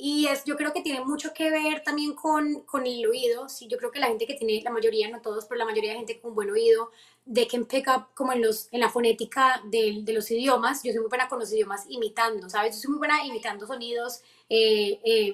Y 0.00 0.28
es, 0.28 0.44
yo 0.44 0.56
creo 0.56 0.72
que 0.72 0.80
tiene 0.80 1.04
mucho 1.04 1.32
que 1.34 1.50
ver 1.50 1.82
también 1.82 2.14
con, 2.14 2.60
con 2.60 2.86
el 2.86 3.04
oído. 3.04 3.48
Sí, 3.48 3.66
yo 3.66 3.76
creo 3.78 3.90
que 3.90 3.98
la 3.98 4.06
gente 4.06 4.26
que 4.26 4.34
tiene, 4.34 4.62
la 4.62 4.70
mayoría, 4.70 5.10
no 5.10 5.20
todos, 5.20 5.46
pero 5.46 5.58
la 5.58 5.64
mayoría 5.64 5.90
de 5.90 5.98
gente 5.98 6.20
con 6.20 6.36
buen 6.36 6.50
oído, 6.50 6.92
de 7.24 7.48
que 7.48 7.58
pick 7.64 7.88
up 7.88 8.14
como 8.14 8.32
en, 8.32 8.40
los, 8.40 8.68
en 8.70 8.78
la 8.78 8.90
fonética 8.90 9.60
de, 9.64 9.98
de, 10.02 10.12
los 10.12 10.30
idiomas. 10.30 10.84
Yo 10.84 10.92
soy 10.92 11.00
muy 11.00 11.08
buena 11.08 11.28
con 11.28 11.40
los 11.40 11.52
idiomas 11.52 11.84
imitando, 11.88 12.48
¿sabes? 12.48 12.76
Yo 12.76 12.82
soy 12.82 12.90
muy 12.90 12.98
buena 12.98 13.26
imitando 13.26 13.66
sonidos, 13.66 14.22
eh, 14.48 15.00
eh, 15.04 15.32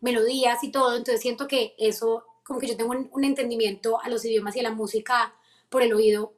melodías 0.00 0.62
y 0.62 0.70
todo, 0.70 0.96
entonces 0.96 1.20
siento 1.20 1.48
que 1.48 1.74
eso, 1.76 2.24
como 2.44 2.60
que 2.60 2.68
yo 2.68 2.76
tengo 2.76 2.92
un, 2.92 3.10
un 3.12 3.24
entendimiento 3.24 4.00
a 4.00 4.08
los 4.08 4.24
idiomas 4.24 4.54
y 4.54 4.60
a 4.60 4.62
la 4.62 4.70
música 4.70 5.34
por 5.68 5.82
el 5.82 5.92
oído, 5.92 6.32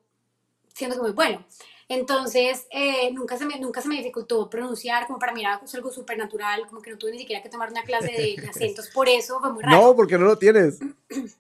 siento 0.78 0.96
que 0.96 1.02
muy 1.02 1.12
bueno. 1.12 1.44
Entonces, 1.88 2.66
eh, 2.70 3.10
nunca, 3.12 3.36
se 3.38 3.46
me, 3.46 3.58
nunca 3.58 3.80
se 3.80 3.88
me 3.88 3.96
dificultó 3.96 4.48
pronunciar, 4.48 5.06
como 5.06 5.18
para 5.18 5.32
mí 5.32 5.40
era 5.40 5.60
algo 5.72 5.90
súper 5.90 6.18
natural, 6.18 6.66
como 6.66 6.82
que 6.82 6.90
no 6.90 6.98
tuve 6.98 7.12
ni 7.12 7.18
siquiera 7.18 7.42
que 7.42 7.48
tomar 7.48 7.70
una 7.70 7.82
clase 7.82 8.12
de, 8.12 8.42
de, 8.42 8.48
acentos, 8.48 8.88
por 8.88 9.08
eso 9.08 9.40
fue 9.40 9.52
muy 9.52 9.62
raro. 9.62 9.76
No, 9.76 9.96
porque 9.96 10.18
no 10.18 10.26
lo 10.26 10.38
tienes. 10.38 10.78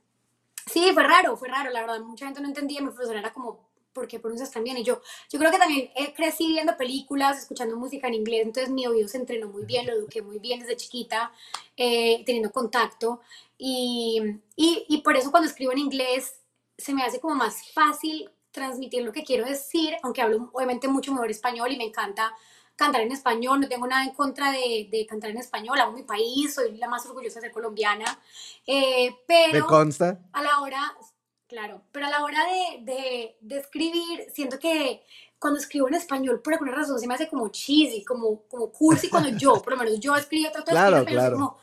Sí, 0.70 0.90
fue 0.92 1.02
raro, 1.02 1.34
fue 1.38 1.48
raro, 1.48 1.70
la 1.70 1.80
verdad, 1.80 2.00
mucha 2.00 2.26
gente 2.26 2.42
no 2.42 2.48
entendía, 2.48 2.82
mi 2.82 2.88
profesora 2.88 3.20
era 3.20 3.32
como, 3.32 3.70
¿por 3.94 4.06
qué 4.06 4.20
pronuncias 4.20 4.50
tan 4.50 4.62
bien? 4.62 4.76
Y 4.76 4.84
yo, 4.84 5.00
yo 5.30 5.38
creo 5.38 5.50
que 5.50 5.56
también 5.56 5.90
eh, 5.96 6.12
crecí 6.14 6.46
viendo 6.46 6.76
películas, 6.76 7.38
escuchando 7.38 7.74
música 7.74 8.06
en 8.06 8.12
inglés, 8.12 8.42
entonces 8.44 8.70
mi 8.70 8.86
oído 8.86 9.08
se 9.08 9.16
entrenó 9.16 9.48
muy 9.48 9.64
bien, 9.64 9.86
lo 9.86 9.94
eduqué 9.94 10.20
muy 10.20 10.38
bien 10.38 10.60
desde 10.60 10.76
chiquita, 10.76 11.32
eh, 11.74 12.22
teniendo 12.26 12.52
contacto, 12.52 13.22
y, 13.56 14.20
y, 14.56 14.84
y 14.90 15.00
por 15.00 15.16
eso 15.16 15.30
cuando 15.30 15.48
escribo 15.48 15.72
en 15.72 15.78
inglés 15.78 16.34
se 16.76 16.92
me 16.92 17.02
hace 17.02 17.18
como 17.18 17.34
más 17.34 17.72
fácil 17.72 18.30
transmitir 18.50 19.02
lo 19.04 19.12
que 19.12 19.24
quiero 19.24 19.44
decir, 19.44 19.96
aunque 20.02 20.22
hablo 20.22 20.50
obviamente 20.52 20.88
mucho 20.88 21.12
mejor 21.12 21.30
español 21.30 21.72
y 21.72 21.76
me 21.76 21.84
encanta 21.84 22.34
cantar 22.78 23.00
en 23.00 23.10
español, 23.10 23.60
no 23.60 23.68
tengo 23.68 23.88
nada 23.88 24.04
en 24.04 24.14
contra 24.14 24.52
de, 24.52 24.88
de 24.88 25.04
cantar 25.04 25.30
en 25.30 25.38
español, 25.38 25.80
amo 25.80 25.92
mi 25.92 26.04
país, 26.04 26.54
soy 26.54 26.76
la 26.76 26.86
más 26.88 27.04
orgullosa 27.06 27.40
de 27.40 27.46
ser 27.46 27.52
colombiana, 27.52 28.04
eh, 28.64 29.16
pero... 29.26 29.52
¿Me 29.52 29.66
consta? 29.66 30.20
A 30.32 30.42
la 30.42 30.60
hora, 30.60 30.96
claro, 31.48 31.82
pero 31.90 32.06
a 32.06 32.10
la 32.10 32.22
hora 32.22 32.38
de, 32.44 32.84
de, 32.84 33.36
de, 33.40 33.58
escribir, 33.58 34.26
siento 34.32 34.60
que 34.60 35.02
cuando 35.40 35.58
escribo 35.58 35.88
en 35.88 35.94
español, 35.94 36.40
por 36.40 36.52
alguna 36.52 36.70
razón, 36.70 37.00
se 37.00 37.08
me 37.08 37.14
hace 37.14 37.28
como 37.28 37.48
cheesy, 37.48 38.04
como, 38.04 38.42
como 38.42 38.70
cursi, 38.70 39.10
cuando 39.10 39.30
yo, 39.30 39.60
por 39.60 39.72
lo 39.72 39.78
menos 39.80 39.98
yo 39.98 40.14
escribo, 40.14 40.52
trato 40.52 40.70
de 40.70 40.76
claro, 40.76 40.98
escribir, 40.98 41.18
claro. 41.18 41.36
como, 41.36 41.58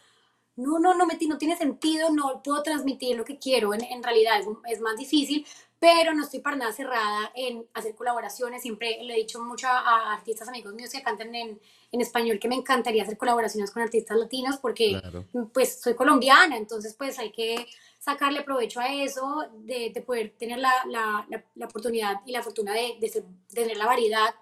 no, 0.58 0.80
no, 0.80 0.94
no, 0.96 1.06
no 1.06 1.38
tiene 1.38 1.58
sentido, 1.58 2.10
no 2.10 2.44
puedo 2.44 2.62
transmitir 2.62 3.16
lo 3.16 3.24
que 3.24 3.40
quiero, 3.40 3.74
en, 3.74 3.86
en 3.86 4.04
realidad 4.04 4.42
es, 4.42 4.48
es 4.70 4.82
más 4.82 4.98
difícil, 4.98 5.46
pero 5.80 6.14
no 6.14 6.24
estoy 6.24 6.40
para 6.40 6.56
nada 6.56 6.72
cerrada 6.72 7.32
en 7.36 7.66
hacer 7.74 7.94
colaboraciones. 7.96 8.62
Siempre 8.62 8.98
le 9.04 9.14
he 9.14 9.18
dicho 9.18 9.42
mucho 9.44 9.68
a 9.68 10.14
artistas 10.14 10.48
amigos 10.48 10.74
míos 10.74 10.90
que 10.92 11.04
cantan 11.04 11.34
en, 11.36 11.60
en 11.92 12.02
español 12.02 12.40
que 12.40 12.48
me 12.48 12.56
encantaría 12.56 13.04
hacer 13.04 13.18
colaboraciones 13.18 13.72
con 13.72 13.84
artistas 13.84 14.18
latinos 14.18 14.58
porque 14.58 15.00
Claro. 15.00 15.26
pues 15.54 15.80
soy 15.82 15.94
colombiana, 15.96 16.58
entonces 16.58 16.96
pues 16.98 17.20
hay 17.20 17.32
que 17.32 17.68
sacarle 18.00 18.42
provecho 18.44 18.80
a 18.80 18.88
eso, 18.94 19.46
de, 19.60 19.92
de 19.94 20.02
poder 20.02 20.34
tener 20.38 20.60
la, 20.60 20.72
la, 20.88 21.26
la, 21.30 21.44
la 21.56 21.66
oportunidad 21.66 22.22
y 22.26 22.32
la 22.32 22.42
fortuna 22.44 22.72
de, 22.74 22.98
de, 23.00 23.10
ser- 23.10 23.24
de 23.26 23.56
tener 23.62 23.78
la 23.78 23.86
variedad, 23.88 24.34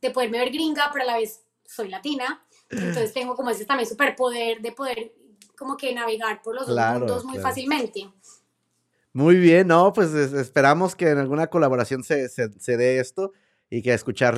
de 0.00 0.10
poderme 0.10 0.38
ver 0.38 0.50
gringa, 0.50 0.90
pero 0.92 1.04
a 1.04 1.06
la 1.06 1.16
vez 1.18 1.42
soy 1.66 1.88
latina. 1.88 2.42
Entonces 2.70 3.12
tengo 3.12 3.36
como 3.36 3.50
ese 3.50 3.64
también 3.64 3.88
superpoder 3.88 4.60
de 4.60 4.72
poder 4.72 5.12
como 5.56 5.76
que 5.76 5.94
navegar 5.94 6.40
por 6.42 6.54
los 6.54 6.66
dos 6.66 6.74
Claro, 6.74 6.98
mundos 7.00 7.24
muy 7.24 7.34
claro. 7.34 7.48
fácilmente. 7.48 8.10
Muy 9.12 9.36
bien, 9.36 9.66
no, 9.68 9.92
pues 9.92 10.14
es- 10.14 10.32
esperamos 10.32 10.94
que 10.94 11.08
en 11.10 11.18
alguna 11.18 11.48
colaboración 11.48 12.04
se, 12.04 12.28
se, 12.28 12.50
se 12.60 12.76
dé 12.76 13.00
esto 13.00 13.32
y 13.68 13.82
que 13.82 13.92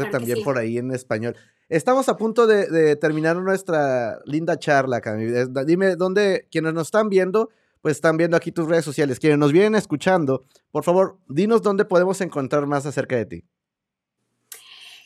Claro 0.05 0.12
que 0.12 0.18
también 0.18 0.39
sí. 0.39 0.45
por 0.45 0.59
ahí 0.59 0.79
en 0.79 0.93
español. 0.93 1.37
Estamos 1.68 2.09
a 2.09 2.16
punto 2.16 2.47
de, 2.47 2.66
de 2.66 2.97
terminar 2.97 3.37
nuestra 3.37 4.18
linda 4.27 4.59
charla, 4.59 5.01
Cami. 5.01 5.27
Dime, 5.66 5.97
¿dónde 5.97 6.47
quienes 6.51 6.75
nos 6.75 6.89
están 6.89 7.09
viendo? 7.09 7.49
Pues 7.81 7.97
están 7.97 8.16
viendo 8.16 8.37
aquí 8.37 8.53
tus 8.53 8.68
redes 8.68 8.85
sociales. 8.85 9.18
Quienes 9.18 9.39
nos 9.39 9.53
vienen 9.53 9.75
escuchando, 9.75 10.45
por 10.70 10.85
favor, 10.85 11.18
dinos 11.29 11.62
dónde 11.62 11.85
podemos 11.85 12.20
encontrar 12.20 12.66
más 12.66 12.85
acerca 12.87 13.16
de 13.16 13.27
ti. 13.27 13.45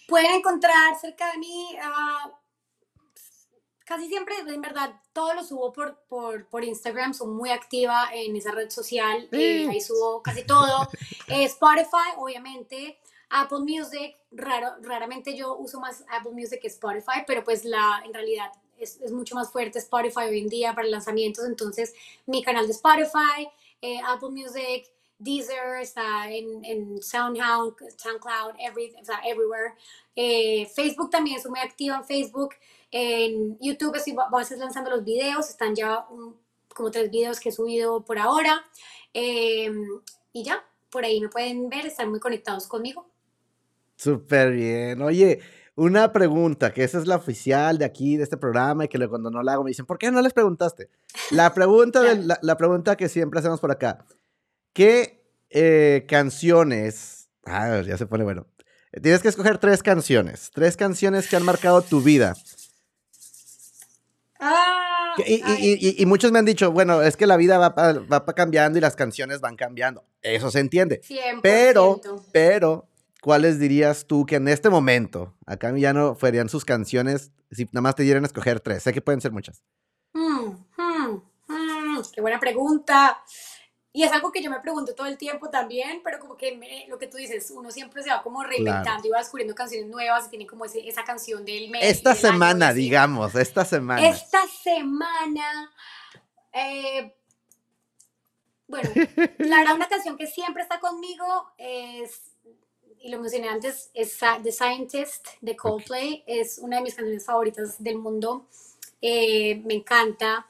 Pueden 0.09 0.33
encontrar 0.33 0.95
cerca 1.01 1.33
de 1.33 1.39
mí, 1.39 1.77
ah, 1.83 2.31
casi 3.87 4.09
siempre, 4.09 4.35
en 4.47 4.61
verdad, 4.61 5.01
todo 5.13 5.33
lo 5.33 5.45
subo 5.45 5.73
por, 5.73 5.97
por, 6.09 6.47
por 6.49 6.65
Instagram, 6.65 7.15
soy 7.15 7.29
muy 7.29 7.51
activa 7.51 8.11
en 8.13 8.35
esa 8.37 8.51
red 8.51 8.69
social, 8.69 9.29
eh, 9.31 9.69
ahí 9.71 9.81
subo 9.81 10.23
casi 10.23 10.45
todo. 10.45 10.89
Eh, 11.29 11.43
Spotify, 11.43 12.15
obviamente, 12.19 13.01
Apple 13.31 13.59
Music, 13.59 14.17
raro, 14.31 14.77
raramente 14.83 15.37
yo 15.37 15.57
uso 15.57 15.81
más 15.81 16.05
Apple 16.09 16.31
Music 16.31 16.61
que 16.61 16.69
Spotify, 16.69 17.25
pero 17.27 17.43
pues 17.43 17.65
la, 17.65 18.01
en 18.05 18.15
realidad 18.15 18.53
es, 18.79 19.01
es 19.01 19.11
mucho 19.11 19.35
más 19.35 19.51
fuerte 19.51 19.81
Spotify 19.81 20.29
hoy 20.29 20.39
en 20.39 20.49
día 20.49 20.73
para 20.73 20.87
lanzamientos, 20.87 21.45
entonces 21.45 21.95
mi 22.27 22.45
canal 22.45 22.69
de 22.69 22.75
Spotify, 22.75 23.49
eh, 23.83 24.01
Apple 24.07 24.29
Music, 24.29 24.87
Deezer, 25.19 25.81
está 25.81 26.31
en, 26.31 26.65
en 26.65 27.03
SoundHound, 27.03 27.75
SoundCloud, 27.97 28.55
every, 28.61 28.95
o 29.01 29.05
sea, 29.05 29.21
everywhere. 29.25 29.75
Eh, 30.15 30.67
Facebook 30.75 31.11
también, 31.11 31.41
soy 31.41 31.51
muy 31.51 31.61
activa 31.61 31.97
en 31.97 32.05
Facebook. 32.05 32.55
En 32.99 33.59
YouTube 33.61 33.95
estoy 33.97 34.15
a 34.19 34.39
veces 34.39 34.59
lanzando 34.59 34.89
los 34.91 35.05
videos, 35.05 35.51
están 35.51 35.75
ya 35.75 36.07
un- 36.09 36.35
como 36.75 36.91
tres 36.91 37.11
videos 37.11 37.39
que 37.41 37.51
he 37.51 37.53
subido 37.53 38.03
por 38.07 38.19
ahora. 38.19 38.65
Eh, 39.13 39.71
y 40.33 40.43
ya, 40.43 40.65
por 40.91 41.05
ahí 41.05 41.21
me 41.21 41.29
pueden 41.29 41.69
ver, 41.69 41.85
están 41.85 42.09
muy 42.09 42.21
conectados 42.21 42.67
conmigo. 42.67 43.11
Súper 43.97 44.53
bien. 44.53 45.03
Oye, 45.03 45.41
una 45.75 46.11
pregunta, 46.11 46.73
que 46.73 46.85
esa 46.85 46.99
es 46.99 47.07
la 47.07 47.17
oficial 47.17 47.77
de 47.77 47.85
aquí, 47.85 48.17
de 48.17 48.23
este 48.23 48.39
programa, 48.39 48.87
y 48.87 48.89
que 48.89 48.97
luego 48.97 49.11
cuando 49.13 49.31
no 49.31 49.43
la 49.43 49.53
hago 49.53 49.65
me 49.65 49.71
dicen, 49.71 49.85
¿por 49.85 49.99
qué 49.99 50.11
no 50.11 50.23
les 50.23 50.33
preguntaste? 50.33 50.89
La 51.33 51.53
pregunta, 51.55 52.01
de- 52.01 52.09
Claro. 52.13 52.23
la, 52.27 52.39
la 52.41 52.57
pregunta 52.57 52.97
que 52.97 53.11
siempre 53.11 53.41
hacemos 53.41 53.61
por 53.61 53.73
acá, 53.73 54.07
¿qué 54.73 55.23
eh, 55.51 56.07
canciones? 56.09 57.29
Ah, 57.45 57.83
ya 57.87 57.99
se 57.99 58.07
pone 58.07 58.25
bueno. 58.25 58.47
Tienes 59.03 59.21
que 59.21 59.29
escoger 59.29 59.59
tres 59.59 59.83
canciones, 59.83 60.51
tres 60.55 60.77
canciones 60.79 61.29
que 61.29 61.37
han 61.37 61.45
marcado 61.45 61.83
tu 61.83 62.01
vida. 62.01 62.35
Y, 65.25 65.35
y- 65.35 65.43
ay, 65.45 65.79
y- 65.81 66.03
y 66.03 66.07
muchos 66.07 66.33
me 66.33 66.39
han 66.39 66.45
dicho, 66.45 66.73
bueno, 66.73 67.03
es 67.03 67.17
que 67.17 67.27
la 67.27 67.37
vida 67.37 67.59
va, 67.59 67.75
pa- 67.75 67.93
va 68.01 68.25
pa 68.25 68.33
cambiando 68.35 68.79
y 68.79 68.81
las 68.83 68.97
canciones 68.97 69.41
van 69.41 69.57
cambiando. 69.57 70.05
Eso 70.23 70.51
se 70.51 70.61
entiende. 70.61 71.01
100%. 71.03 71.41
Pero, 71.43 72.01
pero, 72.33 72.89
¿cuáles 73.23 73.59
dirías 73.59 74.07
tú 74.07 74.27
que 74.27 74.37
en 74.37 74.49
este 74.49 74.69
momento, 74.71 75.35
acá 75.47 75.73
ya 75.77 75.93
no 75.93 76.15
fueran 76.15 76.49
sus 76.49 76.65
canciones, 76.65 77.31
si 77.51 77.65
nada 77.67 77.81
más 77.83 77.95
te 77.95 78.03
dieran 78.03 78.25
a 78.25 78.27
escoger 78.27 78.61
tres? 78.61 78.83
Sé 78.83 78.93
que 78.93 79.01
pueden 79.01 79.21
ser 79.21 79.33
muchas. 79.33 79.63
Hmm, 80.13 80.49
hmm, 80.77 81.21
hmm, 81.49 82.01
qué 82.15 82.21
buena 82.21 82.41
pregunta. 82.41 83.23
Y 83.97 84.03
es 84.03 84.13
algo 84.13 84.31
que 84.31 84.43
yo 84.43 84.51
me 84.51 84.61
pregunto 84.61 84.95
todo 84.95 85.07
el 85.07 85.17
tiempo 85.17 85.49
también, 85.49 86.03
pero 86.05 86.19
como 86.21 86.37
que 86.37 86.55
me- 86.55 86.87
lo 86.87 86.99
que 86.99 87.07
tú 87.07 87.17
dices, 87.17 87.51
uno 87.51 87.71
siempre 87.71 88.03
se 88.03 88.11
va 88.11 88.23
como 88.23 88.43
reinventando 88.45 89.09
y 89.09 89.11
va 89.11 89.21
descubriendo 89.21 89.55
canciones 89.55 89.89
nuevas 89.89 90.27
y 90.27 90.29
tiene 90.29 90.47
como 90.47 90.67
ese- 90.67 90.87
esa 90.87 91.03
canción 91.03 91.47
del 91.47 91.71
mes. 91.71 91.83
Esta 91.83 92.11
del 92.11 92.19
semana, 92.19 92.75
digamos, 92.75 93.35
esta 93.35 93.65
semana. 93.65 94.07
Esta 94.07 94.43
semana, 94.63 95.73
eh, 96.53 97.17
bueno, 98.69 98.91
la 99.39 99.59
verdad 99.61 99.77
una 99.77 99.89
canción 99.89 100.19
que 100.19 100.27
siempre 100.27 100.63
está 100.63 100.79
conmigo 100.79 101.53
es, 101.57 102.33
y 102.99 103.09
lo 103.09 103.19
mencioné 103.19 103.49
antes, 103.49 103.91
es 103.95 104.19
The 104.43 104.53
Scientist 104.53 105.27
de 105.41 105.57
Coldplay. 105.57 106.23
Es 106.27 106.59
una 106.59 106.77
de 106.77 106.83
mis 106.83 106.95
canciones 106.95 107.25
favoritas 107.25 107.83
del 107.83 107.97
mundo. 107.97 108.47
Eh, 109.01 109.63
me 109.65 109.73
encanta. 109.73 110.47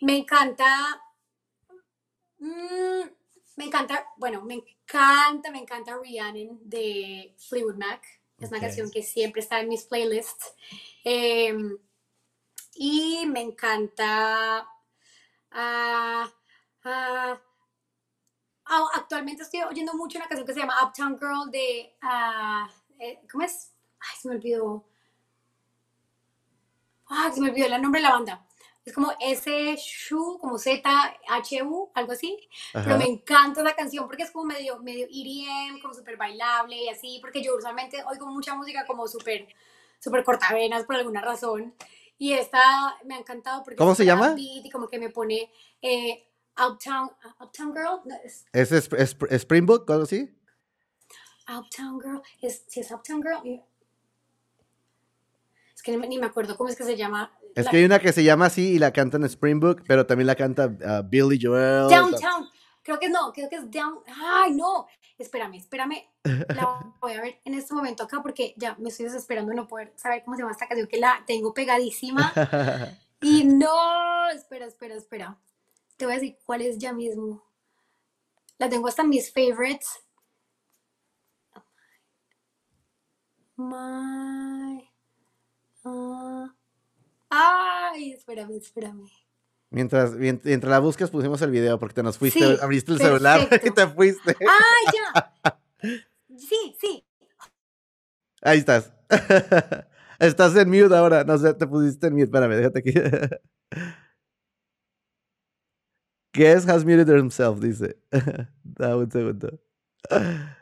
Me 0.00 0.16
encanta. 0.16 1.02
Mm, 2.38 3.02
me 3.56 3.64
encanta, 3.64 4.06
bueno, 4.16 4.42
me 4.42 4.54
encanta, 4.54 5.50
me 5.50 5.58
encanta 5.60 5.96
Rhiannon 5.96 6.58
de 6.62 7.34
Fleetwood 7.48 7.76
Mac. 7.76 8.04
Es 8.38 8.50
una 8.50 8.60
canción 8.60 8.90
que 8.90 9.02
siempre 9.02 9.40
está 9.40 9.60
en 9.60 9.68
mis 9.68 9.84
playlists. 9.84 10.54
Em, 11.04 11.78
y 12.74 13.24
me 13.26 13.40
encanta. 13.40 14.68
ah, 15.52 16.30
ah, 16.84 17.40
actualmente 18.94 19.42
estoy 19.42 19.62
oyendo 19.62 19.94
mucho 19.94 20.18
una 20.18 20.26
canción 20.28 20.46
que 20.46 20.52
se 20.54 20.60
llama 20.60 20.82
Uptown 20.84 21.18
Girl 21.18 21.50
de. 21.50 21.96
eh, 22.98 23.20
¿Cómo 23.30 23.44
es? 23.44 23.72
Ay, 24.00 24.16
se 24.20 24.28
me 24.28 24.34
olvidó. 24.36 24.84
Ay, 27.06 27.32
se 27.32 27.40
me 27.40 27.50
olvidó 27.50 27.66
el 27.74 27.82
nombre 27.82 28.00
de 28.00 28.06
la 28.06 28.12
banda. 28.12 28.45
Es 28.86 28.92
como 28.94 29.12
S-Shu, 29.20 30.38
como 30.38 30.58
Z-H-U, 30.58 31.90
algo 31.92 32.12
así. 32.12 32.38
Pero 32.72 32.96
me 32.96 33.04
encanta 33.04 33.60
la 33.62 33.74
canción 33.74 34.06
porque 34.06 34.22
es 34.22 34.30
como 34.30 34.44
medio, 34.44 34.78
medio 34.78 35.06
EDM, 35.10 35.80
como 35.82 35.92
súper 35.92 36.16
bailable 36.16 36.76
y 36.84 36.88
así, 36.88 37.18
porque 37.20 37.42
yo 37.42 37.56
usualmente 37.56 38.02
oigo 38.04 38.26
mucha 38.28 38.54
música 38.54 38.86
como 38.86 39.08
súper, 39.08 39.48
súper 39.98 40.22
cortavenas 40.22 40.84
por 40.84 40.94
alguna 40.94 41.20
razón. 41.20 41.74
Y 42.16 42.32
esta 42.34 42.96
me 43.04 43.16
ha 43.16 43.18
encantado 43.18 43.64
porque 43.64 43.76
¿Cómo 43.76 43.94
se 43.96 44.04
llama? 44.06 44.34
y 44.38 44.70
como 44.70 44.86
que 44.88 45.00
me 45.00 45.10
pone 45.10 45.50
eh, 45.82 46.24
Uptown, 46.56 47.10
Uptown 47.40 47.74
Girl, 47.74 48.00
no, 48.04 48.14
es 48.24 48.46
¿Es, 48.52 48.70
es, 48.70 48.88
es- 48.92 49.40
Springbok 49.42 49.90
o 49.90 49.92
algo 49.92 50.04
así? 50.04 50.32
Uptown 51.48 52.00
Girl, 52.00 52.22
es, 52.40 52.64
si 52.68 52.80
es 52.80 52.90
Uptown 52.92 53.20
Girl, 53.22 53.62
es 55.74 55.82
que 55.82 55.96
ni 55.96 56.18
me 56.18 56.26
acuerdo 56.26 56.56
cómo 56.56 56.70
es 56.70 56.76
que 56.76 56.84
se 56.84 56.96
llama. 56.96 57.36
Es 57.56 57.64
la- 57.64 57.70
que 57.70 57.76
hay 57.78 57.84
una 57.84 57.98
que 57.98 58.12
se 58.12 58.22
llama 58.22 58.46
así 58.46 58.74
y 58.74 58.78
la 58.78 58.92
cantan 58.92 59.28
Springbok, 59.28 59.82
pero 59.86 60.06
también 60.06 60.26
la 60.26 60.36
canta 60.36 60.76
ah, 60.86 61.02
Billy 61.04 61.38
Joel. 61.40 61.88
Downtown. 61.88 62.48
Creo 62.82 63.00
que 63.00 63.08
no, 63.08 63.32
creo 63.32 63.48
que 63.48 63.56
es 63.56 63.68
Down. 63.70 63.98
Ay, 64.06 64.52
no. 64.52 64.86
Espérame, 65.18 65.54
espérame. 65.54 66.04
La 66.22 66.78
voy 67.00 67.14
a 67.14 67.22
ver 67.22 67.40
en 67.44 67.54
este 67.54 67.74
momento 67.74 68.04
acá 68.04 68.20
porque 68.22 68.54
ya 68.56 68.76
me 68.78 68.90
estoy 68.90 69.06
desesperando 69.06 69.50
de 69.50 69.56
no 69.56 69.66
poder 69.66 69.92
saber 69.96 70.22
cómo 70.22 70.36
se 70.36 70.42
llama 70.42 70.52
esta 70.52 70.68
canción 70.68 70.86
que 70.86 70.98
la 70.98 71.24
tengo 71.26 71.52
pegadísima. 71.52 72.32
Y 73.22 73.44
no, 73.44 74.28
espera, 74.28 74.66
espera, 74.66 74.94
espera. 74.94 75.38
Te 75.96 76.04
voy 76.04 76.12
a 76.12 76.18
decir 76.18 76.36
cuál 76.44 76.60
es 76.60 76.76
ya 76.76 76.92
mismo. 76.92 77.42
La 78.58 78.68
tengo 78.68 78.88
hasta 78.88 79.04
mis 79.04 79.32
favorites. 79.32 79.88
My. 83.56 84.90
ah, 85.84 86.54
ay, 87.38 88.12
espérame, 88.12 88.56
espérame. 88.56 89.06
Mientras, 89.70 90.14
mient- 90.14 90.42
mientras 90.44 90.70
la 90.70 90.78
buscas 90.78 91.10
pusimos 91.10 91.42
el 91.42 91.50
video 91.50 91.78
porque 91.78 91.94
te 91.94 92.02
nos 92.02 92.16
fuiste, 92.18 92.38
Sí, 92.40 92.56
abriste 92.62 92.92
el 92.92 92.98
celular 92.98 93.40
y 93.64 93.70
te 93.70 93.86
fuiste. 93.88 94.36
¡Ah, 94.48 94.92
ya! 94.94 95.32
Sí, 96.38 96.74
sí. 96.80 97.04
Ahí 98.42 98.58
estás. 98.58 98.92
estás 100.18 100.54
en 100.56 100.68
mute 100.68 100.94
ahora. 100.94 101.24
No 101.24 101.38
sé, 101.38 101.54
te 101.54 101.66
pusiste 101.66 102.08
en 102.08 102.12
mute. 102.14 102.24
Espérame, 102.24 102.56
déjate 102.56 102.78
aquí. 102.80 102.92
Guess 106.34 106.68
has 106.68 106.84
muted 106.84 107.08
himself, 107.08 107.60
dice. 107.60 107.96
Dame 108.62 109.04
un 109.04 109.10
segundo. 109.10 109.58
A 110.10 110.54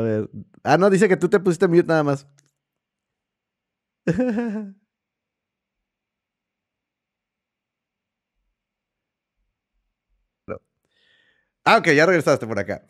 ver. 0.00 0.28
Ah, 0.64 0.76
no, 0.78 0.90
dice 0.90 1.08
que 1.08 1.16
tú 1.16 1.28
te 1.28 1.38
pusiste 1.38 1.68
mute 1.68 1.84
nada 1.86 2.02
más. 2.02 2.26
No. 4.06 4.74
Ah, 11.68 11.78
ok, 11.78 11.88
ya 11.88 12.06
regresaste 12.06 12.46
por 12.46 12.58
acá. 12.60 12.86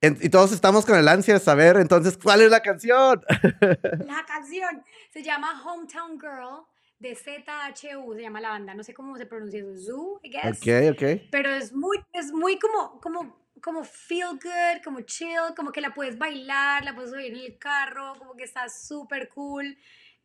En- 0.00 0.16
y 0.22 0.30
todos 0.30 0.50
estamos 0.52 0.86
con 0.86 0.96
el 0.98 1.06
ansia 1.08 1.34
de 1.34 1.40
saber, 1.40 1.76
entonces, 1.76 2.16
¿cuál 2.16 2.40
es 2.40 2.50
la 2.50 2.60
canción? 2.60 3.22
La 4.06 4.24
canción 4.26 4.82
se 5.12 5.22
llama 5.22 5.62
Hometown 5.62 6.18
Girl 6.18 6.64
de 6.98 7.14
ZHU, 7.14 8.14
se 8.14 8.22
llama 8.22 8.40
la 8.40 8.48
banda. 8.48 8.72
No 8.74 8.82
sé 8.82 8.94
cómo 8.94 9.16
se 9.18 9.26
pronuncia 9.26 9.60
eso. 9.60 9.76
Zoo, 9.76 10.20
I 10.22 10.30
guess. 10.30 10.56
ok, 10.56 10.92
ok. 10.92 11.28
Pero 11.30 11.50
es 11.50 11.72
muy, 11.74 11.98
es 12.14 12.32
muy 12.32 12.58
como, 12.58 12.98
como, 13.00 13.36
como 13.60 13.84
feel 13.84 14.38
good, 14.42 14.82
como 14.82 15.02
chill, 15.02 15.54
como 15.54 15.70
que 15.70 15.80
la 15.82 15.92
puedes 15.92 16.16
bailar, 16.16 16.84
la 16.84 16.94
puedes 16.94 17.12
oír 17.12 17.34
en 17.34 17.40
el 17.40 17.58
carro, 17.58 18.14
como 18.18 18.34
que 18.34 18.44
está 18.44 18.68
súper 18.70 19.28
cool. 19.28 19.76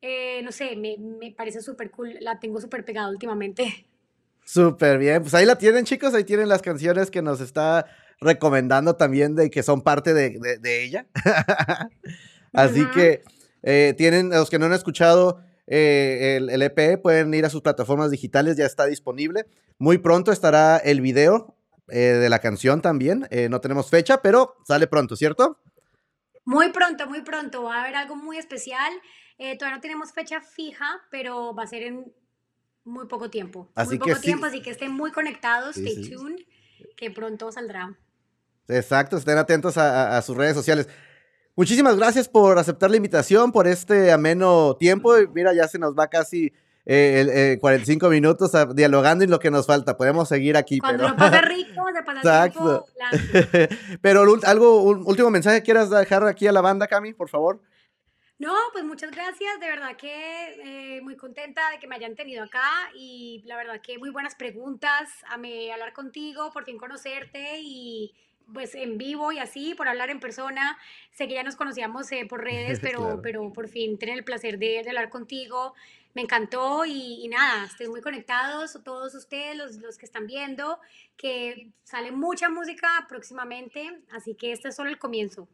Eh, 0.02 0.41
no 0.43 0.52
sé, 0.52 0.76
me, 0.76 0.95
me 0.98 1.32
parece 1.32 1.62
súper 1.62 1.89
cool. 1.91 2.16
La 2.22 2.39
tengo 2.39 2.62
súper 2.62 2.86
pegada 2.86 3.10
últimamente. 3.10 3.88
Súper 4.45 4.98
bien. 4.98 5.24
Pues 5.24 5.34
ahí 5.34 5.45
la 5.45 5.58
tienen, 5.58 5.84
chicos. 5.84 6.14
Ahí 6.14 6.24
tienen 6.24 6.48
las 6.48 6.62
canciones 6.62 7.12
que 7.12 7.22
nos 7.22 7.41
está 7.41 7.86
recomendando 8.22 8.95
también 8.95 9.36
de 9.36 9.50
que 9.50 9.62
son 9.62 9.82
parte 9.82 10.14
de, 10.14 10.39
de- 10.39 10.58
de 10.58 10.84
ella. 10.86 11.06
Así 12.54 12.86
que 12.93 13.24
eh, 13.64 13.93
tienen, 13.98 14.30
los 14.30 14.50
que 14.50 14.58
no 14.58 14.66
han 14.68 14.74
escuchado 14.74 15.41
eh, 15.68 16.38
el, 16.38 16.50
el 16.50 16.62
EP, 16.62 16.98
pueden 17.02 17.34
ir 17.34 17.45
a 17.45 17.50
sus 17.50 17.62
plataformas 17.62 18.10
digitales, 18.10 18.56
ya 18.56 18.66
está 18.66 18.86
disponible. 18.86 19.48
Muy 19.80 19.98
pronto 19.98 20.32
estará 20.32 20.78
el 20.78 21.02
video 21.02 21.54
eh, 21.89 21.98
de 22.00 22.30
la 22.30 22.39
canción 22.39 22.82
también. 22.82 23.28
No 23.50 23.60
tenemos 23.60 23.89
fecha, 23.89 24.22
pero 24.22 24.56
sale 24.66 24.88
pronto, 24.88 25.18
¿cierto? 25.18 25.60
Muy 26.45 26.72
pronto, 26.72 27.06
muy 27.08 27.22
pronto. 27.22 27.64
Va 27.64 27.80
a 27.80 27.84
haber 27.84 27.95
algo 27.98 28.16
muy 28.16 28.38
especial. 28.38 28.93
Eh, 29.38 29.58
todavía 29.58 29.78
no 29.78 29.82
tenemos 29.82 30.12
fecha 30.14 30.42
fija, 30.42 31.00
pero 31.12 31.54
va 31.54 31.64
a 31.64 31.68
ser 31.68 31.84
en 31.84 32.12
muy 32.84 33.06
poco 33.08 33.30
tiempo. 33.30 33.70
Así 33.76 33.90
muy 33.92 34.00
que 34.00 34.10
poco 34.12 34.16
sí. 34.16 34.22
tiempo, 34.22 34.46
así 34.46 34.62
que 34.62 34.72
estén 34.72 34.92
muy 34.92 35.12
conectados, 35.12 35.76
Sí, 35.76 35.86
stay 35.88 36.04
sí. 36.06 36.12
tuned, 36.12 36.40
que 36.96 37.12
pronto 37.12 37.52
saldrá. 37.52 37.96
Exacto, 38.68 39.18
estén 39.18 39.38
atentos 39.38 39.78
a, 39.78 40.14
a- 40.14 40.18
a 40.18 40.22
sus 40.22 40.36
redes 40.36 40.56
sociales. 40.56 40.88
Muchísimas 41.56 41.96
gracias 41.98 42.28
por 42.30 42.58
aceptar 42.60 42.90
la 42.92 42.98
invitación, 42.98 43.52
por 43.52 43.68
este 43.68 44.12
ameno 44.12 44.76
tiempo. 44.78 45.14
Mira, 45.34 45.54
ya 45.54 45.68
se 45.68 45.80
nos 45.80 45.96
va 45.98 46.08
casi 46.08 46.54
eh, 46.86 47.20
el- 47.22 47.30
eh, 47.30 47.58
45 47.60 48.10
minutos 48.10 48.56
a- 48.56 48.66
dialogando 48.66 49.24
y 49.24 49.28
lo 49.28 49.40
que 49.40 49.52
nos 49.52 49.66
falta. 49.68 49.98
Podemos 49.98 50.30
seguir 50.30 50.56
aquí, 50.58 50.80
Cuando 50.80 51.04
pero... 51.04 51.10
lo 51.14 51.18
pasa 51.18 51.42
rico, 51.42 51.84
se 51.94 52.04
pasa 52.04 52.20
Exacto. 52.48 52.86
tiempo. 53.12 53.76
pero 54.02 54.24
algo, 54.44 54.84
un 54.84 55.04
último 55.06 55.30
mensaje 55.30 55.58
que 55.58 55.64
quieras 55.66 55.90
dejar 55.90 56.26
aquí 56.26 56.48
a 56.48 56.52
la 56.52 56.62
banda, 56.62 56.88
Cami, 56.88 57.14
por 57.14 57.30
favor. 57.30 57.62
No, 58.40 58.54
pues 58.72 58.84
muchas 58.84 59.10
gracias, 59.10 59.60
de 59.60 59.68
verdad 59.68 59.96
que 59.98 60.98
eh, 60.98 61.02
muy 61.02 61.16
contenta 61.18 61.72
de 61.72 61.80
que 61.80 61.88
me 61.88 61.96
hayan 61.96 62.16
tenido 62.16 62.44
acá 62.44 62.70
y 62.94 63.42
la 63.46 63.58
verdad 63.58 63.82
que 63.82 63.98
muy 63.98 64.12
buenas 64.12 64.36
preguntas, 64.36 65.10
amé 65.28 65.72
hablar 65.74 65.92
contigo, 65.94 66.52
por 66.52 66.64
fin 66.64 66.78
conocerte 66.78 67.58
y 67.60 68.14
pues 68.54 68.76
en 68.76 68.98
vivo 69.00 69.32
y 69.32 69.40
así, 69.40 69.74
por 69.74 69.88
hablar 69.88 70.12
en 70.12 70.20
persona, 70.20 70.78
sé 71.12 71.28
que 71.28 71.34
ya 71.34 71.42
nos 71.44 71.56
conocíamos 71.56 72.12
eh, 72.12 72.28
por 72.30 72.44
redes, 72.44 72.80
pero, 72.80 73.00
Claro. 73.00 73.22
pero 73.24 73.52
por 73.54 73.70
fin 73.70 73.98
tener 73.98 74.16
el 74.20 74.24
placer 74.24 74.60
de, 74.60 74.84
de 74.84 74.90
hablar 74.90 75.10
contigo, 75.10 75.74
me 76.14 76.22
encantó 76.22 76.86
y, 76.86 77.26
y 77.26 77.28
nada, 77.30 77.66
estén 77.66 77.90
muy 77.90 78.02
conectados, 78.02 78.80
todos 78.84 79.16
ustedes, 79.16 79.58
los, 79.58 79.78
los 79.78 79.98
que 79.98 80.06
están 80.06 80.28
viendo, 80.28 80.80
que 81.18 81.72
sale 81.84 82.12
mucha 82.12 82.50
música 82.50 83.06
próximamente, 83.10 84.00
así 84.12 84.36
que 84.36 84.52
este 84.52 84.68
es 84.70 84.76
solo 84.76 84.90
el 84.92 85.00
comienzo. 85.00 85.48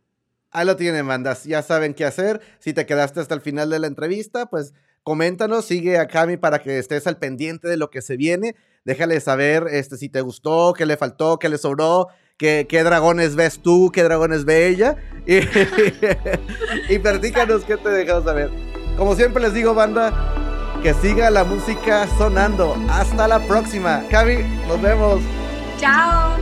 Ahí 0.54 0.68
lo 0.68 0.76
tienen, 0.76 1.08
bandas. 1.08 1.44
Ya 1.46 1.64
saben 1.64 1.96
qué 1.96 2.06
hacer. 2.06 2.40
Si 2.60 2.74
te 2.74 2.86
quedaste 2.86 3.20
hasta 3.20 3.34
el 3.34 3.42
final 3.42 3.72
de 3.72 3.80
la 3.80 3.88
entrevista, 3.88 4.46
pues 4.46 4.74
coméntanos, 5.02 5.66
sigue 5.66 5.98
a 5.98 6.08
Cami 6.08 6.38
para 6.38 6.60
que 6.60 6.78
estés 6.78 7.08
al 7.08 7.18
pendiente 7.18 7.68
de 7.68 7.76
lo 7.76 7.90
que 7.90 8.04
se 8.04 8.18
viene. 8.18 8.56
Déjale 8.86 9.20
saber 9.20 9.66
este, 9.72 9.98
si 9.98 10.10
te 10.10 10.22
gustó, 10.22 10.74
qué 10.74 10.86
le 10.86 10.96
faltó, 10.96 11.40
qué 11.40 11.50
le 11.50 11.58
sobró, 11.58 12.08
qué, 12.38 12.68
qué 12.70 12.84
dragones 12.84 13.36
ves 13.36 13.62
tú, 13.64 13.90
qué 13.92 14.04
dragones 14.04 14.46
ve 14.46 14.68
ella. 14.68 14.96
Y, 15.26 16.96
y 16.96 17.00
platícanos 17.00 17.64
qué 17.64 17.78
te 17.78 17.90
dejamos 17.90 18.26
saber. 18.26 18.50
Como 18.98 19.16
siempre 19.16 19.42
les 19.42 19.54
digo, 19.54 19.74
banda, 19.74 20.36
que 20.84 20.94
siga 20.94 21.32
la 21.32 21.46
música 21.46 22.08
sonando. 22.18 22.76
Hasta 22.90 23.28
la 23.28 23.40
próxima. 23.40 24.04
Cami, 24.12 24.38
nos 24.68 24.82
vemos. 24.82 25.22
Chao. 25.80 26.38